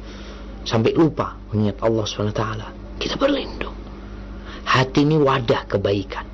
Sampai 0.64 0.96
lupa 0.96 1.36
mengingat 1.52 1.78
Allah 1.84 2.04
SWT. 2.08 2.44
Kita 2.96 3.14
berlindung. 3.20 3.76
Hati 4.64 5.04
ini 5.04 5.20
wadah 5.20 5.68
kebaikan. 5.68 6.26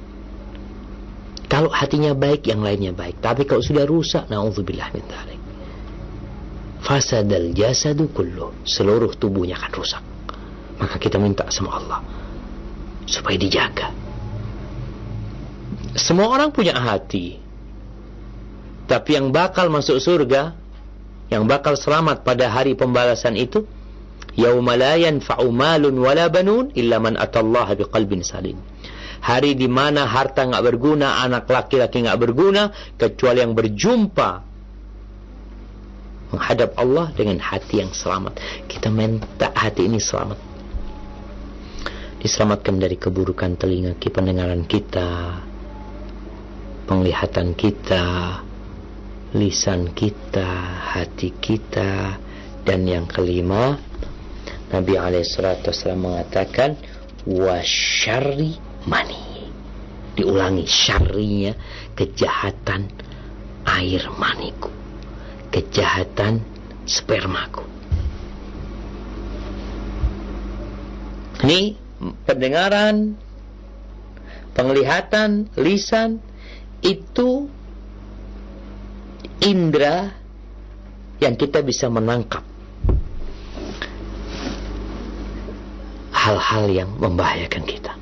Kalau 1.50 1.66
hatinya 1.66 2.14
baik, 2.14 2.46
yang 2.46 2.62
lainnya 2.62 2.94
baik. 2.94 3.18
Tapi 3.18 3.42
kalau 3.42 3.58
sudah 3.58 3.82
rusak, 3.82 4.30
na'udzubillah 4.30 4.94
min 4.94 5.02
dhalik. 5.02 5.40
Fasadal 6.78 7.50
jasadu 7.50 8.06
kullu. 8.14 8.54
Seluruh 8.62 9.10
tubuhnya 9.18 9.58
akan 9.58 9.72
rusak. 9.74 10.02
Maka 10.78 10.96
kita 11.02 11.18
minta 11.18 11.50
sama 11.50 11.82
Allah. 11.82 12.00
Supaya 13.02 13.34
dijaga. 13.34 13.90
Semua 15.98 16.30
orang 16.30 16.54
punya 16.54 16.78
hati. 16.78 17.42
Tapi 18.86 19.18
yang 19.18 19.34
bakal 19.34 19.74
masuk 19.74 19.98
surga, 19.98 20.54
yang 21.34 21.50
bakal 21.50 21.74
selamat 21.74 22.22
pada 22.22 22.46
hari 22.46 22.78
pembalasan 22.78 23.34
itu, 23.34 23.66
yauma 24.38 24.78
la 24.78 24.94
yanfa'u 24.98 25.48
malun 25.50 25.96
wala 25.98 26.30
banun 26.30 26.70
illa 26.76 27.02
man 27.02 27.18
atallaha 27.18 27.74
biqalbin 27.74 28.22
salim. 28.22 28.58
Hari 29.20 29.52
di 29.52 29.68
mana 29.68 30.08
harta 30.08 30.48
nggak 30.48 30.64
berguna, 30.64 31.20
anak 31.20 31.44
laki-laki 31.50 32.00
nggak 32.04 32.20
berguna, 32.20 32.72
kecuali 32.96 33.44
yang 33.44 33.52
berjumpa 33.52 34.30
menghadap 36.32 36.78
Allah 36.78 37.10
dengan 37.12 37.42
hati 37.42 37.82
yang 37.84 37.92
selamat. 37.92 38.38
Kita 38.64 38.88
minta 38.88 39.52
hati 39.52 39.90
ini 39.90 40.00
selamat. 40.00 40.38
Diselamatkan 42.20 42.76
dari 42.80 42.96
keburukan 43.00 43.56
telinga, 43.56 43.96
pendengaran 43.96 44.64
kita, 44.68 45.40
penglihatan 46.84 47.56
kita, 47.56 48.04
lisan 49.36 49.92
kita, 49.96 50.48
hati 50.96 51.32
kita, 51.32 52.20
dan 52.64 52.84
yang 52.84 53.08
kelima, 53.08 53.80
Nabi 54.70 54.94
Alaihissalam 54.94 55.98
mengatakan 55.98 56.78
wasyari 57.26 58.54
mani. 58.86 59.50
Diulangi 60.14 60.66
syarinya 60.66 61.54
kejahatan 61.94 62.90
air 63.64 64.02
maniku, 64.18 64.68
kejahatan 65.54 66.42
spermaku. 66.84 67.62
Ini 71.40 71.72
pendengaran, 72.26 73.16
penglihatan, 74.52 75.48
lisan 75.56 76.20
itu 76.84 77.48
indera 79.40 80.12
yang 81.22 81.38
kita 81.38 81.64
bisa 81.64 81.88
menangkap 81.88 82.49
hal-hal 86.20 86.64
yang 86.68 86.90
membahayakan 87.00 87.64
kita. 87.64 87.92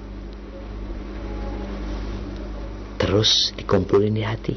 Terus 2.98 3.54
dikumpulin 3.54 4.10
di 4.10 4.24
hati. 4.26 4.56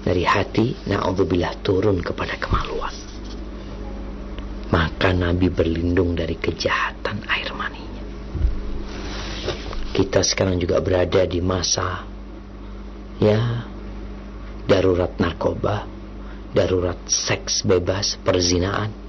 Dari 0.00 0.24
hati, 0.24 0.72
na'udzubillah 0.88 1.60
turun 1.60 2.00
kepada 2.00 2.40
kemaluan. 2.40 2.94
Maka 4.72 5.12
Nabi 5.12 5.52
berlindung 5.52 6.16
dari 6.16 6.40
kejahatan 6.40 7.28
air 7.28 7.52
maninya. 7.52 8.04
Kita 9.92 10.24
sekarang 10.24 10.56
juga 10.56 10.80
berada 10.80 11.20
di 11.28 11.44
masa 11.44 12.04
ya 13.20 13.68
darurat 14.64 15.12
narkoba, 15.20 15.84
darurat 16.56 16.96
seks 17.08 17.64
bebas, 17.64 18.16
perzinaan, 18.20 19.07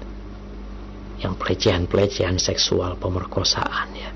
yang 1.20 1.36
pelecehan-pelecehan 1.36 2.40
seksual, 2.40 2.96
pemerkosaan 2.96 3.88
ya. 3.92 4.10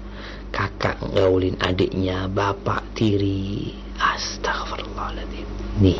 Kakak 0.49 1.03
ngaulin 1.03 1.61
adiknya, 1.61 2.31
bapak 2.31 2.97
tiri. 2.97 3.75
Astagfirullahaladzim. 3.95 5.47
Nih, 5.83 5.99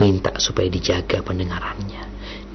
minta 0.00 0.32
supaya 0.40 0.68
dijaga 0.72 1.20
pendengarannya, 1.20 2.02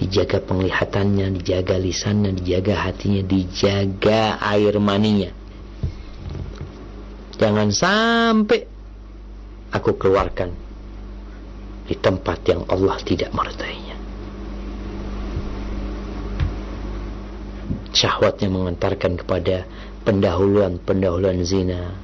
dijaga 0.01 0.41
penglihatannya, 0.41 1.37
dijaga 1.41 1.77
lisannya, 1.77 2.33
dijaga 2.33 2.89
hatinya, 2.89 3.21
dijaga 3.21 4.41
air 4.41 4.73
maninya. 4.81 5.29
Jangan 7.35 7.69
sampai 7.69 8.59
aku 9.69 9.99
keluarkan 9.99 10.49
di 11.85 11.93
tempat 11.99 12.41
yang 12.49 12.65
Allah 12.65 12.97
tidak 13.05 13.29
meridainya. 13.29 13.84
Syahwatnya 17.95 18.51
mengantarkan 18.51 19.15
kepada 19.15 19.63
pendahuluan-pendahuluan 20.03 21.41
zina. 21.47 21.95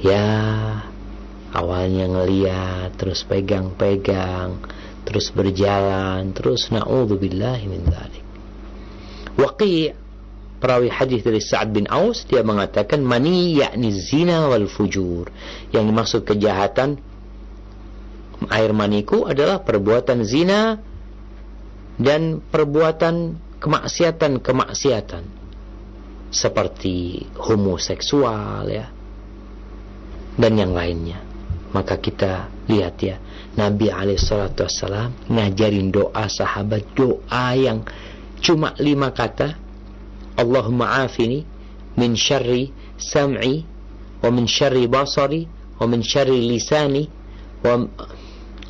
Ya, 0.00 0.24
awalnya 1.52 2.08
ngeliat, 2.08 2.96
terus 2.96 3.28
pegang-pegang, 3.28 4.56
terus 5.04 5.28
berjalan, 5.30 6.32
terus 6.32 6.72
na'udzubillahi 6.72 7.64
min 7.68 7.82
dzalik. 7.86 8.24
Waqi' 9.38 9.94
perawi 10.58 10.90
hadis 10.90 11.22
dari 11.22 11.38
Sa'ad 11.38 11.70
bin 11.70 11.86
Aus 11.86 12.26
dia 12.26 12.42
mengatakan 12.42 12.98
mani 13.06 13.54
yakni 13.54 13.94
zina 13.94 14.50
wal 14.50 14.66
fujur 14.66 15.30
yang 15.70 15.86
dimaksud 15.86 16.26
kejahatan 16.26 16.98
air 18.50 18.70
maniku 18.74 19.26
adalah 19.26 19.62
perbuatan 19.62 20.26
zina 20.26 20.82
dan 21.98 22.42
perbuatan 22.42 23.38
kemaksiatan-kemaksiatan 23.58 25.24
seperti 26.28 27.24
homoseksual 27.40 28.68
ya 28.68 28.86
dan 30.38 30.52
yang 30.54 30.72
lainnya. 30.72 31.18
Maka 31.68 32.00
kita 32.00 32.48
lihat 32.70 32.96
ya 33.04 33.20
Nabi 33.58 33.92
Alaihissalam 33.92 35.28
ngajarin 35.28 35.92
doa 35.92 36.24
sahabat 36.30 36.96
doa 36.96 37.52
yang 37.58 37.84
cuma 38.40 38.72
lima 38.80 39.12
kata 39.12 39.58
Allahumma 40.38 41.02
afini 41.04 41.42
min 41.98 42.14
syarri 42.14 42.70
sam'i 42.96 43.66
wa 44.22 44.30
min 44.30 44.46
syarri 44.46 44.86
basari 44.86 45.50
wa 45.76 45.84
min 45.90 46.00
syarri 46.00 46.40
lisani 46.46 47.10
wa 47.60 47.84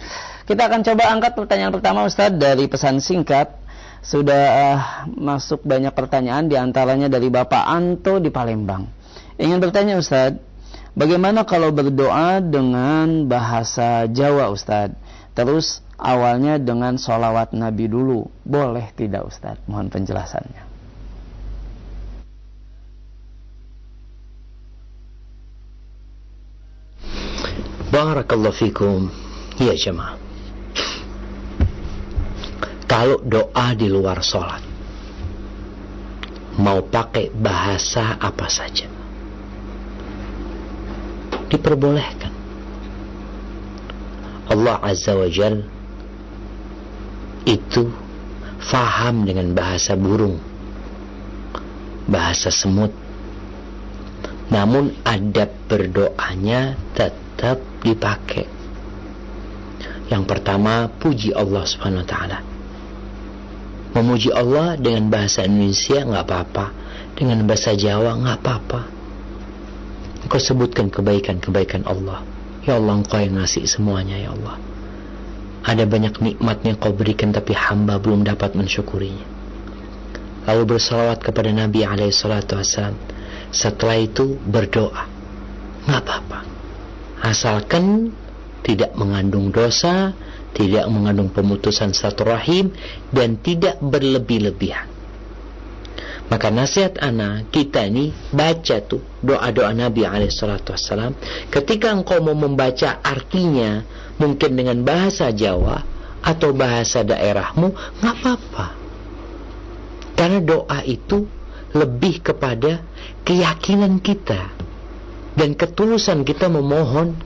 kita 0.49 0.71
akan 0.71 0.81
coba 0.81 1.13
angkat 1.13 1.37
pertanyaan 1.37 1.73
pertama 1.75 2.09
Ustadz 2.09 2.41
dari 2.41 2.65
pesan 2.71 3.05
singkat. 3.05 3.69
Sudah 3.99 4.43
uh, 4.55 4.79
masuk 5.11 5.67
banyak 5.67 5.91
pertanyaan 5.91 6.47
di 6.47 6.55
antaranya 6.55 7.11
dari 7.11 7.27
Bapak 7.29 7.67
Anto 7.67 8.23
di 8.23 8.31
Palembang. 8.31 8.87
Ingin 9.37 9.59
bertanya 9.59 9.99
Ustadz, 9.99 10.39
bagaimana 10.99 11.47
kalau 11.47 11.71
berdoa 11.71 12.43
dengan 12.43 13.31
bahasa 13.31 14.11
Jawa 14.11 14.51
Ustadz? 14.51 14.99
Terus 15.39 15.79
awalnya 15.95 16.59
dengan 16.59 16.99
sholawat 16.99 17.55
Nabi 17.55 17.87
dulu. 17.87 18.27
Boleh 18.43 18.91
tidak 18.99 19.31
Ustadz? 19.31 19.63
Mohon 19.71 19.95
penjelasannya. 19.95 20.67
Barakallahu 27.89 28.53
fikum 28.53 29.09
ya 29.59 29.75
jemaah 29.75 30.29
kalau 32.89 33.21
doa 33.21 33.75
di 33.77 33.87
luar 33.91 34.25
sholat 34.25 34.65
mau 36.59 36.83
pakai 36.83 37.31
bahasa 37.31 38.17
apa 38.19 38.49
saja 38.49 38.98
diperbolehkan. 41.49 42.33
Allah 44.49 44.81
Azza 44.81 45.13
wa 45.13 45.29
Jal 45.29 45.61
itu 47.45 47.89
faham 48.61 49.29
dengan 49.29 49.53
bahasa 49.53 49.93
burung 49.97 50.41
bahasa 52.09 52.49
semut. 52.49 52.91
Namun 54.49 54.97
adab 55.05 55.53
berdoanya 55.69 56.81
tetap 56.97 57.61
dipakai. 57.85 58.49
Yang 60.09 60.25
pertama 60.25 60.89
puji 60.89 61.37
Allah 61.37 61.69
subhanahu 61.69 62.01
wa 62.01 62.09
ta'ala. 62.09 62.39
Memuji 63.93 64.33
Allah 64.33 64.81
dengan 64.81 65.13
bahasa 65.13 65.45
Indonesia 65.45 66.01
nggak 66.01 66.25
apa-apa, 66.25 66.67
dengan 67.13 67.45
bahasa 67.45 67.77
Jawa 67.77 68.17
nggak 68.17 68.39
apa-apa. 68.41 68.81
Engkau 70.29 70.45
sebutkan 70.45 70.93
kebaikan-kebaikan 70.93 71.89
Allah. 71.89 72.21
Ya 72.69 72.77
Allah, 72.77 73.01
Engkau 73.01 73.17
yang 73.17 73.41
ngasih 73.41 73.65
semuanya, 73.65 74.21
ya 74.21 74.37
Allah. 74.37 74.61
Ada 75.65 75.89
banyak 75.89 76.21
nikmat 76.21 76.69
yang 76.69 76.77
kau 76.77 76.93
berikan 76.93 77.33
tapi 77.33 77.57
hamba 77.57 77.97
belum 77.97 78.29
dapat 78.29 78.53
mensyukurinya. 78.53 79.25
Lalu 80.45 80.77
bersalawat 80.77 81.25
kepada 81.25 81.49
Nabi 81.49 81.81
Alaihissalam. 81.81 82.93
Setelah 83.49 83.97
itu 83.97 84.37
berdoa. 84.37 85.09
Nggak 85.89 86.01
apa-apa. 86.05 86.41
Asalkan 87.25 88.13
tidak 88.61 88.93
mengandung 89.01 89.49
dosa, 89.49 90.13
tidak 90.53 90.93
mengandung 90.93 91.33
pemutusan 91.33 91.97
satu 91.97 92.29
rahim 92.29 92.77
dan 93.17 93.41
tidak 93.41 93.81
berlebih-lebihan. 93.81 94.98
Maka 96.29 96.53
nasihat 96.53 97.01
anak 97.01 97.49
kita 97.49 97.89
ini 97.89 98.13
baca 98.37 98.85
tuh 98.85 99.01
doa-doa 99.25 99.73
Nabi 99.73 100.05
Alaihissalam. 100.05 101.17
Ketika 101.49 101.89
engkau 101.89 102.21
mau 102.21 102.37
membaca 102.37 103.01
artinya 103.01 103.81
mungkin 104.21 104.53
dengan 104.53 104.85
bahasa 104.85 105.33
Jawa 105.33 105.81
atau 106.21 106.53
bahasa 106.53 107.01
daerahmu 107.01 107.73
nggak 108.05 108.17
apa-apa. 108.21 108.67
Karena 110.21 110.39
doa 110.45 110.85
itu 110.85 111.25
lebih 111.73 112.21
kepada 112.21 112.85
keyakinan 113.25 113.97
kita 114.05 114.53
dan 115.33 115.57
ketulusan 115.57 116.29
kita 116.29 116.53
memohon 116.53 117.17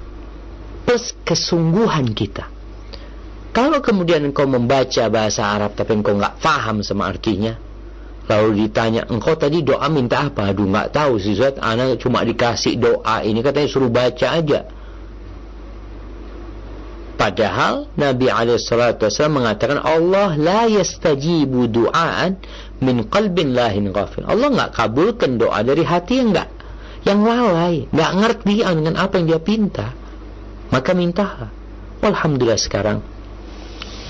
plus 0.86 1.10
kesungguhan 1.26 2.10
kita. 2.14 2.46
Kalau 3.50 3.82
kemudian 3.82 4.22
engkau 4.30 4.46
membaca 4.46 5.04
bahasa 5.10 5.42
Arab 5.50 5.74
tapi 5.74 5.98
engkau 5.98 6.14
nggak 6.14 6.38
paham 6.38 6.84
sama 6.86 7.10
artinya, 7.10 7.56
lalu 8.32 8.66
ditanya 8.66 9.04
engkau 9.12 9.36
tadi 9.36 9.60
doa 9.60 9.84
minta 9.92 10.24
apa? 10.24 10.48
Aduh 10.48 10.64
nggak 10.64 10.96
tahu 10.96 11.20
sih 11.20 11.36
Zat, 11.36 11.60
anak 11.60 12.00
cuma 12.00 12.24
dikasih 12.24 12.80
doa 12.80 13.20
ini 13.20 13.44
katanya 13.44 13.68
suruh 13.68 13.92
baca 13.92 14.26
aja. 14.32 14.64
Padahal 17.20 17.86
Nabi 17.94 18.26
SAW 18.58 18.98
mengatakan 19.30 19.78
Allah 19.78 20.34
la 20.34 20.66
yastajibu 20.66 21.70
du'aan 21.70 22.40
min 22.82 23.06
qalbin 23.06 23.54
lahin 23.54 23.94
ghafil. 23.94 24.26
Allah 24.26 24.48
nggak 24.50 24.70
kabulkan 24.74 25.38
doa 25.38 25.62
dari 25.62 25.86
hati 25.86 26.18
yang 26.18 26.34
nggak 26.34 26.48
yang 27.06 27.20
lalai, 27.22 27.86
nggak 27.94 28.10
ngerti 28.18 28.66
dengan 28.66 28.98
apa 28.98 29.22
yang 29.22 29.26
dia 29.30 29.40
pinta. 29.42 29.94
Maka 30.72 30.90
mintalah. 30.96 31.50
Alhamdulillah 32.02 32.58
sekarang 32.58 32.98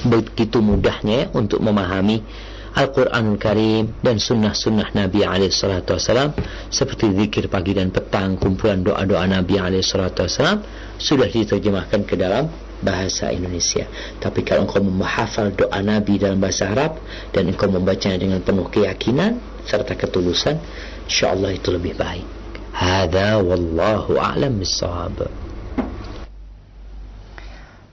begitu 0.09 0.59
mudahnya 0.65 1.31
untuk 1.37 1.61
memahami 1.61 2.25
Al-Quran 2.73 3.37
Karim 3.37 4.01
dan 4.01 4.17
sunnah-sunnah 4.17 4.97
Nabi 4.97 5.21
SAW 5.53 6.33
seperti 6.73 7.13
zikir 7.13 7.53
pagi 7.53 7.77
dan 7.77 7.93
petang, 7.93 8.41
kumpulan 8.41 8.81
doa-doa 8.81 9.29
Nabi 9.29 9.61
SAW 9.85 10.65
sudah 10.97 11.29
diterjemahkan 11.29 12.09
ke 12.09 12.17
dalam 12.17 12.49
bahasa 12.81 13.29
Indonesia. 13.29 13.85
Tapi 14.17 14.41
kalau 14.41 14.65
engkau 14.65 14.81
menghafal 14.81 15.53
doa 15.53 15.85
Nabi 15.85 16.17
dalam 16.17 16.41
bahasa 16.41 16.73
Arab 16.73 16.97
dan 17.31 17.53
engkau 17.53 17.69
membacanya 17.69 18.25
dengan 18.25 18.41
penuh 18.41 18.67
keyakinan 18.73 19.37
serta 19.69 19.93
ketulusan, 19.93 20.57
insyaAllah 21.07 21.53
itu 21.53 21.71
lebih 21.71 21.93
baik. 21.95 22.25
Hada 22.73 23.37
wallahu 23.37 24.17
a'lam 24.17 24.57
bissawab. 24.57 25.42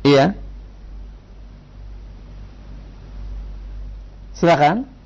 Iya. 0.07 0.31
Silakan. 4.31 4.96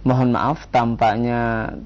Mohon 0.00 0.32
maaf 0.32 0.64
tampaknya 0.72 1.76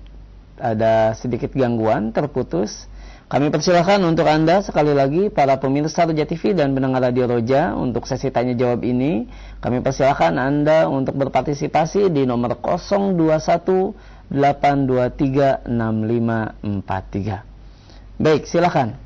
ada 0.58 1.14
sedikit 1.18 1.50
gangguan 1.50 2.14
terputus. 2.14 2.86
Kami 3.26 3.50
persilahkan 3.50 3.98
untuk 4.06 4.30
Anda 4.30 4.62
sekali 4.62 4.94
lagi 4.94 5.26
para 5.32 5.58
pemirsa 5.58 6.06
Roja 6.06 6.22
TV 6.22 6.54
dan 6.54 6.70
pendengar 6.76 7.02
Radio 7.02 7.26
Roja 7.26 7.74
untuk 7.74 8.06
sesi 8.06 8.30
tanya 8.30 8.54
jawab 8.54 8.86
ini. 8.86 9.26
Kami 9.58 9.82
persilahkan 9.82 10.38
Anda 10.38 10.86
untuk 10.86 11.18
berpartisipasi 11.18 12.14
di 12.14 12.22
nomor 12.28 12.62
021 12.62 14.30
823 14.30 15.66
6543. 15.66 18.22
Baik, 18.22 18.46
silakan. 18.46 19.03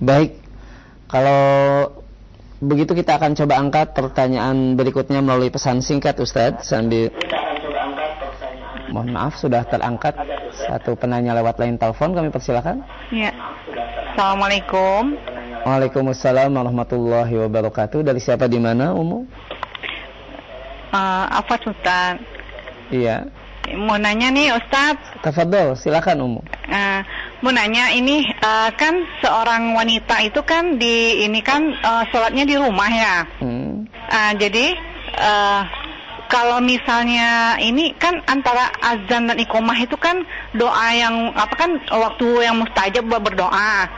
Baik, 0.00 0.32
kalau 1.12 1.44
begitu 2.60 2.96
kita 2.96 3.20
akan 3.20 3.36
coba 3.36 3.60
angkat 3.60 3.92
pertanyaan 3.92 4.76
berikutnya 4.76 5.20
melalui 5.20 5.52
pesan 5.52 5.84
singkat 5.84 6.16
Ustadz 6.20 6.64
sambil 6.68 7.12
Mohon 8.90 9.10
maaf 9.14 9.38
sudah 9.38 9.62
terangkat 9.70 10.18
satu 10.66 10.98
penanya 10.98 11.30
lewat 11.38 11.62
line 11.62 11.78
telepon 11.78 12.10
kami 12.10 12.28
persilakan. 12.34 12.82
Ya. 13.14 13.30
Assalamualaikum. 14.10 15.14
Waalaikumsalam 15.62 16.50
warahmatullahi 16.50 17.38
wabarakatuh. 17.46 18.02
Dari 18.02 18.18
siapa 18.18 18.50
di 18.50 18.58
mana, 18.58 18.90
Umu? 18.90 19.30
Uh, 20.90 21.24
apa 21.30 21.54
Sultan? 21.62 22.18
Iya. 22.90 23.30
Mau 23.76 24.00
nanya 24.00 24.32
nih 24.32 24.56
Ustadz. 24.56 25.20
Tafadol, 25.20 25.76
silakan 25.76 26.24
Umu. 26.24 26.40
Uh, 26.66 27.00
mau 27.44 27.52
nanya 27.52 27.92
ini 27.92 28.24
uh, 28.40 28.72
kan 28.74 29.04
seorang 29.20 29.76
wanita 29.76 30.16
itu 30.24 30.40
kan 30.42 30.80
di 30.80 31.22
ini 31.22 31.44
kan 31.44 31.70
uh, 31.84 32.02
sholatnya 32.08 32.48
di 32.48 32.56
rumah 32.56 32.90
ya. 32.90 33.16
Hmm. 33.38 33.84
Uh, 34.10 34.32
jadi 34.40 34.74
uh, 35.20 35.62
kalau 36.30 36.62
misalnya 36.62 37.58
ini 37.58 37.92
kan 37.98 38.22
antara 38.30 38.70
azan 38.80 39.28
dan 39.28 39.36
iqomah 39.36 39.76
itu 39.76 39.98
kan 39.98 40.22
doa 40.56 40.88
yang 40.94 41.34
apa 41.34 41.54
kan 41.58 41.70
waktu 41.90 42.26
yang 42.46 42.56
mustajab 42.58 43.06
buat 43.06 43.22
berdoa. 43.22 43.90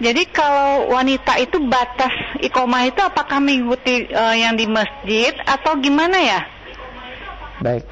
Jadi 0.00 0.32
kalau 0.32 0.88
wanita 0.96 1.36
itu 1.36 1.60
batas 1.68 2.12
ikomah 2.40 2.88
itu 2.88 3.00
apakah 3.04 3.36
mengikuti 3.36 4.08
uh, 4.16 4.32
yang 4.32 4.56
di 4.56 4.64
masjid 4.64 5.36
atau 5.44 5.76
gimana 5.76 6.16
ya? 6.16 6.40
Baik. 7.60 7.84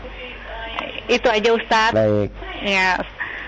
Itu 1.08 1.28
aja 1.32 1.50
Ustaz. 1.56 1.90
Baik. 1.96 2.28
Ya. 2.62 3.00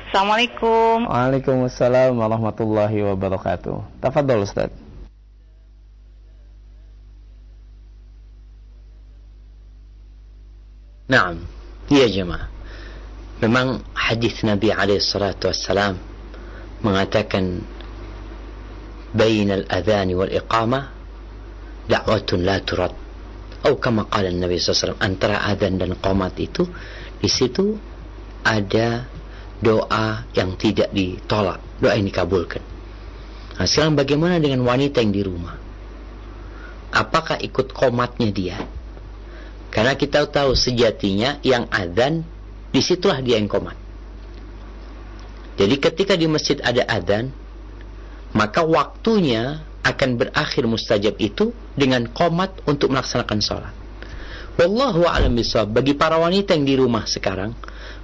Assalamualaikum. 0.08 1.06
Waalaikumsalam 1.06 2.16
warahmatullahi 2.16 3.04
wabarakatuh. 3.04 4.00
Tafadhol 4.00 4.48
Ustaz. 4.48 4.72
Naam. 11.06 11.44
Ya 11.92 12.08
jemaah. 12.08 12.48
Memang 13.44 13.84
hadis 13.92 14.40
Nabi 14.40 14.72
alaihi 14.72 15.04
salatu 15.04 15.52
wassalam 15.52 16.00
mengatakan 16.80 17.60
bainal 19.12 19.68
adhan 19.68 20.12
wal 20.16 20.32
iqamah 20.32 20.92
da'watun 21.90 22.40
la 22.46 22.62
turad 22.62 22.94
atau 23.60 23.76
kama 23.76 24.08
qala 24.08 24.32
Nabi 24.32 24.56
sallallahu 24.56 24.64
alaihi 24.64 24.80
wasallam 24.80 25.02
antara 25.04 25.36
azan 25.44 25.72
dan 25.76 25.92
qomat 26.00 26.34
itu 26.40 26.64
di 27.20 27.28
situ 27.28 27.76
ada 28.40 29.04
doa 29.60 30.24
yang 30.32 30.56
tidak 30.56 30.88
ditolak. 30.90 31.60
Doa 31.78 31.96
yang 31.96 32.08
dikabulkan. 32.08 32.64
Nah 33.60 33.68
sekarang 33.68 33.92
bagaimana 33.92 34.40
dengan 34.40 34.64
wanita 34.64 35.04
yang 35.04 35.12
di 35.12 35.22
rumah? 35.24 35.56
Apakah 36.90 37.38
ikut 37.44 37.76
komatnya 37.76 38.28
dia? 38.32 38.58
Karena 39.70 39.94
kita 39.94 40.26
tahu 40.26 40.56
sejatinya 40.56 41.38
yang 41.46 41.68
adzan 41.70 42.26
di 42.72 42.80
situlah 42.82 43.22
dia 43.22 43.38
yang 43.38 43.46
komat. 43.46 43.78
Jadi 45.60 45.76
ketika 45.76 46.16
di 46.16 46.26
masjid 46.26 46.56
ada 46.64 46.82
adzan 46.88 47.30
maka 48.32 48.64
waktunya 48.64 49.60
akan 49.84 50.16
berakhir 50.16 50.64
mustajab 50.64 51.20
itu 51.20 51.52
dengan 51.76 52.08
komat 52.10 52.64
untuk 52.64 52.92
melaksanakan 52.92 53.38
sholat. 53.44 53.74
Wallahu 54.60 55.08
a'lam. 55.08 55.40
Bagi 55.72 55.96
para 55.96 56.20
wanita 56.20 56.52
yang 56.52 56.68
di 56.68 56.76
rumah 56.76 57.08
sekarang, 57.08 57.56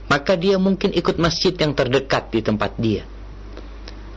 maka 0.09 0.33
dia 0.41 0.57
mungkin 0.57 0.89
ikut 0.97 1.21
masjid 1.21 1.53
yang 1.53 1.77
terdekat 1.77 2.33
di 2.33 2.41
tempat 2.41 2.73
dia. 2.81 3.05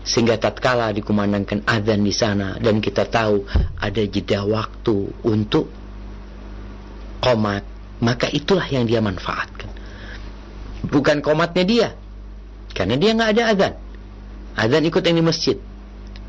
Sehingga 0.07 0.39
tatkala 0.39 0.95
dikumandangkan 0.95 1.67
azan 1.67 1.99
di 1.99 2.15
sana 2.15 2.55
dan 2.63 2.79
kita 2.79 3.11
tahu 3.11 3.43
ada 3.75 4.01
jeda 4.07 4.47
waktu 4.47 5.11
untuk 5.27 5.67
komat, 7.19 7.67
maka 7.99 8.31
itulah 8.31 8.63
yang 8.71 8.87
dia 8.87 9.03
manfaatkan. 9.03 9.67
Bukan 10.87 11.19
komatnya 11.19 11.63
dia, 11.67 11.89
karena 12.71 12.95
dia 12.95 13.11
nggak 13.11 13.29
ada 13.35 13.43
azan. 13.51 13.73
Azan 14.55 14.87
ikut 14.87 15.03
yang 15.03 15.19
di 15.19 15.25
masjid 15.27 15.57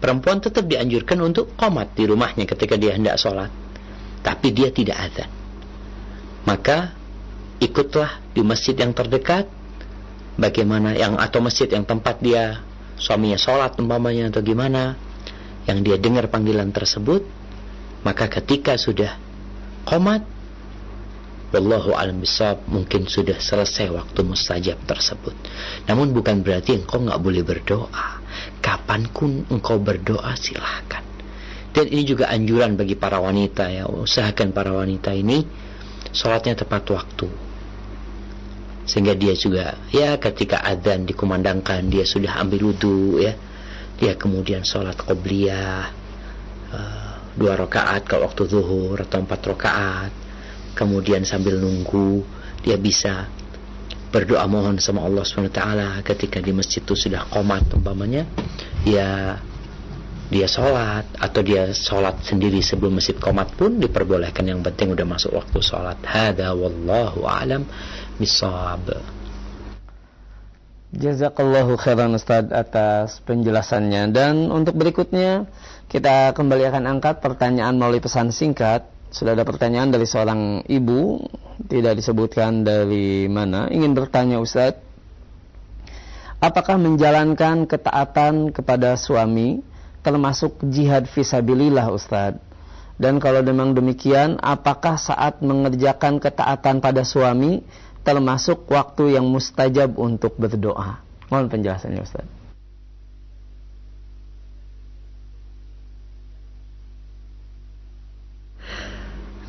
perempuan 0.03 0.43
tetap 0.43 0.67
dianjurkan 0.67 1.23
untuk 1.23 1.55
komat 1.55 1.95
di 1.95 2.03
rumahnya 2.11 2.51
ketika 2.51 2.75
dia 2.75 2.99
hendak 2.99 3.15
sholat. 3.15 3.55
Tapi 4.21 4.51
dia 4.51 4.75
tidak 4.75 4.99
azan. 4.99 5.39
Maka 6.45 6.95
ikutlah 7.61 8.20
di 8.32 8.43
masjid 8.45 8.76
yang 8.76 8.93
terdekat. 8.97 9.49
Bagaimana 10.41 10.97
yang 10.97 11.20
atau 11.20 11.45
masjid 11.45 11.68
yang 11.68 11.84
tempat 11.84 12.22
dia 12.24 12.64
suaminya 12.97 13.36
sholat 13.36 13.76
umpamanya 13.76 14.32
atau 14.32 14.41
gimana. 14.41 14.97
Yang 15.68 15.78
dia 15.84 15.97
dengar 16.01 16.28
panggilan 16.32 16.72
tersebut. 16.72 17.26
Maka 18.07 18.28
ketika 18.28 18.76
sudah 18.80 19.16
komat. 19.84 20.24
Wallahu 21.51 21.99
alam 21.99 22.22
bisawab 22.22 22.62
mungkin 22.70 23.11
sudah 23.11 23.43
selesai 23.43 23.91
waktu 23.91 24.22
mustajab 24.22 24.78
tersebut. 24.86 25.34
Namun 25.91 26.14
bukan 26.14 26.47
berarti 26.47 26.78
engkau 26.78 27.03
nggak 27.03 27.18
boleh 27.18 27.43
berdoa 27.43 28.20
kapan 28.61 29.09
pun 29.11 29.45
engkau 29.49 29.80
berdoa 29.80 30.36
silahkan 30.36 31.03
dan 31.70 31.86
ini 31.86 32.03
juga 32.03 32.28
anjuran 32.28 32.74
bagi 32.74 32.95
para 32.95 33.18
wanita 33.18 33.70
ya 33.70 33.86
usahakan 33.88 34.51
para 34.51 34.74
wanita 34.74 35.14
ini 35.14 35.43
sholatnya 36.11 36.59
tepat 36.59 36.85
waktu. 36.91 37.29
Sehingga 38.87 39.15
dia 39.15 39.35
juga 39.39 39.79
ya 39.95 40.19
ketika 40.19 40.67
adzan 40.67 41.07
dikumandangkan 41.07 41.87
dia 41.87 42.03
sudah 42.03 42.43
ambil 42.43 42.75
wudhu 42.75 43.23
ya. 43.23 43.35
Dia 44.01 44.17
kemudian 44.17 44.65
sholat 44.65 44.97
qobliyah 44.97 45.93
uh, 46.73 47.15
dua 47.37 47.53
rakaat 47.55 48.09
kalau 48.09 48.27
waktu 48.27 48.49
zuhur 48.49 48.97
atau 48.97 49.21
empat 49.21 49.41
rakaat. 49.45 50.13
Kemudian 50.75 51.23
sambil 51.29 51.61
nunggu 51.61 52.25
dia 52.65 52.81
bisa 52.81 53.29
berdoa 54.11 54.43
mohon 54.51 54.75
sama 54.83 55.07
Allah 55.07 55.23
SWT 55.23 55.63
ketika 56.03 56.43
di 56.43 56.51
masjid 56.51 56.83
itu 56.83 56.99
sudah 56.99 57.31
komat 57.31 57.71
umpamanya. 57.77 58.27
Ya 58.83 59.39
dia 60.31 60.47
sholat 60.47 61.11
atau 61.18 61.43
dia 61.43 61.74
sholat 61.74 62.22
sendiri 62.22 62.62
sebelum 62.62 63.03
masjid 63.03 63.18
komat 63.18 63.51
pun 63.59 63.83
diperbolehkan. 63.83 64.47
Yang 64.47 64.70
penting 64.70 64.95
udah 64.95 65.07
masuk 65.07 65.35
waktu 65.35 65.59
sholat. 65.59 65.99
Hada 66.07 66.55
wallahu 66.55 67.26
alam 67.26 67.66
bisawab 68.16 68.95
Jazakallahu 70.91 71.78
khairan 71.78 72.14
Ustaz 72.14 72.47
atas 72.51 73.18
penjelasannya. 73.26 74.11
Dan 74.11 74.55
untuk 74.55 74.78
berikutnya 74.78 75.51
kita 75.91 76.35
kembali 76.35 76.66
akan 76.70 76.85
angkat 76.87 77.18
pertanyaan 77.22 77.78
melalui 77.78 78.03
pesan 78.03 78.31
singkat. 78.31 78.87
Sudah 79.11 79.35
ada 79.35 79.43
pertanyaan 79.43 79.91
dari 79.91 80.07
seorang 80.07 80.62
ibu, 80.70 81.18
tidak 81.66 81.99
disebutkan 81.99 82.62
dari 82.62 83.26
mana, 83.26 83.66
ingin 83.66 83.91
bertanya 83.91 84.39
Ustaz, 84.39 84.78
apakah 86.39 86.78
menjalankan 86.78 87.66
ketaatan 87.66 88.55
kepada 88.55 88.95
suami 88.95 89.66
termasuk 90.01 90.61
jihad 90.68 91.09
visabilillah 91.09 91.88
Ustaz? 91.92 92.36
Dan 93.01 93.16
kalau 93.16 93.40
memang 93.40 93.72
demikian, 93.72 94.36
apakah 94.44 95.01
saat 95.01 95.40
mengerjakan 95.40 96.20
ketaatan 96.20 96.84
pada 96.84 97.01
suami 97.01 97.64
termasuk 98.05 98.68
waktu 98.68 99.16
yang 99.16 99.24
mustajab 99.24 99.96
untuk 99.96 100.36
berdoa? 100.36 101.01
Mohon 101.32 101.48
penjelasannya 101.48 102.03
Ustaz. 102.05 102.28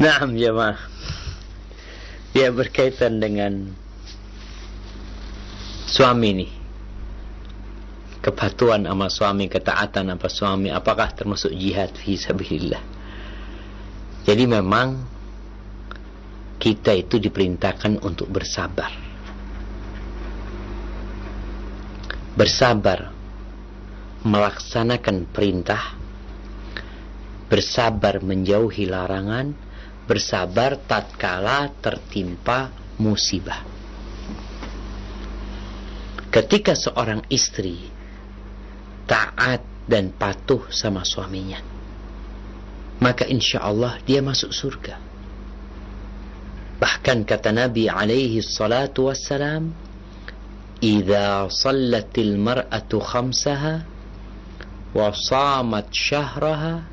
Nah, 0.02 0.26
jemaah. 0.32 0.80
Ya 2.32 2.50
berkaitan 2.50 3.20
dengan 3.20 3.76
suami 5.92 6.30
nih. 6.32 6.61
Kepatuhan 8.22 8.86
sama 8.86 9.10
suami, 9.10 9.50
ketaatan 9.50 10.14
apa 10.14 10.30
suami, 10.30 10.70
apakah 10.70 11.10
termasuk 11.18 11.50
jihad 11.58 11.90
fi 11.98 12.14
sabilillah? 12.14 12.84
Jadi 14.22 14.44
memang 14.46 15.02
kita 16.62 16.94
itu 16.94 17.18
diperintahkan 17.18 18.06
untuk 18.06 18.30
bersabar. 18.30 18.94
Bersabar 22.38 23.10
melaksanakan 24.22 25.26
perintah, 25.34 25.98
bersabar 27.50 28.22
menjauhi 28.22 28.86
larangan, 28.86 29.58
bersabar 30.06 30.78
tatkala 30.86 31.74
tertimpa 31.82 32.70
musibah. 33.02 33.66
Ketika 36.30 36.78
seorang 36.78 37.26
istri 37.28 38.01
taat 39.08 39.62
dan 39.88 40.14
patuh 40.14 40.70
sama 40.70 41.02
suaminya, 41.02 41.60
maka 43.02 43.28
insya 43.28 43.66
Allah 43.66 43.98
dia 44.06 44.22
masuk 44.22 44.54
surga. 44.54 44.96
Bahkan 46.82 47.30
kata 47.30 47.54
Nabi 47.54 47.86
alaihi 47.86 48.42
salatu 48.42 49.10
wassalam, 49.10 49.70
"Idza 50.82 51.46
sallatil 51.50 52.42
mar'atu 52.42 52.98
khamsaha 52.98 53.86
wa 54.98 55.08
shamat 55.14 55.94
syahraha 55.94 56.92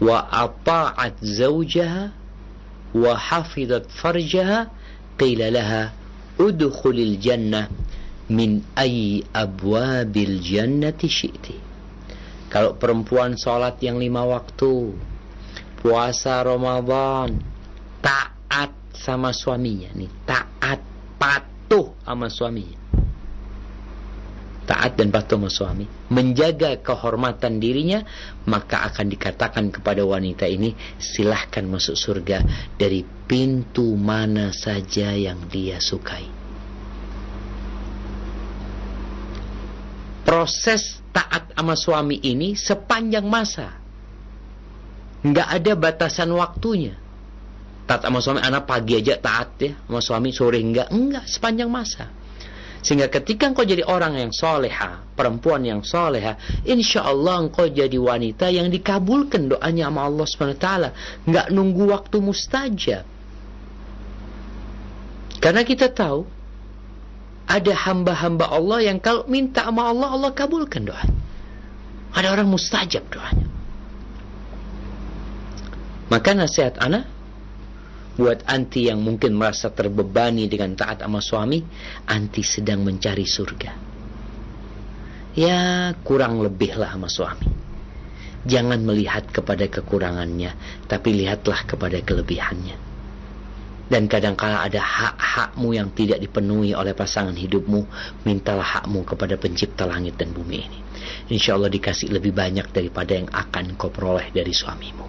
وأطاعت 0.00 1.14
زوجها 1.22 2.10
وحفظت 2.94 3.86
فرجها 3.90 4.70
قيل 5.20 5.52
لها 5.52 5.92
ادخل 6.40 6.90
الجنة 6.90 7.68
min 8.30 8.62
ayyi 8.78 9.26
abwabil 9.34 10.38
jannati 10.38 11.10
syi'ti. 11.10 11.56
Kalau 12.50 12.78
perempuan 12.78 13.34
sholat 13.34 13.78
yang 13.82 13.98
lima 13.98 14.26
waktu, 14.26 14.94
puasa 15.82 16.42
Ramadan, 16.42 17.38
taat 18.02 18.70
sama 18.94 19.34
suaminya 19.34 19.90
nih, 19.94 20.10
taat 20.26 20.80
patuh 21.18 21.94
sama 22.06 22.26
suaminya. 22.30 22.78
Taat 24.66 24.94
dan 24.94 25.10
patuh 25.10 25.34
sama 25.38 25.50
suami, 25.50 25.86
menjaga 26.14 26.78
kehormatan 26.78 27.58
dirinya, 27.58 28.06
maka 28.46 28.86
akan 28.86 29.10
dikatakan 29.10 29.74
kepada 29.74 30.06
wanita 30.06 30.46
ini, 30.46 30.74
silahkan 30.98 31.66
masuk 31.66 31.98
surga 31.98 32.46
dari 32.78 33.02
pintu 33.02 33.98
mana 33.98 34.54
saja 34.54 35.10
yang 35.14 35.50
dia 35.50 35.82
sukai 35.82 36.39
proses 40.30 41.02
taat 41.10 41.50
sama 41.58 41.74
suami 41.74 42.22
ini 42.22 42.54
sepanjang 42.54 43.26
masa. 43.26 43.74
Nggak 45.26 45.48
ada 45.58 45.72
batasan 45.74 46.30
waktunya. 46.30 46.94
Taat 47.90 48.06
sama 48.06 48.22
suami, 48.22 48.38
anak 48.38 48.62
pagi 48.62 48.94
aja 48.94 49.18
taat 49.18 49.58
ya 49.58 49.74
sama 49.74 49.98
suami, 49.98 50.30
sore 50.30 50.62
enggak. 50.62 50.94
Enggak, 50.94 51.26
sepanjang 51.26 51.66
masa. 51.66 52.14
Sehingga 52.78 53.10
ketika 53.10 53.50
engkau 53.50 53.66
jadi 53.66 53.82
orang 53.82 54.22
yang 54.22 54.30
soleha, 54.30 55.02
perempuan 55.18 55.66
yang 55.66 55.82
soleha, 55.82 56.38
insya 56.62 57.10
Allah 57.10 57.50
engkau 57.50 57.66
jadi 57.66 57.98
wanita 57.98 58.54
yang 58.54 58.70
dikabulkan 58.70 59.50
doanya 59.50 59.90
sama 59.90 60.06
Allah 60.06 60.26
SWT. 60.30 60.68
Nggak 61.26 61.46
nunggu 61.50 61.90
waktu 61.90 62.16
mustajab. 62.22 63.02
Karena 65.42 65.66
kita 65.66 65.90
tahu, 65.90 66.22
ada 67.50 67.74
hamba-hamba 67.74 68.46
Allah 68.46 68.78
yang 68.86 69.02
kalau 69.02 69.26
minta 69.26 69.66
sama 69.66 69.90
Allah, 69.90 70.14
Allah 70.14 70.30
kabulkan 70.30 70.86
doa. 70.86 71.02
Ada 72.14 72.30
orang 72.30 72.46
mustajab 72.46 73.10
doanya. 73.10 73.50
Maka 76.10 76.30
nasihat 76.34 76.78
anak, 76.78 77.06
buat 78.14 78.46
anti 78.46 78.86
yang 78.86 79.02
mungkin 79.02 79.34
merasa 79.34 79.70
terbebani 79.70 80.46
dengan 80.46 80.78
taat 80.78 81.02
sama 81.02 81.18
suami, 81.18 81.62
anti 82.06 82.42
sedang 82.46 82.86
mencari 82.86 83.26
surga. 83.26 83.72
Ya, 85.34 85.90
kurang 86.02 86.42
lebih 86.42 86.74
lah 86.74 86.94
sama 86.94 87.06
suami. 87.06 87.46
Jangan 88.46 88.82
melihat 88.82 89.30
kepada 89.30 89.66
kekurangannya, 89.70 90.54
tapi 90.90 91.14
lihatlah 91.14 91.62
kepada 91.66 92.02
kelebihannya. 92.02 92.89
Dan 93.90 94.06
kadangkala 94.06 94.70
ada 94.70 94.78
hak-hakmu 94.78 95.74
yang 95.74 95.90
tidak 95.90 96.22
dipenuhi 96.22 96.78
oleh 96.78 96.94
pasangan 96.94 97.34
hidupmu. 97.34 97.82
Mintalah 98.22 98.78
hakmu 98.78 99.02
kepada 99.02 99.34
pencipta 99.34 99.82
langit 99.82 100.14
dan 100.14 100.30
bumi 100.30 100.62
ini. 100.62 100.78
Insya 101.34 101.58
Allah 101.58 101.74
dikasih 101.74 102.14
lebih 102.14 102.30
banyak 102.30 102.70
daripada 102.70 103.18
yang 103.18 103.26
akan 103.26 103.74
kau 103.74 103.90
peroleh 103.90 104.30
dari 104.30 104.54
suamimu. 104.54 105.02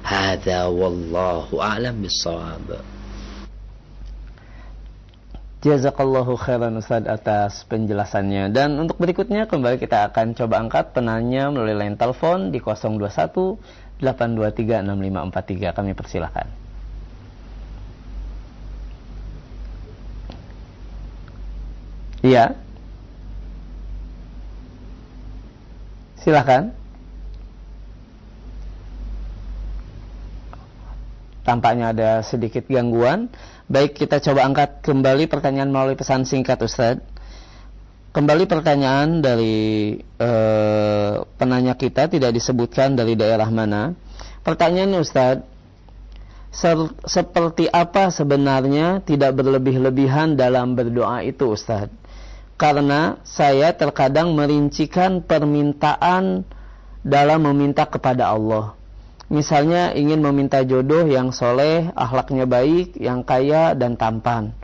Hada 0.00 0.72
wallahu 0.72 1.60
a'lam 1.60 2.00
bisawab. 2.00 2.80
Jazakallahu 5.62 6.34
khairan 6.40 6.74
Ustaz 6.80 7.06
atas 7.06 7.68
penjelasannya. 7.68 8.50
Dan 8.50 8.80
untuk 8.80 8.96
berikutnya 8.96 9.44
kembali 9.44 9.76
kita 9.76 10.08
akan 10.10 10.34
coba 10.34 10.58
angkat 10.58 10.90
penanya 10.96 11.52
melalui 11.52 11.76
line 11.76 12.00
telepon 12.00 12.48
di 12.48 12.58
021 12.64 14.00
823 14.00 14.82
6543. 14.82 15.76
Kami 15.76 15.92
persilahkan. 15.94 16.61
Iya. 22.22 22.54
Silahkan. 26.22 26.70
Tampaknya 31.42 31.90
ada 31.90 32.10
sedikit 32.22 32.62
gangguan. 32.70 33.26
Baik, 33.66 33.98
kita 33.98 34.22
coba 34.22 34.46
angkat 34.46 34.86
kembali 34.86 35.26
pertanyaan 35.26 35.74
melalui 35.74 35.98
pesan 35.98 36.22
singkat 36.22 36.62
Ustaz. 36.62 37.02
Kembali 38.14 38.46
pertanyaan 38.46 39.18
dari 39.18 39.98
eh, 39.98 41.12
penanya 41.34 41.74
kita 41.74 42.06
tidak 42.06 42.30
disebutkan 42.30 42.94
dari 42.94 43.18
daerah 43.18 43.50
mana. 43.50 43.98
Pertanyaan 44.46 44.94
Ustaz, 45.02 45.42
seperti 47.08 47.66
apa 47.72 48.12
sebenarnya 48.12 49.00
tidak 49.02 49.34
berlebih-lebihan 49.40 50.36
dalam 50.36 50.76
berdoa 50.76 51.24
itu 51.24 51.50
Ustaz? 51.50 51.88
Karena 52.62 53.18
saya 53.26 53.74
terkadang 53.74 54.38
merincikan 54.38 55.18
permintaan 55.18 56.46
dalam 57.02 57.42
meminta 57.50 57.82
kepada 57.90 58.30
Allah. 58.30 58.78
Misalnya 59.26 59.90
ingin 59.98 60.22
meminta 60.22 60.62
jodoh 60.62 61.02
yang 61.10 61.34
soleh, 61.34 61.90
akhlaknya 61.98 62.46
baik, 62.46 62.94
yang 63.02 63.26
kaya 63.26 63.74
dan 63.74 63.98
tampan. 63.98 64.54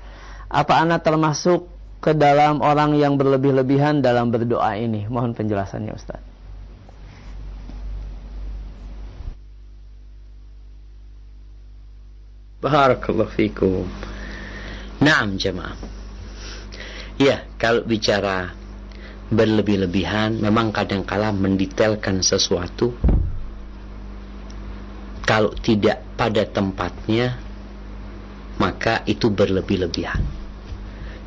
Apa 0.47 0.79
anak 0.79 1.03
termasuk 1.03 1.66
ke 1.99 2.15
dalam 2.15 2.62
orang 2.62 2.95
yang 2.95 3.19
berlebih-lebihan 3.19 3.99
dalam 3.99 4.31
berdoa 4.31 4.79
ini? 4.79 5.11
Mohon 5.11 5.35
penjelasannya 5.35 5.91
Ustaz. 5.91 6.23
Barakallahu 12.62 13.35
fikum. 13.35 13.91
Naam 15.03 15.35
jemaah. 15.35 15.98
Ya, 17.19 17.43
kalau 17.59 17.82
bicara 17.82 18.55
berlebih-lebihan, 19.28 20.39
memang 20.39 20.70
kadang-kala 20.70 21.35
mendetailkan 21.35 22.23
sesuatu 22.23 22.95
kalau 25.28 25.53
tidak 25.61 26.01
pada 26.16 26.47
tempatnya, 26.49 27.36
maka 28.57 29.05
itu 29.05 29.28
berlebih-lebihan 29.28 30.38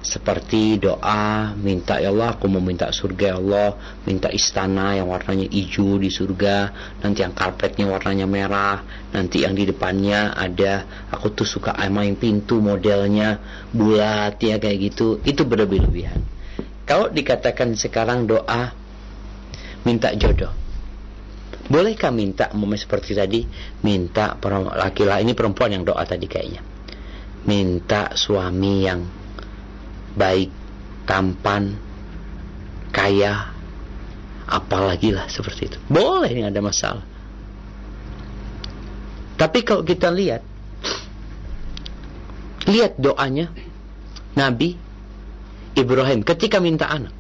seperti 0.02 0.82
doa 0.82 1.54
minta 1.58 2.02
ya 2.02 2.10
Allah 2.10 2.34
aku 2.34 2.50
mau 2.50 2.62
minta 2.62 2.90
surga 2.90 3.26
ya 3.34 3.38
Allah. 3.38 3.70
Minta 4.06 4.28
istana 4.34 4.98
yang 4.98 5.08
warnanya 5.08 5.46
hijau 5.48 6.02
di 6.02 6.10
surga. 6.10 6.74
Nanti 7.06 7.22
yang 7.22 7.38
karpetnya 7.38 7.86
warnanya 7.86 8.26
merah. 8.26 8.82
Nanti 9.14 9.46
yang 9.46 9.54
di 9.54 9.70
depannya 9.70 10.34
ada 10.34 10.86
aku 11.14 11.34
tuh 11.38 11.48
suka 11.48 11.78
main 11.88 12.18
pintu 12.18 12.60
modelnya 12.60 13.38
bulat 13.70 14.42
ya 14.42 14.58
kayak 14.58 14.78
gitu. 14.92 15.22
Itu 15.22 15.46
berlebih-lebihan 15.46 16.42
kalau 16.92 17.08
dikatakan 17.08 17.72
sekarang 17.80 18.28
doa 18.28 18.76
minta 19.88 20.12
jodoh. 20.12 20.52
Bolehkah 21.72 22.12
minta 22.12 22.52
mau 22.52 22.68
seperti 22.76 23.16
tadi 23.16 23.48
minta 23.88 24.36
laki-laki 24.76 25.24
ini 25.24 25.32
perempuan 25.32 25.72
yang 25.72 25.88
doa 25.88 26.04
tadi 26.04 26.28
kayaknya. 26.28 26.60
Minta 27.48 28.12
suami 28.20 28.84
yang 28.84 29.08
baik, 30.16 30.52
tampan, 31.08 31.76
kaya, 32.92 33.52
apalagi 34.48 35.16
lah 35.16 35.32
seperti 35.32 35.72
itu. 35.72 35.78
Boleh 35.88 36.32
nggak 36.32 36.52
ada 36.52 36.64
masalah. 36.64 37.06
Tapi 39.40 39.60
kalau 39.66 39.82
kita 39.82 40.14
lihat, 40.14 40.46
lihat 42.70 43.00
doanya 43.02 43.50
Nabi 44.38 44.78
Ibrahim 45.74 46.22
ketika 46.22 46.62
minta 46.62 46.92
anak. 46.92 47.16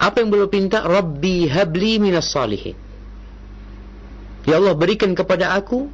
Apa 0.00 0.24
yang 0.24 0.32
belum 0.32 0.48
minta? 0.48 0.80
Rabbi 0.80 1.44
habli 1.50 2.00
minas 2.00 2.32
salihin. 2.32 2.72
Ya 4.48 4.56
Allah 4.56 4.72
berikan 4.72 5.12
kepada 5.12 5.52
aku 5.52 5.92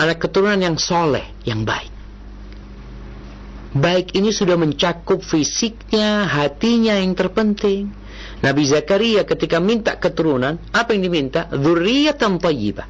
anak 0.00 0.24
keturunan 0.24 0.56
yang 0.56 0.80
soleh, 0.80 1.28
yang 1.44 1.68
baik 1.68 1.95
baik 3.80 4.16
ini 4.16 4.30
sudah 4.34 4.58
mencakup 4.58 5.22
fisiknya, 5.22 6.28
hatinya 6.28 6.96
yang 6.98 7.16
terpenting. 7.16 7.88
Nabi 8.44 8.62
Zakaria 8.68 9.24
ketika 9.24 9.56
minta 9.62 9.96
keturunan, 9.96 10.60
apa 10.72 10.92
yang 10.92 11.08
diminta? 11.08 11.48
Dzurriyyatan 11.48 12.36
thayyibah. 12.36 12.88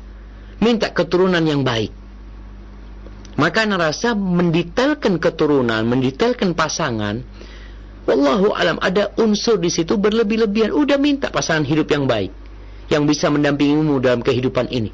Minta 0.58 0.90
keturunan 0.90 1.44
yang 1.44 1.62
baik. 1.62 1.92
Maka 3.36 3.68
rasa 3.68 4.16
mendetailkan 4.16 5.20
keturunan, 5.20 5.84
mendetailkan 5.84 6.56
pasangan, 6.56 7.20
wallahu 8.08 8.56
alam 8.56 8.80
ada 8.80 9.12
unsur 9.20 9.60
di 9.60 9.68
situ 9.68 10.00
berlebih-lebihan. 10.00 10.72
Udah 10.72 10.96
minta 10.96 11.28
pasangan 11.28 11.68
hidup 11.68 11.92
yang 11.92 12.08
baik, 12.08 12.32
yang 12.88 13.04
bisa 13.04 13.28
mendampingimu 13.28 14.00
dalam 14.00 14.24
kehidupan 14.24 14.72
ini, 14.72 14.88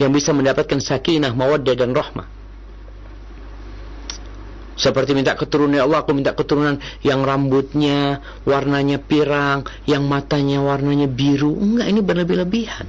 yang 0.00 0.08
bisa 0.08 0.32
mendapatkan 0.32 0.80
sakinah, 0.80 1.36
mawaddah 1.36 1.76
dan 1.76 1.92
rahmah. 1.92 2.39
Seperti 4.80 5.12
minta 5.12 5.36
keturunan 5.36 5.76
ya 5.76 5.84
Allah, 5.84 6.00
aku 6.00 6.16
minta 6.16 6.32
keturunan 6.32 6.80
yang 7.04 7.20
rambutnya 7.20 8.24
warnanya 8.48 8.96
pirang, 8.96 9.68
yang 9.84 10.08
matanya 10.08 10.64
warnanya 10.64 11.04
biru. 11.04 11.52
Enggak, 11.52 11.86
ini 11.92 12.00
berlebih-lebihan. 12.00 12.88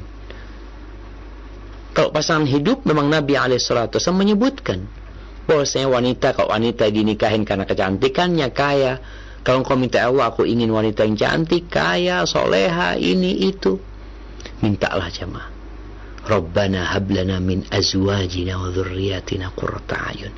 Kalau 1.92 2.16
pasangan 2.16 2.48
hidup, 2.48 2.88
memang 2.88 3.12
Nabi 3.12 3.36
alaihissalatu 3.36 4.00
menyebutkan 4.16 4.88
bahwasanya 5.44 5.92
wanita 5.92 6.28
kalau 6.32 6.56
wanita 6.56 6.88
dinikahin 6.88 7.44
karena 7.44 7.68
kecantikannya 7.68 8.48
kaya. 8.56 8.94
Kalau 9.44 9.66
engkau 9.66 9.76
minta 9.76 10.00
ya 10.00 10.08
Allah, 10.08 10.32
aku 10.32 10.48
ingin 10.48 10.72
wanita 10.72 11.04
yang 11.04 11.18
cantik, 11.20 11.68
kaya, 11.68 12.24
soleha, 12.24 12.96
ini 12.96 13.52
itu. 13.52 13.76
Mintalah 14.64 15.12
jemaah. 15.12 15.50
Rabbana 16.22 16.94
hablana 16.94 17.42
min 17.42 17.66
azwajina 17.74 18.62
wa 18.62 18.70
dhurriyyatina 18.70 19.50
qurrata 19.58 20.14
ayun. 20.14 20.30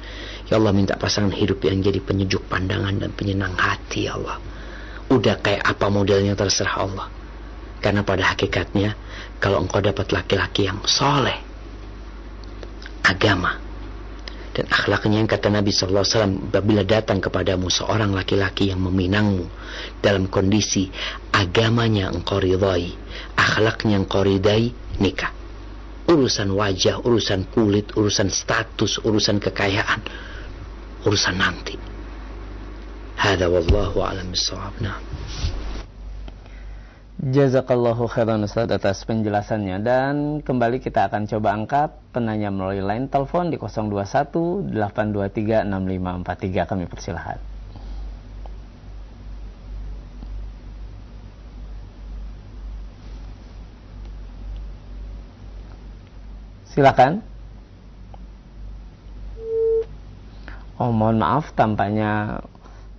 Ya 0.51 0.59
Allah 0.59 0.75
minta 0.75 0.99
pasangan 0.99 1.31
hidup 1.31 1.63
yang 1.63 1.79
jadi 1.79 2.03
penyejuk 2.03 2.47
pandangan 2.51 2.99
dan 2.99 3.11
penyenang 3.15 3.55
hati 3.55 4.11
ya 4.11 4.19
Allah. 4.19 4.37
Udah 5.07 5.39
kayak 5.39 5.63
apa 5.63 5.87
modelnya 5.87 6.35
terserah 6.35 6.75
Allah. 6.83 7.07
Karena 7.83 8.03
pada 8.03 8.31
hakikatnya 8.31 8.95
kalau 9.43 9.59
engkau 9.59 9.83
dapat 9.83 10.07
laki-laki 10.15 10.67
yang 10.71 10.79
soleh, 10.87 11.35
agama, 13.03 13.59
Dan 14.53 14.69
akhlaknya 14.69 15.17
yang 15.17 15.29
kata 15.29 15.49
Nabi 15.49 15.73
SAW, 15.73 16.53
apabila 16.53 16.85
datang 16.85 17.17
kepadamu 17.17 17.73
seorang 17.73 18.13
laki-laki 18.13 18.69
yang 18.69 18.85
meminangmu 18.85 19.49
dalam 19.97 20.29
kondisi 20.29 20.93
agamanya 21.33 22.13
engkau 22.13 22.37
ridhai, 22.37 22.93
akhlaknya 23.33 23.97
engkau 23.97 24.21
ridhai, 24.21 24.69
nikah. 25.01 25.33
Urusan 26.05 26.53
wajah, 26.53 27.01
urusan 27.01 27.49
kulit, 27.49 27.97
urusan 27.97 28.29
status, 28.29 29.01
urusan 29.01 29.41
kekayaan, 29.41 30.05
urusan 31.03 31.35
nanti. 31.35 31.75
Hada 33.19 33.47
wallahu 33.47 34.03
alam 34.03 34.31
bisawab. 34.31 34.73
Nah. 34.79 34.97
Jazakallahu 37.23 38.11
khairan 38.11 38.43
Ustaz 38.43 38.67
atas 38.67 39.07
penjelasannya 39.07 39.79
dan 39.79 40.15
kembali 40.43 40.83
kita 40.83 41.07
akan 41.07 41.23
coba 41.23 41.55
angkat 41.55 41.89
penanya 42.11 42.51
melalui 42.51 42.83
line 42.83 43.07
telepon 43.07 43.47
di 43.47 43.55
021 43.55 44.75
823 44.75 45.63
6543 45.63 46.67
kami 46.67 46.83
persilahkan. 46.91 47.39
Silakan. 56.73 57.32
Oh 60.83 60.91
mohon 60.91 61.23
maaf 61.23 61.55
tampaknya 61.55 62.43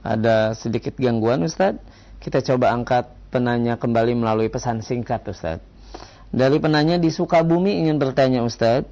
ada 0.01 0.57
sedikit 0.57 0.97
gangguan 0.97 1.45
Ustaz. 1.45 1.77
Kita 2.17 2.41
coba 2.41 2.73
angkat 2.73 3.13
penanya 3.29 3.77
kembali 3.77 4.17
melalui 4.17 4.49
pesan 4.49 4.81
singkat 4.81 5.21
Ustaz. 5.29 5.61
Dari 6.33 6.57
penanya 6.57 6.97
di 6.97 7.13
Sukabumi 7.13 7.85
ingin 7.85 8.01
bertanya 8.01 8.41
Ustaz, 8.41 8.89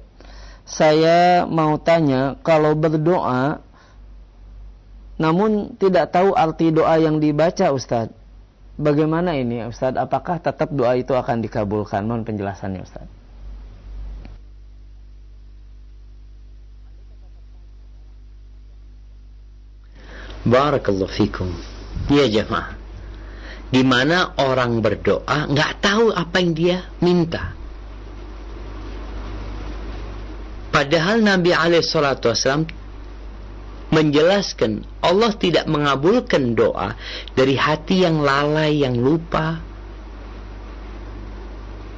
saya 0.61 1.49
mau 1.49 1.81
tanya 1.81 2.37
kalau 2.45 2.77
berdoa 2.77 3.65
namun 5.17 5.73
tidak 5.81 6.13
tahu 6.13 6.37
arti 6.37 6.69
doa 6.69 6.93
yang 7.01 7.17
dibaca 7.17 7.73
Ustaz. 7.73 8.13
Bagaimana 8.77 9.33
ini 9.33 9.65
Ustaz? 9.65 9.97
Apakah 9.97 10.37
tetap 10.37 10.69
doa 10.69 10.93
itu 10.93 11.17
akan 11.17 11.41
dikabulkan? 11.41 12.05
Mohon 12.05 12.29
penjelasannya 12.29 12.85
Ustaz. 12.85 13.22
Barakallahu 20.43 21.11
fikum. 21.11 21.49
Ya 22.11 22.27
jemaah 22.27 22.83
di 23.73 23.81
mana 23.81 24.37
orang 24.37 24.85
berdoa 24.85 25.49
nggak 25.49 25.81
tahu 25.81 26.13
apa 26.13 26.37
yang 26.37 26.53
dia 26.53 26.77
minta. 27.01 27.57
Padahal 30.69 31.25
Nabi 31.25 31.49
Alaihissalam 31.53 32.69
menjelaskan 33.93 34.85
Allah 35.01 35.33
tidak 35.37 35.65
mengabulkan 35.65 36.53
doa 36.53 36.93
dari 37.33 37.57
hati 37.57 38.05
yang 38.05 38.21
lalai, 38.21 38.85
yang 38.85 38.97
lupa. 38.97 39.61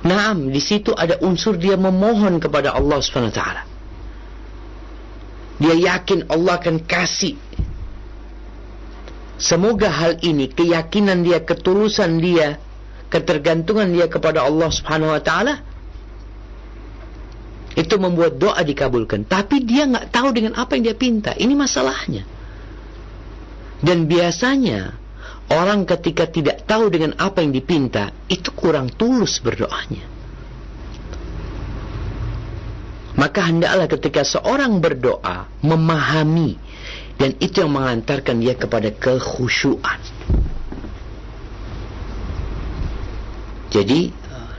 Naam, 0.06 0.52
di 0.52 0.60
situ 0.64 0.92
ada 0.96 1.20
unsur 1.24 1.56
dia 1.60 1.76
memohon 1.76 2.40
kepada 2.40 2.76
Allah 2.76 3.00
Subhanahu 3.04 3.32
wa 3.32 3.40
taala. 3.40 3.64
Dia 5.56 5.76
yakin 5.96 6.28
Allah 6.28 6.60
akan 6.60 6.84
kasih 6.84 7.40
Semoga 9.36 9.92
hal 9.92 10.24
ini, 10.24 10.48
keyakinan 10.48 11.20
dia, 11.24 11.44
ketulusan 11.44 12.24
dia, 12.24 12.56
ketergantungan 13.12 13.92
dia 13.92 14.08
kepada 14.08 14.48
Allah 14.48 14.72
Subhanahu 14.72 15.12
wa 15.12 15.22
taala 15.22 15.64
itu 17.76 17.96
membuat 18.00 18.40
doa 18.40 18.64
dikabulkan. 18.64 19.28
Tapi 19.28 19.60
dia 19.68 19.84
nggak 19.84 20.08
tahu 20.10 20.32
dengan 20.32 20.56
apa 20.56 20.80
yang 20.80 20.84
dia 20.88 20.98
pinta. 20.98 21.36
Ini 21.36 21.52
masalahnya. 21.52 22.24
Dan 23.84 24.08
biasanya 24.08 24.96
orang 25.52 25.84
ketika 25.84 26.26
tidak 26.32 26.64
tahu 26.64 26.88
dengan 26.88 27.20
apa 27.20 27.44
yang 27.44 27.52
dipinta 27.52 28.16
itu 28.32 28.50
kurang 28.56 28.88
tulus 28.96 29.44
berdoanya. 29.44 30.16
Maka 33.16 33.48
hendaklah 33.48 33.88
ketika 33.88 34.28
seorang 34.28 34.80
berdoa 34.80 35.48
memahami 35.64 36.60
dan 37.16 37.32
itu 37.40 37.64
yang 37.64 37.72
mengantarkan 37.72 38.44
dia 38.44 38.56
kepada 38.60 38.92
kekhusyuan. 38.92 40.00
Jadi 43.72 44.12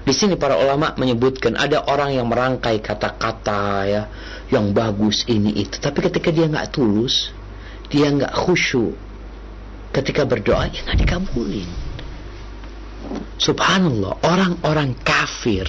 di 0.07 0.15
sini 0.15 0.39
para 0.39 0.55
ulama 0.61 0.95
menyebutkan 0.95 1.57
ada 1.59 1.83
orang 1.89 2.15
yang 2.15 2.29
merangkai 2.29 2.79
kata-kata 2.79 3.65
ya 3.89 4.03
yang 4.53 4.71
bagus 4.71 5.27
ini 5.27 5.51
itu, 5.67 5.83
tapi 5.83 6.05
ketika 6.05 6.31
dia 6.31 6.47
nggak 6.47 6.71
tulus, 6.71 7.35
dia 7.91 8.07
nggak 8.13 8.31
khusyuk, 8.31 8.95
ketika 9.91 10.23
berdoa 10.29 10.69
ya 10.71 10.81
nggak 10.87 10.99
dikabulin. 11.03 11.69
Subhanallah, 13.37 14.23
orang-orang 14.23 14.95
kafir, 15.03 15.67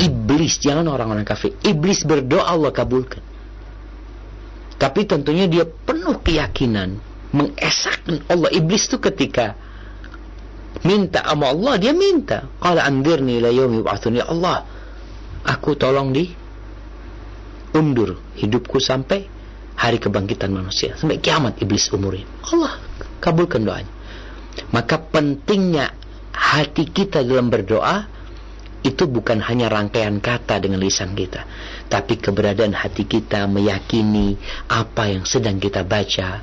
iblis 0.00 0.58
jangan 0.60 0.88
orang-orang 0.88 1.24
kafir, 1.24 1.52
iblis 1.64 2.04
berdoa 2.08 2.48
Allah 2.48 2.72
kabulkan. 2.72 3.31
Tapi 4.82 5.06
tentunya 5.06 5.46
dia 5.46 5.62
penuh 5.62 6.18
keyakinan 6.18 6.98
mengesahkan 7.30 8.26
Allah. 8.26 8.50
Iblis 8.50 8.90
itu 8.90 8.98
ketika 8.98 9.54
minta 10.82 11.22
sama 11.22 11.54
Allah, 11.54 11.78
dia 11.78 11.94
minta. 11.94 12.50
Qala 12.58 12.82
andirni 12.82 13.38
la 13.38 13.54
yaumi 13.54 13.86
ya 14.18 14.26
Allah. 14.26 14.66
Aku 15.46 15.78
tolong 15.78 16.10
di 16.10 16.26
undur 17.78 18.18
hidupku 18.34 18.82
sampai 18.82 19.22
hari 19.78 20.02
kebangkitan 20.02 20.50
manusia. 20.50 20.98
Sampai 20.98 21.22
kiamat 21.22 21.62
iblis 21.62 21.86
umurin. 21.94 22.26
Allah 22.50 22.82
kabulkan 23.22 23.62
doanya. 23.62 23.92
Maka 24.74 24.98
pentingnya 24.98 25.94
hati 26.34 26.90
kita 26.90 27.22
dalam 27.22 27.54
berdoa 27.54 28.10
itu 28.82 29.06
bukan 29.06 29.38
hanya 29.46 29.70
rangkaian 29.70 30.18
kata 30.18 30.58
dengan 30.58 30.82
lisan 30.82 31.14
kita, 31.14 31.46
tapi 31.92 32.16
keberadaan 32.16 32.72
hati 32.72 33.04
kita 33.04 33.44
meyakini 33.44 34.40
apa 34.72 35.12
yang 35.12 35.28
sedang 35.28 35.60
kita 35.60 35.84
baca. 35.84 36.40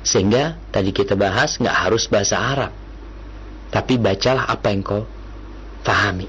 Sehingga 0.00 0.56
tadi 0.72 0.96
kita 0.96 1.12
bahas 1.12 1.60
nggak 1.60 1.76
harus 1.76 2.08
bahasa 2.08 2.40
Arab, 2.40 2.72
tapi 3.68 4.00
bacalah 4.00 4.48
apa 4.48 4.72
yang 4.72 4.80
kau 4.80 5.04
pahami. 5.84 6.24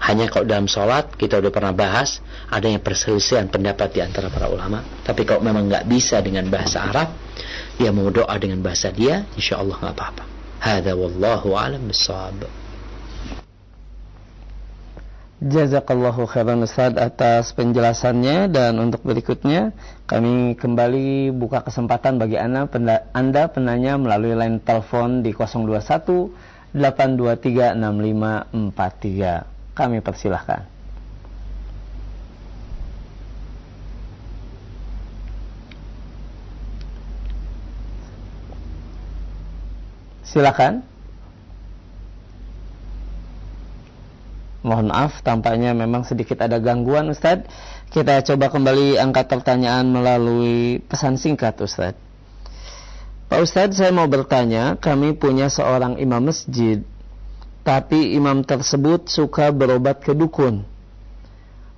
Hanya 0.00 0.32
kalau 0.32 0.48
dalam 0.48 0.64
sholat 0.64 1.12
kita 1.12 1.44
udah 1.44 1.52
pernah 1.52 1.76
bahas 1.76 2.24
adanya 2.48 2.80
perselisihan 2.80 3.52
pendapat 3.52 3.92
di 3.92 4.00
antara 4.00 4.32
para 4.32 4.48
ulama. 4.48 4.80
Tapi 5.04 5.28
kalau 5.28 5.44
memang 5.44 5.68
nggak 5.68 5.84
bisa 5.84 6.24
dengan 6.24 6.48
bahasa 6.48 6.88
Arab, 6.88 7.12
dia 7.76 7.92
mau 7.92 8.08
doa 8.08 8.32
dengan 8.40 8.64
bahasa 8.64 8.88
dia, 8.88 9.28
insya 9.36 9.60
Allah 9.60 9.76
nggak 9.76 9.92
apa-apa. 9.92 10.24
Hada 10.64 10.96
wallahu 10.96 11.52
alam 11.52 11.84
bisawab. 11.84 12.48
Jazakallahu 15.40 16.28
khairan 16.28 16.68
Ustaz 16.68 16.92
atas 17.00 17.56
penjelasannya 17.56 18.52
dan 18.52 18.76
untuk 18.76 19.00
berikutnya 19.08 19.72
kami 20.04 20.52
kembali 20.52 21.32
buka 21.32 21.64
kesempatan 21.64 22.20
bagi 22.20 22.36
Anda, 22.36 22.68
anda 23.16 23.48
penanya 23.48 23.96
melalui 23.96 24.36
line 24.36 24.60
telepon 24.60 25.24
di 25.24 25.32
021 25.32 26.76
823 26.76 27.72
6543. 27.72 29.72
Kami 29.72 30.04
persilahkan. 30.04 30.68
Silakan. 40.20 40.84
Mohon 44.60 44.92
maaf, 44.92 45.24
tampaknya 45.24 45.72
memang 45.72 46.04
sedikit 46.04 46.44
ada 46.44 46.60
gangguan 46.60 47.08
Ustadz. 47.08 47.48
Kita 47.88 48.20
coba 48.22 48.52
kembali 48.52 49.00
angkat 49.00 49.32
pertanyaan 49.32 49.88
melalui 49.88 50.84
pesan 50.84 51.16
singkat 51.16 51.56
Ustadz. 51.58 51.96
Pak 53.30 53.40
Ustadz, 53.40 53.78
saya 53.78 53.94
mau 53.94 54.10
bertanya, 54.10 54.76
kami 54.76 55.16
punya 55.16 55.46
seorang 55.46 55.96
imam 56.02 56.28
masjid, 56.28 56.82
tapi 57.62 58.18
imam 58.18 58.42
tersebut 58.42 59.06
suka 59.06 59.54
berobat 59.54 60.02
ke 60.02 60.12
dukun. 60.12 60.66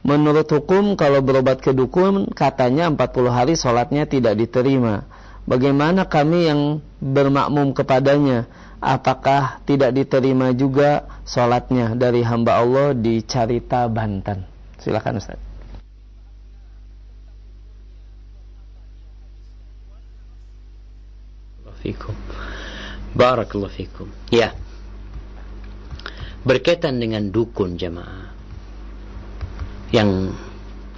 Menurut 0.02 0.50
hukum, 0.50 0.98
kalau 0.98 1.22
berobat 1.22 1.62
ke 1.62 1.70
dukun, 1.70 2.26
katanya 2.34 2.90
40 2.90 3.30
hari 3.30 3.54
sholatnya 3.54 4.08
tidak 4.10 4.34
diterima. 4.34 5.06
Bagaimana 5.46 6.10
kami 6.10 6.50
yang 6.50 6.82
bermakmum 6.98 7.70
kepadanya? 7.76 8.50
Apakah 8.82 9.62
tidak 9.62 9.94
diterima 9.94 10.50
juga 10.50 11.06
sholatnya 11.22 11.94
dari 11.94 12.26
hamba 12.26 12.58
Allah 12.58 12.90
di 12.92 13.22
Carita 13.22 13.86
Banten. 13.86 14.42
Silakan 14.82 15.22
Ustaz. 15.22 15.38
Barakallahu 23.12 23.70
fikum. 23.70 24.08
Ya. 24.32 24.56
Berkaitan 26.42 26.98
dengan 26.98 27.30
dukun 27.30 27.78
jemaah 27.78 28.34
yang 29.94 30.34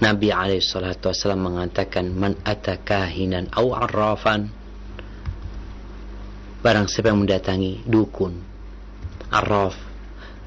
Nabi 0.00 0.32
SAW 0.60 1.36
mengatakan 1.36 2.14
man 2.14 2.38
atakahinan 2.46 3.52
au 3.52 3.76
arrafan 3.76 4.48
barang 6.64 6.88
siapa 6.88 7.12
yang 7.12 7.20
mendatangi 7.20 7.84
dukun 7.84 8.32
arraf 9.28 9.76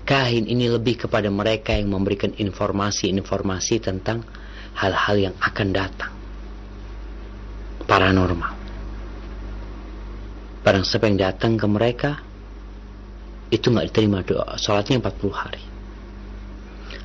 kahin 0.07 0.49
ini 0.49 0.65
lebih 0.65 1.06
kepada 1.06 1.30
mereka 1.30 1.77
yang 1.77 1.94
memberikan 1.94 2.34
informasi-informasi 2.34 3.76
tentang 3.84 4.23
hal-hal 4.80 5.15
yang 5.19 5.35
akan 5.44 5.68
datang. 5.76 6.14
Paranormal. 7.84 8.56
Barang 10.64 10.84
siapa 10.88 11.11
yang 11.11 11.19
datang 11.19 11.60
ke 11.60 11.68
mereka 11.68 12.11
itu 13.52 13.68
nggak 13.68 13.91
diterima 13.91 14.23
doa. 14.23 14.56
Sholatnya 14.56 15.03
40 15.03 15.31
hari. 15.35 15.64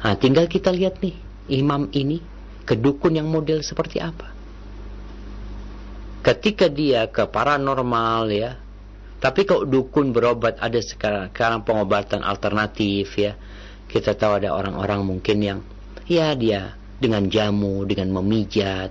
Nah 0.02 0.14
tinggal 0.18 0.46
kita 0.46 0.70
lihat 0.70 1.02
nih 1.02 1.14
imam 1.50 1.90
ini 1.94 2.22
kedukun 2.62 3.18
yang 3.18 3.26
model 3.26 3.66
seperti 3.66 3.98
apa. 3.98 4.30
Ketika 6.22 6.70
dia 6.70 7.10
ke 7.10 7.26
paranormal 7.26 8.30
ya, 8.30 8.54
tapi 9.22 9.46
kalau 9.46 9.62
dukun 9.62 10.10
berobat 10.10 10.58
ada 10.58 10.82
sekarang, 10.82 11.30
sekarang 11.30 11.62
pengobatan 11.62 12.26
alternatif 12.26 13.06
ya. 13.14 13.38
Kita 13.86 14.18
tahu 14.18 14.42
ada 14.42 14.50
orang-orang 14.50 15.06
mungkin 15.06 15.38
yang 15.38 15.58
ya 16.10 16.34
dia 16.34 16.74
dengan 16.98 17.30
jamu, 17.30 17.86
dengan 17.86 18.10
memijat. 18.18 18.90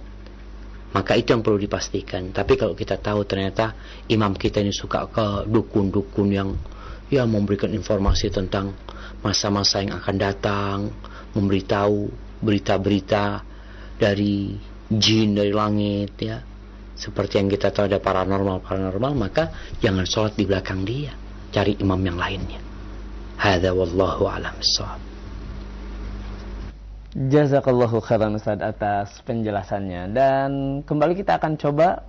Maka 0.95 1.19
itu 1.19 1.35
yang 1.35 1.43
perlu 1.43 1.59
dipastikan. 1.59 2.31
Tapi 2.31 2.55
kalau 2.55 2.79
kita 2.79 2.95
tahu 2.95 3.27
ternyata 3.27 3.75
imam 4.07 4.31
kita 4.31 4.63
ini 4.63 4.71
suka 4.71 5.03
ke 5.11 5.51
dukun-dukun 5.51 6.27
yang 6.31 6.55
ya 7.11 7.27
memberikan 7.27 7.75
informasi 7.75 8.31
tentang 8.31 8.71
masa-masa 9.19 9.83
yang 9.83 9.99
akan 9.99 10.15
datang, 10.15 10.77
memberitahu 11.35 12.07
berita-berita 12.39 13.43
dari 13.99 14.55
jin 14.87 15.35
dari 15.35 15.51
langit 15.51 16.15
ya 16.23 16.51
seperti 17.02 17.41
yang 17.41 17.49
kita 17.49 17.73
tahu 17.73 17.90
ada 17.90 17.98
paranormal 17.98 18.61
paranormal 18.61 19.18
maka 19.18 19.49
jangan 19.82 20.06
sholat 20.06 20.38
di 20.38 20.45
belakang 20.45 20.86
dia. 20.86 21.10
Cari 21.49 21.82
imam 21.82 21.98
yang 21.98 22.15
lainnya. 22.22 22.61
Hadza 23.41 23.73
wallahu 23.73 24.30
alam 24.30 24.53
Jazakallahu 27.11 27.99
khairan 28.06 28.38
Ustaz 28.38 28.61
atas 28.61 29.19
penjelasannya. 29.26 30.14
Dan 30.14 30.49
kembali 30.86 31.18
kita 31.18 31.41
akan 31.41 31.57
coba 31.60 32.06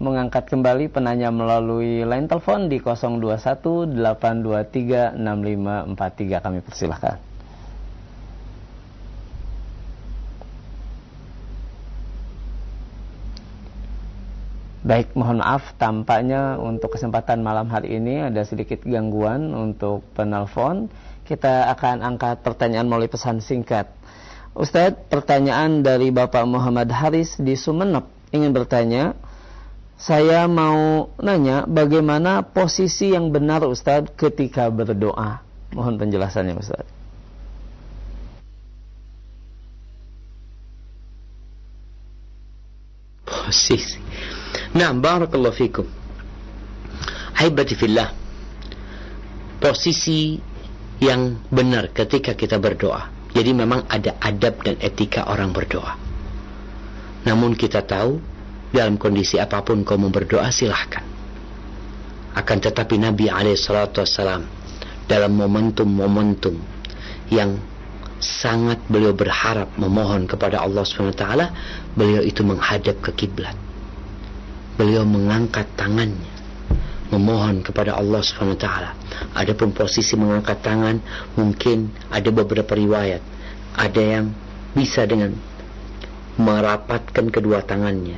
mengangkat 0.00 0.48
kembali 0.48 0.88
penanya 0.88 1.28
melalui 1.28 2.06
line 2.06 2.30
telepon 2.30 2.70
di 2.70 2.80
021 2.80 3.92
823 3.92 5.18
6543 5.18 6.44
kami 6.46 6.58
persilahkan. 6.62 7.31
Baik, 14.82 15.14
mohon 15.14 15.38
maaf 15.38 15.78
tampaknya 15.78 16.58
untuk 16.58 16.98
kesempatan 16.98 17.38
malam 17.38 17.70
hari 17.70 18.02
ini 18.02 18.18
ada 18.18 18.42
sedikit 18.42 18.82
gangguan 18.82 19.54
untuk 19.54 20.02
penelpon. 20.18 20.90
Kita 21.22 21.70
akan 21.70 22.02
angkat 22.02 22.42
pertanyaan 22.42 22.90
melalui 22.90 23.06
pesan 23.06 23.38
singkat. 23.38 23.86
Ustadz, 24.58 25.06
pertanyaan 25.06 25.86
dari 25.86 26.10
Bapak 26.10 26.42
Muhammad 26.50 26.90
Haris 26.90 27.38
di 27.38 27.54
Sumeneb 27.54 28.10
ingin 28.34 28.50
bertanya, 28.50 29.14
saya 30.02 30.50
mau 30.50 31.14
nanya 31.22 31.62
bagaimana 31.62 32.42
posisi 32.42 33.14
yang 33.14 33.30
benar 33.30 33.62
Ustadz 33.62 34.10
ketika 34.18 34.66
berdoa. 34.66 35.46
Mohon 35.78 35.94
penjelasannya 35.94 36.58
Ustadz. 36.58 36.90
Posisi 43.30 44.41
Nah, 44.72 44.88
barakallahu 44.96 45.52
fikum. 45.52 45.84
Haibati 47.36 47.76
fillah. 47.76 48.08
Posisi 49.60 50.40
yang 50.96 51.44
benar 51.52 51.92
ketika 51.92 52.32
kita 52.32 52.56
berdoa. 52.56 53.12
Jadi 53.32 53.52
memang 53.52 53.84
ada 53.88 54.16
adab 54.20 54.64
dan 54.64 54.80
etika 54.80 55.28
orang 55.28 55.52
berdoa. 55.52 55.96
Namun 57.28 57.52
kita 57.52 57.84
tahu 57.84 58.16
dalam 58.72 58.96
kondisi 58.96 59.36
apa 59.36 59.60
pun 59.60 59.84
kau 59.84 60.00
mau 60.00 60.08
berdoa 60.08 60.48
silahkan. 60.48 61.04
Akan 62.32 62.64
tetapi 62.64 62.96
Nabi 62.96 63.28
SAW 63.28 64.48
dalam 65.04 65.32
momentum-momentum 65.36 66.56
yang 67.28 67.60
sangat 68.16 68.80
beliau 68.88 69.12
berharap 69.12 69.68
memohon 69.76 70.24
kepada 70.24 70.64
Allah 70.64 70.80
SWT, 70.86 71.24
beliau 71.92 72.24
itu 72.24 72.40
menghadap 72.40 73.04
ke 73.04 73.12
kiblat 73.12 73.56
beliau 74.78 75.04
mengangkat 75.04 75.68
tangannya 75.76 76.32
memohon 77.12 77.60
kepada 77.60 78.00
Allah 78.00 78.24
Subhanahu 78.24 78.56
wa 78.56 78.62
taala. 78.64 78.90
Adapun 79.36 79.76
posisi 79.76 80.16
mengangkat 80.16 80.64
tangan 80.64 80.96
mungkin 81.36 81.92
ada 82.08 82.32
beberapa 82.32 82.72
riwayat. 82.72 83.20
Ada 83.76 84.00
yang 84.00 84.32
bisa 84.72 85.04
dengan 85.04 85.36
merapatkan 86.40 87.28
kedua 87.28 87.60
tangannya. 87.68 88.16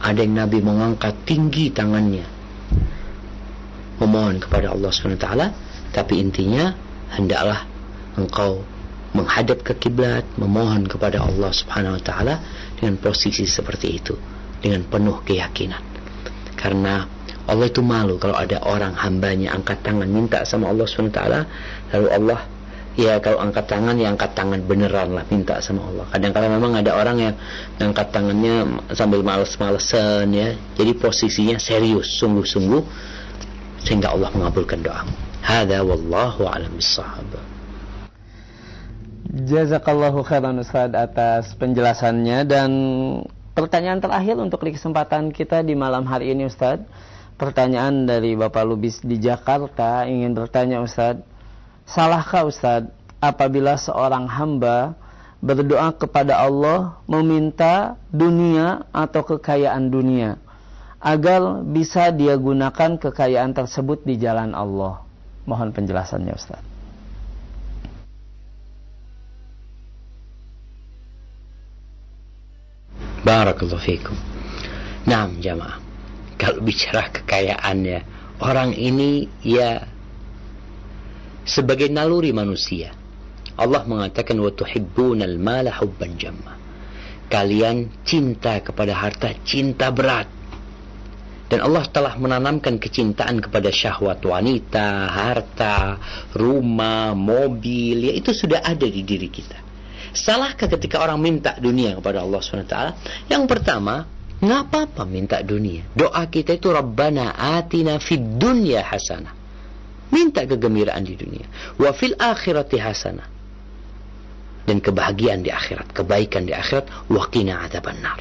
Ada 0.00 0.24
yang 0.24 0.40
Nabi 0.40 0.64
mengangkat 0.64 1.12
tinggi 1.28 1.68
tangannya. 1.68 2.24
Memohon 4.00 4.40
kepada 4.40 4.72
Allah 4.72 4.88
Subhanahu 4.88 5.20
wa 5.20 5.24
taala, 5.28 5.46
tapi 5.92 6.24
intinya 6.24 6.72
hendaklah 7.12 7.68
engkau 8.16 8.64
menghadap 9.12 9.60
ke 9.60 9.76
kiblat, 9.76 10.24
memohon 10.40 10.88
kepada 10.88 11.20
Allah 11.20 11.52
Subhanahu 11.52 12.00
wa 12.00 12.02
taala 12.02 12.34
dengan 12.80 12.96
posisi 12.96 13.44
seperti 13.44 14.00
itu, 14.00 14.16
dengan 14.64 14.88
penuh 14.88 15.20
keyakinan. 15.20 15.89
Karena 16.60 17.08
Allah 17.48 17.66
itu 17.66 17.80
malu 17.80 18.20
kalau 18.20 18.36
ada 18.36 18.60
orang 18.62 18.92
hambanya 19.00 19.56
angkat 19.56 19.80
tangan 19.80 20.06
minta 20.06 20.44
sama 20.44 20.68
Allah 20.70 20.86
SWT 20.86 21.18
lalu 21.90 22.08
Allah 22.12 22.40
ya 22.94 23.16
kalau 23.18 23.40
angkat 23.40 23.64
tangan 23.64 23.96
ya 23.96 24.12
angkat 24.12 24.36
tangan 24.36 24.60
beneran 24.68 25.16
lah 25.16 25.24
minta 25.32 25.56
sama 25.64 25.88
Allah. 25.88 26.04
Kadang-kadang 26.12 26.52
memang 26.60 26.72
ada 26.76 26.92
orang 26.94 27.16
yang 27.16 27.34
angkat 27.80 28.12
tangannya 28.12 28.68
sambil 28.92 29.24
males-malesan 29.24 30.28
ya. 30.36 30.52
Jadi 30.76 30.92
posisinya 31.00 31.56
serius 31.56 32.12
sungguh-sungguh 32.20 32.82
sehingga 33.80 34.12
Allah 34.12 34.28
mengabulkan 34.36 34.84
doamu 34.84 35.30
hada 35.40 35.80
wallahu 35.80 36.44
alam 36.46 36.72
bisahab 36.76 37.26
Jazakallahu 39.30 40.26
khairan 40.26 40.58
Ustaz 40.58 40.90
atas 40.90 41.54
penjelasannya 41.54 42.38
dan 42.50 42.70
Pertanyaan 43.50 43.98
terakhir 43.98 44.38
untuk 44.38 44.62
kesempatan 44.62 45.34
kita 45.34 45.66
di 45.66 45.74
malam 45.74 46.06
hari 46.06 46.30
ini 46.30 46.46
Ustadz. 46.46 46.86
Pertanyaan 47.34 48.06
dari 48.06 48.38
Bapak 48.38 48.62
Lubis 48.62 49.02
di 49.02 49.18
Jakarta 49.18 50.06
ingin 50.06 50.38
bertanya 50.38 50.78
Ustadz. 50.78 51.26
Salahkah 51.82 52.46
Ustadz 52.46 52.94
apabila 53.18 53.74
seorang 53.74 54.30
hamba 54.30 54.94
berdoa 55.42 55.90
kepada 55.96 56.38
Allah 56.38 57.00
meminta 57.10 57.98
dunia 58.14 58.86
atau 58.94 59.24
kekayaan 59.24 59.88
dunia 59.90 60.38
agar 61.00 61.64
bisa 61.64 62.12
dia 62.12 62.36
gunakan 62.36 63.00
kekayaan 63.00 63.56
tersebut 63.56 64.04
di 64.04 64.20
jalan 64.20 64.52
Allah. 64.52 65.02
Mohon 65.48 65.74
penjelasannya 65.74 66.36
Ustaz. 66.36 66.69
Barakallahu 73.20 73.80
fikum. 73.84 74.16
Nah, 75.04 75.28
jamaah. 75.36 75.76
Kalau 76.40 76.64
bicara 76.64 77.12
kekayaannya, 77.12 77.98
orang 78.40 78.72
ini 78.72 79.28
ya 79.44 79.84
sebagai 81.44 81.92
naluri 81.92 82.32
manusia. 82.32 82.96
Allah 83.60 83.84
mengatakan 83.84 84.40
wa 84.40 84.48
tuhibbunal 84.48 85.36
mala 85.36 85.68
hubban 85.84 86.16
jamma. 86.16 86.56
Kalian 87.28 87.92
cinta 88.08 88.58
kepada 88.64 88.96
harta, 88.96 89.36
cinta 89.44 89.92
berat. 89.92 90.26
Dan 91.50 91.66
Allah 91.66 91.82
telah 91.90 92.14
menanamkan 92.14 92.78
kecintaan 92.78 93.42
kepada 93.42 93.74
syahwat 93.74 94.22
wanita, 94.22 95.10
harta, 95.10 95.98
rumah, 96.32 97.12
mobil, 97.12 98.06
ya 98.06 98.12
itu 98.14 98.30
sudah 98.30 98.62
ada 98.62 98.86
di 98.86 99.02
diri 99.02 99.26
kita. 99.26 99.69
Salahkah 100.10 100.66
ketika 100.66 100.98
orang 100.98 101.22
minta 101.22 101.54
dunia 101.58 101.94
kepada 101.94 102.26
Allah 102.26 102.40
SWT? 102.42 102.76
Yang 103.30 103.44
pertama, 103.46 104.06
nggak 104.42 104.60
apa-apa 104.66 105.02
minta 105.06 105.38
dunia. 105.42 105.86
Doa 105.94 106.26
kita 106.26 106.58
itu 106.58 106.70
Rabbana 106.70 107.34
atina 107.34 108.02
fid 108.02 108.38
dunya 108.38 108.82
hasanah. 108.82 109.34
Minta 110.10 110.42
kegembiraan 110.42 111.06
di 111.06 111.14
dunia. 111.14 111.46
Wa 111.78 111.94
fil 111.94 112.18
akhirati 112.18 112.76
hasanah. 112.82 113.28
Dan 114.66 114.82
kebahagiaan 114.82 115.42
di 115.42 115.50
akhirat, 115.50 115.94
kebaikan 115.94 116.46
di 116.46 116.54
akhirat, 116.54 117.10
waqina 117.10 117.62
adzaban 117.66 117.98
nar. 118.02 118.20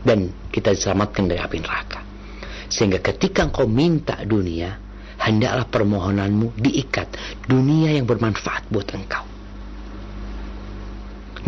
Dan 0.00 0.50
kita 0.50 0.74
diselamatkan 0.74 1.26
dari 1.28 1.38
api 1.38 1.58
neraka. 1.60 2.00
Sehingga 2.70 3.02
ketika 3.02 3.46
engkau 3.46 3.66
minta 3.66 4.22
dunia, 4.22 4.78
hendaklah 5.20 5.66
permohonanmu 5.68 6.56
diikat 6.56 7.14
dunia 7.46 7.94
yang 7.94 8.06
bermanfaat 8.08 8.70
buat 8.72 8.88
engkau 8.96 9.29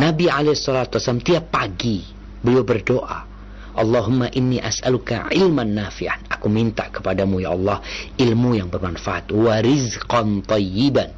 Nabi 0.01 0.29
alaihissalam 0.29 1.21
tiap 1.21 1.53
pagi 1.53 2.01
beliau 2.41 2.65
berdoa 2.65 3.33
Allahumma 3.73 4.29
inni 4.37 4.61
as'aluka 4.61 5.33
ilman 5.33 5.73
nafi'an. 5.73 6.29
Aku 6.29 6.53
minta 6.53 6.93
kepadamu 6.93 7.41
ya 7.41 7.57
Allah 7.57 7.81
ilmu 8.21 8.53
yang 8.53 8.69
bermanfaat. 8.69 9.33
Wa 9.33 9.65
rizqan 9.65 10.45
tayyiban. 10.45 11.17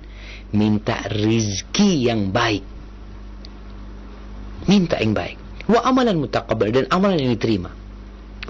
Minta 0.55 1.03
rizki 1.11 2.07
yang 2.07 2.31
baik. 2.31 2.63
Minta 4.71 5.03
yang 5.03 5.19
baik. 5.19 5.67
Wa 5.67 5.83
amalan 5.83 6.15
mutaqabbal 6.23 6.71
dan 6.71 6.85
amalan 6.95 7.27
yang 7.27 7.35
diterima. 7.35 7.75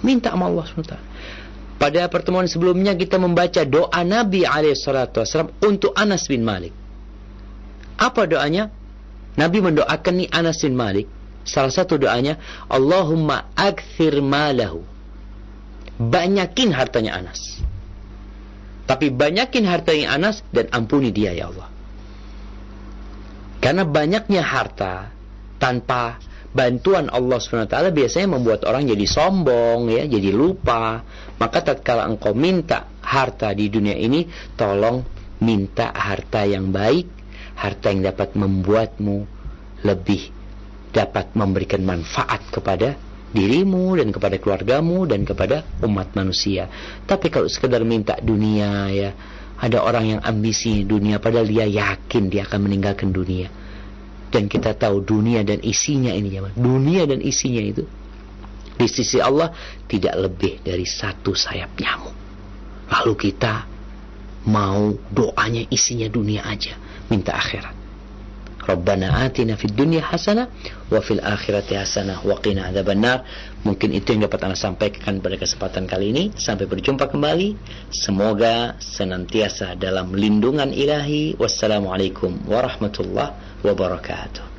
Minta 0.05 0.29
sama 0.29 0.53
Allah 0.53 0.63
SWT. 0.69 0.97
Pada 1.81 2.01
pertemuan 2.07 2.45
sebelumnya 2.45 2.93
kita 2.93 3.17
membaca 3.17 3.65
doa 3.65 3.99
Nabi 4.05 4.45
SAW 4.45 5.49
untuk 5.65 5.97
Anas 5.97 6.29
bin 6.29 6.45
Malik. 6.45 6.71
Apa 7.97 8.29
doanya? 8.29 8.69
Nabi 9.35 9.59
mendoakan 9.59 10.13
nih 10.23 10.29
Anas 10.31 10.63
bin 10.63 10.79
Malik 10.79 11.07
Salah 11.45 11.69
satu 11.69 12.01
doanya, 12.01 12.41
Allahumma 12.65 13.53
akthir 13.53 14.17
malahu. 14.25 14.81
Banyakin 16.01 16.73
hartanya 16.73 17.21
Anas. 17.21 17.61
Tapi 18.89 19.13
banyakin 19.13 19.63
hartanya 19.69 20.17
Anas 20.17 20.41
dan 20.49 20.67
ampuni 20.73 21.13
dia 21.13 21.31
ya 21.37 21.53
Allah. 21.53 21.69
Karena 23.61 23.85
banyaknya 23.85 24.41
harta 24.41 25.13
tanpa 25.61 26.17
bantuan 26.51 27.09
Allah 27.13 27.37
SWT 27.37 27.71
biasanya 27.93 28.37
membuat 28.37 28.65
orang 28.65 28.89
jadi 28.89 29.05
sombong 29.05 29.89
ya, 29.93 30.03
jadi 30.09 30.33
lupa. 30.33 31.05
Maka 31.37 31.61
tatkala 31.61 32.09
engkau 32.09 32.33
minta 32.33 32.89
harta 33.05 33.53
di 33.53 33.69
dunia 33.69 33.93
ini, 33.93 34.25
tolong 34.57 35.05
minta 35.45 35.93
harta 35.93 36.41
yang 36.45 36.73
baik, 36.73 37.14
harta 37.55 37.91
yang 37.91 38.03
dapat 38.07 38.35
membuatmu 38.35 39.17
lebih 39.83 40.31
dapat 40.95 41.35
memberikan 41.35 41.83
manfaat 41.83 42.39
kepada 42.51 42.95
dirimu 43.35 43.99
dan 43.99 44.15
kepada 44.15 44.39
keluargamu 44.39 45.03
dan 45.03 45.27
kepada 45.27 45.67
umat 45.83 46.15
manusia. 46.15 46.71
Tapi 47.03 47.27
kalau 47.27 47.51
sekedar 47.51 47.83
minta 47.83 48.15
dunia 48.23 48.87
ya, 48.95 49.11
ada 49.59 49.83
orang 49.83 50.17
yang 50.17 50.21
ambisi 50.23 50.87
dunia 50.87 51.19
padahal 51.19 51.47
dia 51.47 51.67
yakin 51.67 52.31
dia 52.31 52.47
akan 52.47 52.59
meninggalkan 52.63 53.11
dunia. 53.11 53.51
Dan 54.31 54.47
kita 54.51 54.75
tahu 54.75 55.03
dunia 55.03 55.43
dan 55.43 55.63
isinya 55.63 56.11
ini 56.11 56.39
ya, 56.39 56.51
dunia 56.55 57.07
dan 57.07 57.19
isinya 57.23 57.63
itu 57.63 57.83
di 58.75 58.87
sisi 58.91 59.23
Allah 59.23 59.55
tidak 59.87 60.15
lebih 60.15 60.59
dari 60.59 60.83
satu 60.83 61.31
sayap 61.31 61.75
nyamuk. 61.79 62.15
Lalu 62.91 63.13
kita 63.15 63.63
mau 64.51 64.93
doanya 65.09 65.63
isinya 65.71 66.05
dunia 66.11 66.43
aja, 66.45 66.75
minta 67.11 67.33
akhirat. 67.35 67.85
Rabbana 68.65 69.29
atina 69.29 69.53
fid 69.53 69.77
dunya 69.77 70.01
hasanah 70.01 70.49
wa 70.89 70.97
fil 70.97 71.21
akhirati 71.21 71.77
hasanah 71.77 72.25
wa 72.25 72.33
qina 72.41 72.73
adzabannar. 72.73 73.21
Mungkin 73.61 73.93
itu 73.93 74.17
yang 74.17 74.25
dapat 74.25 74.41
Anda 74.41 74.57
sampaikan 74.57 75.21
pada 75.21 75.37
kesempatan 75.37 75.85
kali 75.85 76.09
ini. 76.09 76.23
Sampai 76.33 76.65
berjumpa 76.65 77.05
kembali. 77.05 77.53
Semoga 77.93 78.73
senantiasa 78.81 79.77
dalam 79.77 80.17
lindungan 80.17 80.73
ilahi. 80.73 81.37
Wassalamualaikum 81.37 82.49
warahmatullahi 82.49 83.61
wabarakatuh. 83.61 84.54